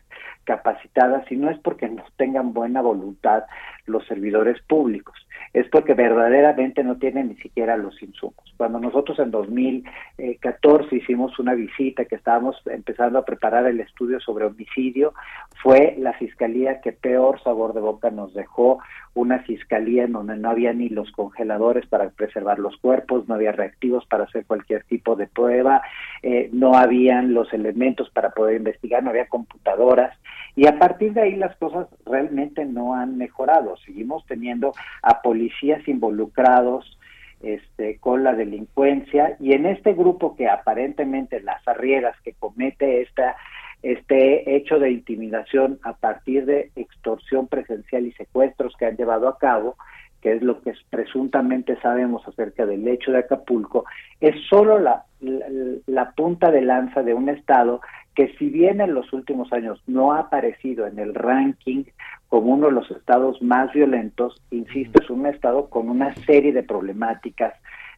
[0.45, 3.45] capacitadas, y no es porque no tengan buena voluntad
[3.87, 5.15] los servidores públicos,
[5.53, 8.55] es porque verdaderamente no tienen ni siquiera los insumos.
[8.57, 14.47] Cuando nosotros en 2014 hicimos una visita que estábamos empezando a preparar el estudio sobre
[14.47, 15.15] homicidio,
[15.63, 18.81] fue la fiscalía que peor sabor de boca nos dejó,
[19.15, 23.53] una fiscalía en donde no había ni los congeladores para preservar los cuerpos, no había
[23.53, 25.83] reactivos para hacer cualquier tipo de prueba,
[26.23, 30.19] eh, no habían los elementos para poder investigar, no había computadoras
[30.57, 33.74] y a partir de ahí las cosas realmente no han mejorado.
[33.85, 34.73] Seguimos teniendo
[35.03, 36.99] a policías involucrados
[37.43, 43.37] este, con la delincuencia y en este grupo que aparentemente las arrieras que comete esta
[43.83, 49.37] este hecho de intimidación a partir de extorsión presencial y secuestros que han llevado a
[49.39, 49.77] cabo,
[50.25, 53.85] que es lo que presuntamente sabemos acerca del hecho de Acapulco,
[54.21, 55.47] es solo la, la,
[55.87, 57.83] la punta de lanza de un Estado
[58.15, 61.85] que si bien en los últimos años no ha aparecido en el ranking
[62.29, 66.63] como uno de los estados más violentos, insisto, es un estado con una serie de
[66.63, 67.53] problemáticas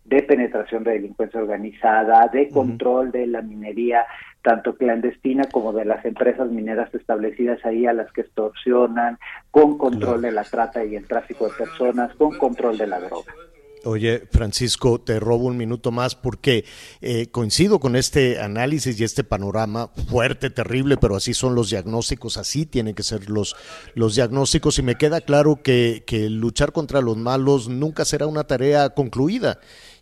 [0.05, 4.05] de penetración de delincuencia organizada, de control de la minería,
[4.47, 9.19] tanto clandestina como de las empresas mineras establecidas ahí a las que extorsionan,
[9.51, 13.35] con control de la trata y el tráfico de personas, con control de la droga.
[13.83, 16.65] Oye, Francisco, te robo un minuto más porque
[17.01, 22.37] eh, coincido con este análisis y este panorama fuerte, terrible, pero así son los diagnósticos,
[22.37, 23.57] así tienen que ser los,
[23.95, 28.45] los diagnósticos y me queda claro que, que luchar contra los malos nunca será una
[28.45, 29.59] tarea concluida.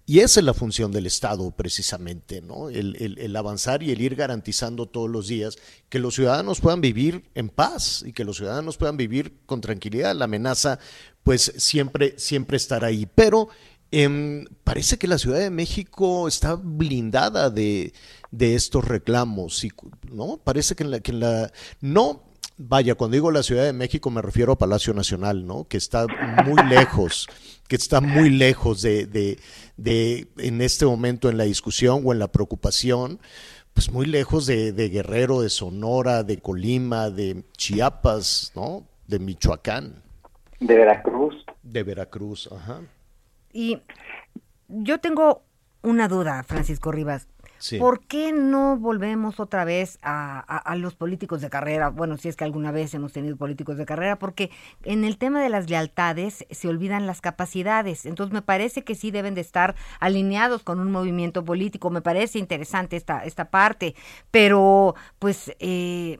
[0.06, 2.68] Y esa es la función del Estado, precisamente, ¿no?
[2.68, 5.56] El, avanzar y el ir garantizando todos los días
[5.88, 10.14] que los ciudadanos puedan vivir en paz y que los ciudadanos puedan vivir con tranquilidad.
[10.14, 10.78] La amenaza,
[11.22, 13.08] pues, siempre, siempre estará ahí.
[13.14, 13.48] Pero
[13.90, 17.94] em, parece que la Ciudad de México está blindada de,
[18.38, 19.66] estos reclamos,
[20.10, 20.36] ¿no?
[20.36, 24.10] Parece que en la, que en la no Vaya, cuando digo la Ciudad de México
[24.10, 25.66] me refiero a Palacio Nacional, ¿no?
[25.66, 26.06] Que está
[26.46, 27.26] muy lejos,
[27.68, 29.38] que está muy lejos de, de,
[29.76, 33.20] de, en este momento en la discusión o en la preocupación,
[33.72, 38.86] pues muy lejos de, de Guerrero, de Sonora, de Colima, de Chiapas, ¿no?
[39.06, 40.02] De Michoacán,
[40.60, 41.44] De Veracruz.
[41.62, 42.80] de Veracruz, ajá.
[43.52, 43.78] Y
[44.68, 45.42] yo tengo
[45.82, 47.28] una duda, Francisco Rivas.
[47.78, 51.88] ¿Por qué no volvemos otra vez a, a- los políticos de carrera?
[51.88, 54.50] Bueno, si es que alguna vez hemos tenido políticos de carrera, porque
[54.82, 58.06] en el tema de las lealtades se olvidan las capacidades.
[58.06, 61.90] Entonces me parece que sí deben de estar alineados con un movimiento político.
[61.90, 63.94] Me parece interesante esta, esta parte,
[64.30, 66.18] pero pues eh,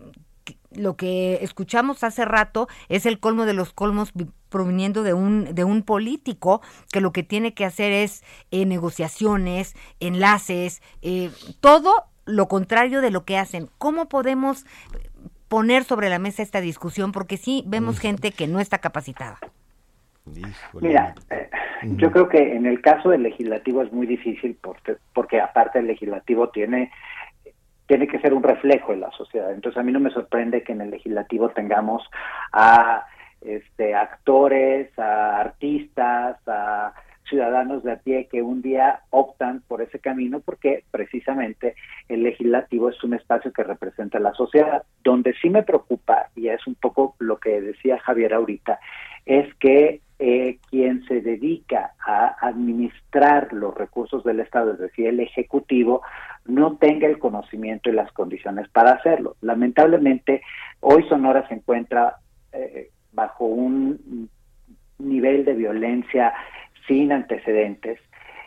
[0.76, 5.55] lo que escuchamos hace rato es el colmo de los colmos vi- proviniendo de un
[5.55, 11.30] de un político que lo que tiene que hacer es eh, negociaciones, enlaces, eh,
[11.60, 11.92] todo
[12.24, 13.68] lo contrario de lo que hacen.
[13.78, 14.64] ¿Cómo podemos
[15.48, 17.12] poner sobre la mesa esta discusión?
[17.12, 19.38] Porque sí vemos gente que no está capacitada.
[20.80, 21.51] Mira, eh,
[21.82, 25.86] yo creo que en el caso del legislativo es muy difícil porque, porque aparte el
[25.86, 26.90] legislativo tiene
[27.86, 29.52] tiene que ser un reflejo de la sociedad.
[29.52, 32.02] Entonces a mí no me sorprende que en el legislativo tengamos
[32.52, 33.06] a
[33.40, 36.94] este actores, a artistas, a
[37.28, 41.74] ciudadanos de a pie que un día optan por ese camino porque precisamente
[42.09, 44.82] el legislativo es un espacio que representa a la sociedad.
[45.02, 48.78] Donde sí me preocupa, y es un poco lo que decía Javier ahorita,
[49.27, 55.20] es que eh, quien se dedica a administrar los recursos del Estado, es decir, el
[55.20, 56.03] Ejecutivo,
[56.45, 59.36] no tenga el conocimiento y las condiciones para hacerlo.
[59.41, 60.43] Lamentablemente,
[60.81, 62.16] hoy Sonora se encuentra
[62.53, 64.28] eh, bajo un
[64.99, 66.32] nivel de violencia
[66.86, 67.99] sin antecedentes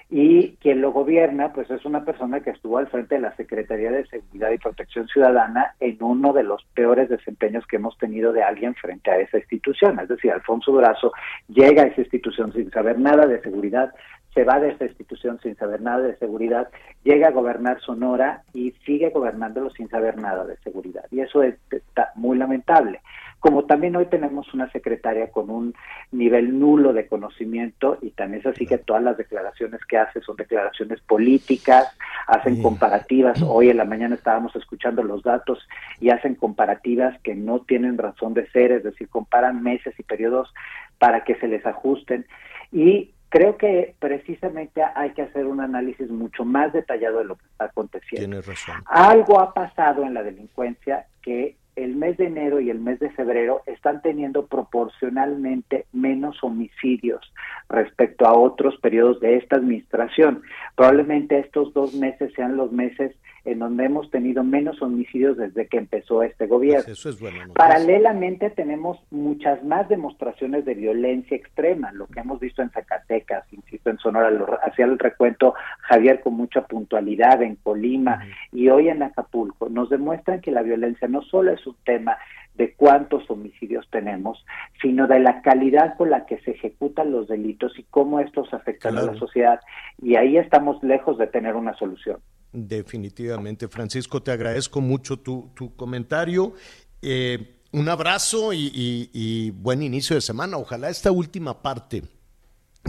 [0.10, 3.92] y quien lo gobierna pues es una persona que estuvo al frente de la Secretaría
[3.92, 8.42] de Seguridad y Protección Ciudadana en uno de los peores desempeños que hemos tenido de
[8.42, 11.12] alguien frente a esa institución, es decir, Alfonso Durazo
[11.50, 13.94] llega a esa institución sin saber nada de seguridad,
[14.38, 16.70] se va de esa institución sin saber nada de seguridad,
[17.04, 21.06] llega a gobernar Sonora y sigue gobernándolo sin saber nada de seguridad.
[21.10, 23.02] Y eso es está muy lamentable.
[23.40, 25.74] Como también hoy tenemos una secretaria con un
[26.12, 30.36] nivel nulo de conocimiento y también es así que todas las declaraciones que hace son
[30.36, 31.98] declaraciones políticas,
[32.28, 33.42] hacen comparativas.
[33.42, 35.68] Hoy en la mañana estábamos escuchando los datos
[36.00, 40.54] y hacen comparativas que no tienen razón de ser, es decir, comparan meses y periodos
[41.00, 42.28] para que se les ajusten.
[42.72, 47.46] Y creo que precisamente hay que hacer un análisis mucho más detallado de lo que
[47.46, 48.28] está aconteciendo.
[48.28, 48.76] Tienes razón.
[48.86, 53.12] Algo ha pasado en la delincuencia que el mes de enero y el mes de
[53.12, 57.22] febrero están teniendo proporcionalmente menos homicidios
[57.70, 60.42] respecto a otros periodos de esta administración.
[60.76, 63.16] Probablemente estos dos meses sean los meses
[63.48, 66.84] en donde hemos tenido menos homicidios desde que empezó este gobierno.
[66.86, 67.48] Pues eso es bueno.
[67.48, 67.54] ¿no?
[67.54, 73.90] Paralelamente tenemos muchas más demostraciones de violencia extrema, lo que hemos visto en Zacatecas, insisto,
[73.90, 78.20] en Sonora, lo hacía el recuento Javier con mucha puntualidad, en Colima
[78.52, 82.18] y hoy en Acapulco, nos demuestran que la violencia no solo es un tema
[82.56, 84.44] de cuántos homicidios tenemos,
[84.82, 88.98] sino de la calidad con la que se ejecutan los delitos y cómo estos afectan
[88.98, 89.60] a la sociedad.
[90.02, 92.20] Y ahí estamos lejos de tener una solución.
[92.52, 96.54] Definitivamente, Francisco, te agradezco mucho tu, tu comentario.
[97.02, 100.58] Eh, un abrazo y, buen inicio de semana.
[100.58, 102.04] Ojalá esta última parte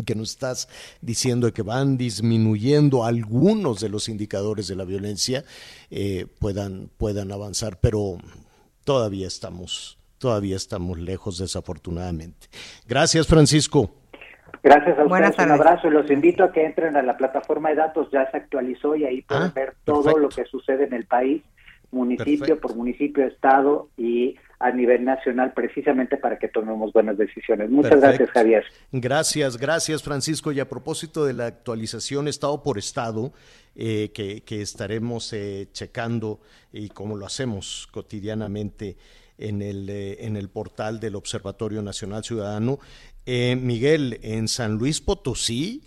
[0.07, 0.69] que nos estás
[1.01, 5.45] diciendo de que van disminuyendo algunos de los indicadores de la violencia
[5.91, 8.19] eh, puedan, puedan avanzar, pero
[8.85, 12.49] todavía estamos, todavía estamos lejos, desafortunadamente.
[12.87, 13.98] Gracias, Francisco.
[14.63, 15.67] Gracias a Buenas ustedes, un tardes.
[15.67, 18.97] abrazo y los invito a que entren a la plataforma de datos, ya se actualizó
[18.97, 20.19] y ahí pueden Ah, ver todo perfecto.
[20.21, 21.43] lo que sucede en el país,
[21.91, 22.69] municipio Perfecto.
[22.69, 27.71] por municipio, estado y a nivel nacional, precisamente para que tomemos buenas decisiones.
[27.71, 28.09] Muchas Perfecto.
[28.17, 28.65] gracias, Javier.
[28.91, 30.51] Gracias, gracias Francisco.
[30.53, 33.33] Y a propósito de la actualización estado por estado,
[33.77, 36.41] eh, que, que estaremos eh, checando
[36.73, 38.97] y como lo hacemos cotidianamente
[39.39, 42.81] en el, eh, en el portal del Observatorio Nacional Ciudadano.
[43.27, 45.85] Eh, Miguel, en San Luis Potosí,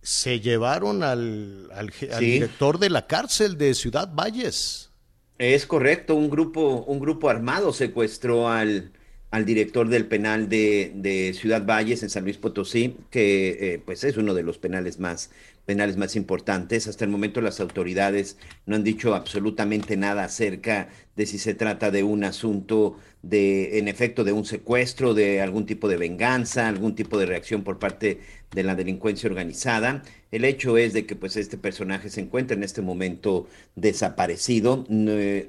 [0.00, 2.30] se llevaron al, al ge- al Sí.
[2.32, 4.90] director de la cárcel de Ciudad Valles.
[5.38, 8.92] Es correcto, un grupo, un grupo armado secuestró al,
[9.30, 14.04] al director del penal de, de Ciudad Valles en San Luis Potosí, que eh, pues
[14.04, 15.30] es uno de los penales más,
[15.64, 16.86] penales más importantes.
[16.86, 18.36] Hasta el momento las autoridades
[18.66, 23.88] no han dicho absolutamente nada acerca de si se trata de un asunto de, en
[23.88, 28.20] efecto, de un secuestro, de algún tipo de venganza, algún tipo de reacción por parte
[28.52, 30.02] de la delincuencia organizada.
[30.30, 34.84] El hecho es de que pues este personaje se encuentra en este momento desaparecido.
[34.90, 35.48] Eh,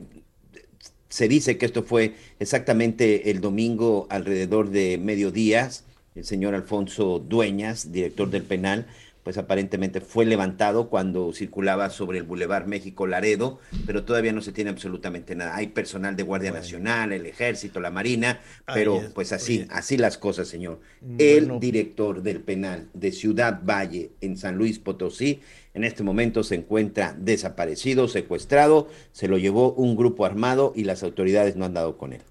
[1.09, 5.85] se dice que esto fue exactamente el domingo alrededor de mediodías.
[6.13, 8.87] El señor Alfonso Dueñas, director del penal,
[9.25, 14.51] pues aparentemente fue levantado cuando circulaba sobre el Boulevard México Laredo, pero todavía no se
[14.51, 15.55] tiene absolutamente nada.
[15.55, 18.39] Hay personal de Guardia Nacional, el Ejército, la Marina,
[18.71, 19.67] pero Ay, es- pues así, oye.
[19.71, 20.79] así las cosas, señor.
[21.01, 25.41] Mm, El director del penal de Ciudad Valle en San Luis Potosí
[25.73, 31.01] en este momento se encuentra desaparecido, secuestrado, se lo llevó un grupo armado y las
[31.01, 32.21] autoridades no han dado con él.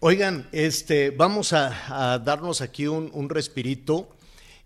[0.00, 4.08] Oigan, este, vamos a, a darnos aquí un, un respirito.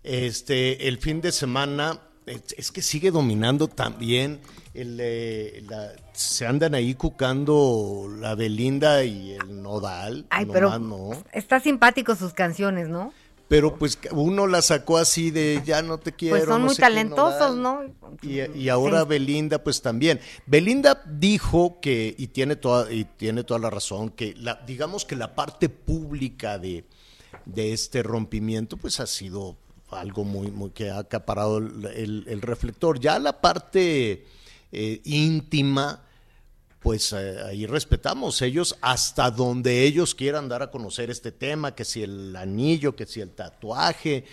[0.03, 4.39] Este, el fin de semana es, que sigue dominando también.
[4.73, 10.25] El, eh, la- se andan ahí cucando la Belinda y el Nodal.
[10.29, 11.11] Ay, pero no.
[11.33, 13.13] está simpático sus canciones, ¿no?
[13.47, 16.37] Pero pues uno la sacó así de ya no te quiero.
[16.37, 17.57] Pues son no muy talentosos.
[17.57, 17.81] ¿no?
[18.21, 19.07] Y, y ahora Sí.
[19.09, 20.21] Belinda, pues también.
[20.45, 25.17] Belinda dijo que, y tiene toda, y tiene toda la razón, que la, digamos que
[25.17, 26.85] la parte pública de,
[27.45, 29.57] de este rompimiento, pues ha sido
[29.93, 32.99] algo muy, que ha acaparado el, el- el reflector.
[32.99, 34.25] Ya la parte
[34.71, 36.01] eh, íntima,
[36.79, 41.85] pues eh, ahí respetamos ellos hasta donde ellos quieran dar a conocer este tema, que
[41.85, 44.23] si el anillo, que si el tatuaje,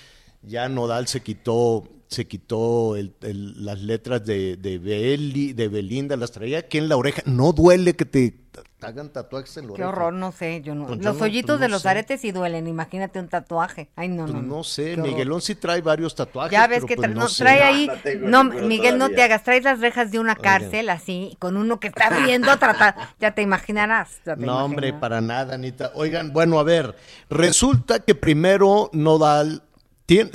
[0.43, 6.17] ya Nodal se quitó, se quitó el- el- las letras de, de, Beli- de Belinda,
[6.17, 7.23] las traía aquí en la oreja.
[7.27, 8.35] No duele que te
[8.81, 9.89] hagan tatuajes en la Qué oreja.
[9.91, 10.87] horror, no sé, yo no.
[10.87, 11.89] Pues los hoyitos pues de no los sé.
[11.91, 13.91] aretes sí duelen, imagínate un tatuaje.
[13.95, 14.43] Ay, no, Pues no.
[14.43, 15.03] no sé, Qué.
[15.03, 16.51] Miguelón sí trae varios tatuajes.
[16.53, 17.45] Ya ves pero que pues tra- no sé.
[17.45, 17.91] trae ahí,
[18.21, 21.89] No, Miguel, no te hagas, traes las rejas de una cárcel así, con uno que
[21.89, 24.21] está viendo tratar, ya te imaginarás.
[24.25, 25.93] ya te No, hombre, para nada, Anita.
[25.95, 26.97] Oigan, bueno, a ver,
[27.29, 29.63] resulta que primero Nodal
[30.07, 30.31] tiene,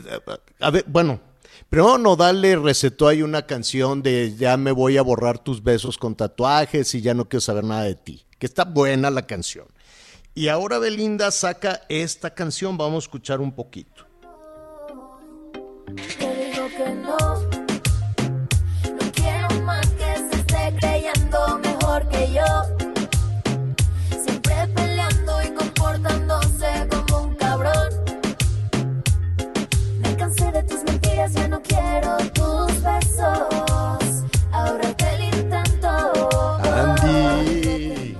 [0.60, 1.20] a ver, bueno,
[1.70, 5.98] primero Nodal le recetó ahí una canción de ya me voy a borrar tus besos
[5.98, 9.68] con tatuajes y ya no quiero saber nada de ti, que está buena la canción.
[10.36, 14.08] Y ahora Belinda saca esta canción, vamos a escuchar un poquito.
[16.76, 17.18] Que no.
[18.98, 22.73] No quiero más que se esté creyendo mejor que yo.
[31.24, 34.26] Mentiras, ya no quiero tus besos.
[34.52, 36.60] Ahora te lo intento.
[36.64, 38.18] Andy.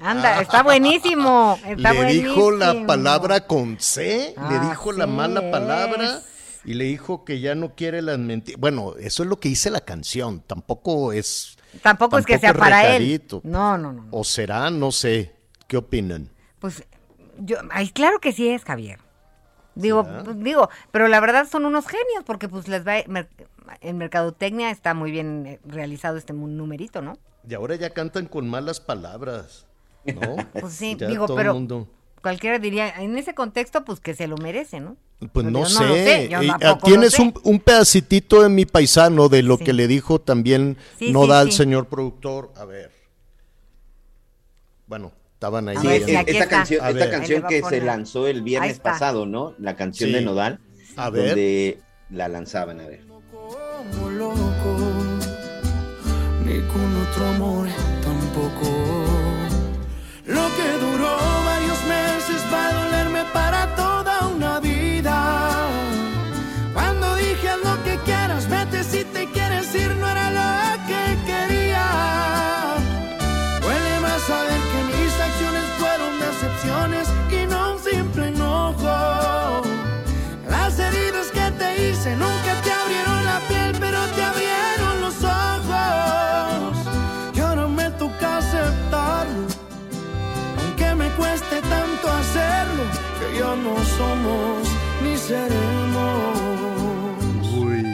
[0.00, 1.58] Anda, está buenísimo.
[1.66, 6.20] Está le dijo la palabra con C, le dijo la mala palabra
[6.64, 8.60] y le dijo que ya no quiere las mentiras.
[8.60, 11.56] Bueno, eso es lo que dice la canción, tampoco es...
[11.82, 13.22] Tampoco es que sea tampoco para él.
[13.44, 14.06] No, no, no.
[14.10, 15.34] O será, no sé.
[15.66, 16.28] ¿Qué opinan?
[16.58, 16.84] Pues
[17.38, 18.98] yo, ay, claro que sí es, Javier.
[19.74, 23.28] Digo, pues, digo, pero la verdad son unos genios porque pues les va mer-
[23.80, 27.16] en mercadotecnia está muy bien eh, realizado este numerito, ¿no?
[27.48, 29.66] Y ahora ya cantan con malas palabras,
[30.04, 30.36] ¿no?
[30.52, 31.88] Pues sí, Ya digo, todo el pero mundo-
[32.20, 34.96] cualquiera diría, en ese contexto, pues que se lo merece, ¿no?
[35.32, 35.80] Pues no, yo sé.
[35.82, 37.22] no lo sé, yo Eh, lo Tienes sé.
[37.22, 39.64] un, un pedacitito de mi paisano de lo Sí.
[39.64, 41.58] que le dijo también Sí, sí, Nodal, sí.
[41.58, 42.52] señor productor.
[42.56, 42.90] A ver.
[44.86, 45.12] Bueno,
[45.42, 45.76] estaban ahí.
[45.76, 49.54] Sí, ver, sí, esta canción, esta canción que se lanzó el viernes pasado, ¿no?
[49.58, 50.14] La canción Sí.
[50.14, 50.60] de Nodal,
[50.96, 51.26] A ver.
[51.26, 51.78] donde
[52.10, 53.00] la lanzaban, a ver.
[53.02, 54.76] como loco,
[56.46, 57.68] ni con otro amor
[58.02, 58.71] tampoco.
[93.96, 94.68] Somos
[95.02, 96.38] ni seremos.
[97.54, 97.84] Uy,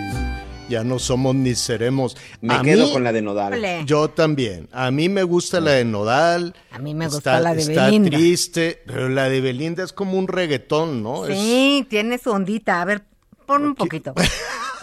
[0.68, 2.16] ya no somos ni seremos.
[2.40, 3.84] Me A quedo mí- con la de Nodal.
[3.86, 4.68] Yo también.
[4.72, 6.54] A mí me gusta la de Nodal.
[6.70, 8.10] A mí me gusta Está- la de está Belinda.
[8.10, 11.26] triste, pero la de Belinda es como un reggaetón, ¿no?
[11.26, 12.80] Es- Sí, tiene su ondita.
[12.80, 13.02] A ver,
[13.46, 14.14] pon un poquito.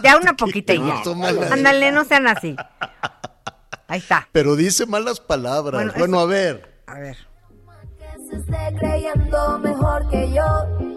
[0.03, 1.01] Ya una poquita y ya.
[1.53, 2.53] Ándale, no sean así.
[3.87, 4.27] Ahí está.
[4.33, 5.81] Pero dice malas palabras.
[5.81, 6.75] Bueno, Bueno, eso- a ver.
[6.87, 7.17] A ver.
[8.29, 10.94] se esté creyendo mejor que yo.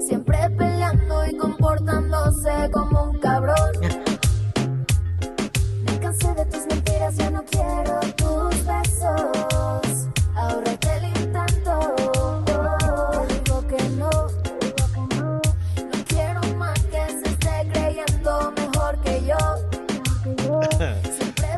[0.00, 3.72] Siempre peleando y comportándose como un cabrón.
[5.84, 9.57] Me cansé de tus mentiras, ya no quiero tus besos.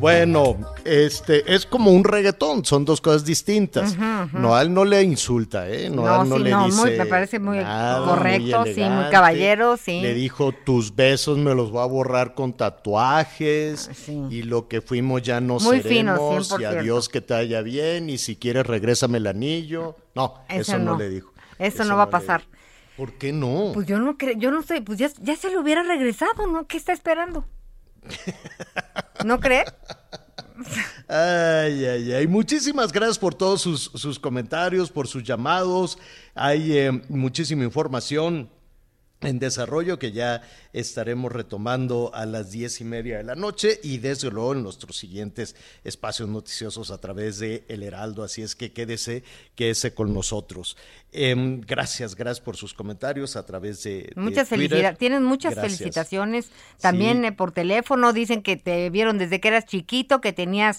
[0.00, 3.92] Bueno, este es como un reggaetón, son dos cosas distintas.
[3.92, 4.38] Ujú, ujú.
[4.38, 5.90] Noal no le insulta, ¿eh?
[5.90, 6.76] Noal no, sí, le no, dice.
[6.80, 10.00] muy- me parece muy nada, correcto, sí, muy caballero, sí.
[10.00, 13.90] Le dijo: tus besos me los voy a borrar con tatuajes.
[14.30, 16.50] Y lo que fuimos ya no Muy fino, seremos.
[16.50, 16.60] 100%.
[16.60, 18.08] y adiós, que te haya bien.
[18.10, 19.96] Y si quieres, regrésame el anillo.
[20.14, 20.96] No, eso, no.
[20.98, 21.32] le dijo.
[21.58, 22.42] Eso, no va a pasar.
[22.96, 23.70] ¿Por qué no?
[23.72, 26.66] Pues yo no creo, yo no sé, pues ya, ya se lo hubiera regresado, ¿no?
[26.66, 27.44] ¿Qué está esperando?
[29.24, 29.64] ¿No cree?
[31.08, 32.26] Ay, ay, ay.
[32.26, 35.98] Muchísimas gracias por todos sus, sus comentarios, por sus llamados.
[36.34, 38.48] Hay eh, muchísima información
[39.22, 40.42] en desarrollo que ya
[40.72, 44.96] estaremos retomando a las diez y media de la noche y desde luego en nuestros
[44.96, 48.22] siguientes espacios noticiosos a través de El Heraldo.
[48.24, 49.22] Así es que quédese,
[49.54, 50.76] quédese con nosotros.
[51.12, 54.12] Em, gracias, gracias por sus comentarios a través de.
[54.16, 55.78] Muchas felicidades, tienen muchas Gracias.
[55.78, 56.50] felicitaciones.
[56.80, 57.26] También Sí.
[57.26, 60.78] eh, por teléfono dicen que te vieron desde que eras chiquito, que tenías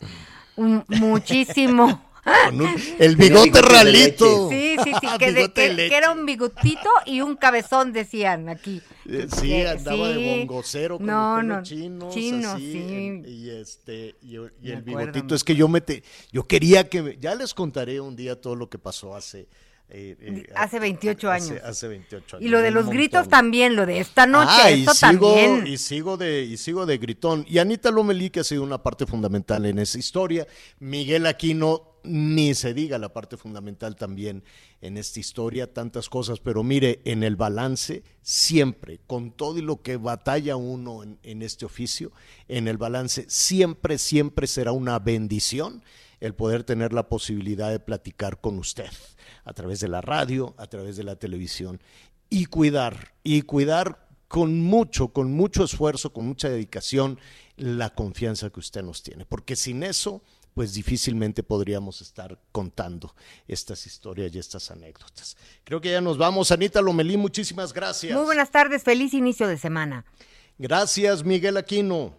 [0.56, 2.02] un, muchísimo.
[2.24, 4.50] Con un- el bigote ralito.
[4.50, 8.82] Sí, sí, sí, que, de- de que- era un bigotito y un cabezón, decían aquí.
[9.10, 10.26] Eh, Sí, Que- andaba de sí.
[10.46, 13.22] bongocero con No, no, chinos, chino, así, sí.
[13.30, 17.18] y este y, y el bigotito es que yo me te- yo quería que me-
[17.18, 19.48] ya les contaré un día todo lo que pasó hace
[19.94, 21.64] eh, eh, Hace 28 hace- años.
[21.66, 22.98] hace 28 años Y lo de los montón.
[22.98, 25.68] gritos también, lo de esta noche, Ah, y esto sigo, también.
[25.68, 27.46] y sigo de y sigo de gritón.
[27.50, 30.48] Y Anita Lomelí que ha sido una parte fundamental en esa historia.
[30.80, 34.44] Miguel Aquino ni se diga la parte fundamental también
[34.82, 39.82] en esta historia, tantas cosas, pero mire, en el balance, siempre, con todo y lo
[39.82, 42.12] que batalla uno en, en este oficio,
[42.48, 45.84] en el balance, siempre, siempre será una bendición
[46.20, 48.90] el poder tener la posibilidad de platicar con usted
[49.44, 51.82] a través de la radio, a través de la televisión
[52.30, 57.20] y cuidar, y cuidar con mucho, con mucho esfuerzo, con mucha dedicación,
[57.58, 59.26] la confianza que usted nos tiene.
[59.26, 60.24] Porque sin eso,
[60.54, 63.14] pues difícilmente podríamos estar contando
[63.48, 65.38] estas historias y estas anécdotas.
[65.64, 66.52] Creo que ya nos vamos.
[66.52, 68.14] Anita Lomelí, muchísimas gracias.
[68.14, 70.06] Muy buenas tardes, feliz inicio de semana.
[70.58, 72.14] Gracias, Miguel Aquino.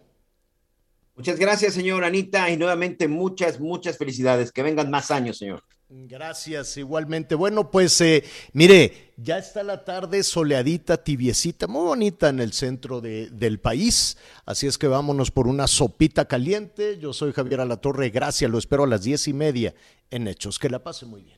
[1.15, 4.51] Muchas gracias, señor Anita, y nuevamente muchas, muchas felicidades.
[4.51, 5.63] Que vengan más años, señor.
[5.95, 7.35] Gracias, igualmente.
[7.35, 12.99] Bueno, pues eh, mire, ya está la tarde soleadita, tibiecita, muy bonita en el centro
[12.99, 14.17] de- del país.
[14.43, 16.97] Así es que vámonos por una sopita caliente.
[16.97, 19.75] Yo soy Javier Alatorre, gracias, lo espero a las diez y media
[20.09, 20.57] en Hechos.
[20.57, 21.37] Que la pase muy bien.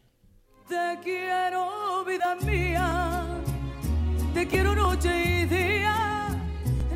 [0.69, 3.25] Te quiero, vida mía,
[4.33, 6.29] te quiero noche y día,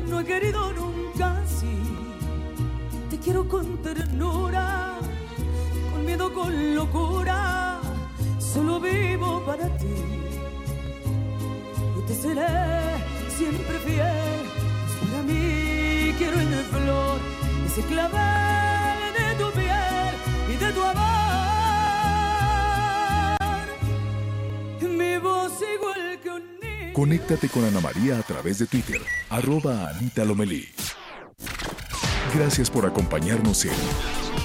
[0.08, 1.66] no he querido nunca así.
[3.10, 4.98] Te quiero con ternura,
[6.04, 7.80] miedo, con locura,
[8.38, 9.86] solo vivo para ti.
[11.96, 12.46] Yo te seré
[13.36, 14.44] siempre fiel,
[15.00, 17.20] para mí quiero en flor
[17.66, 20.14] ese clavel de tu piel
[20.52, 21.00] y de tu amor.
[24.82, 26.92] Mi voz igual que un niño.
[26.92, 30.68] Conéctate con Ana María a través de Twitter, arroba Anita Lomelí.
[32.34, 33.72] Gracias por acompañarnos en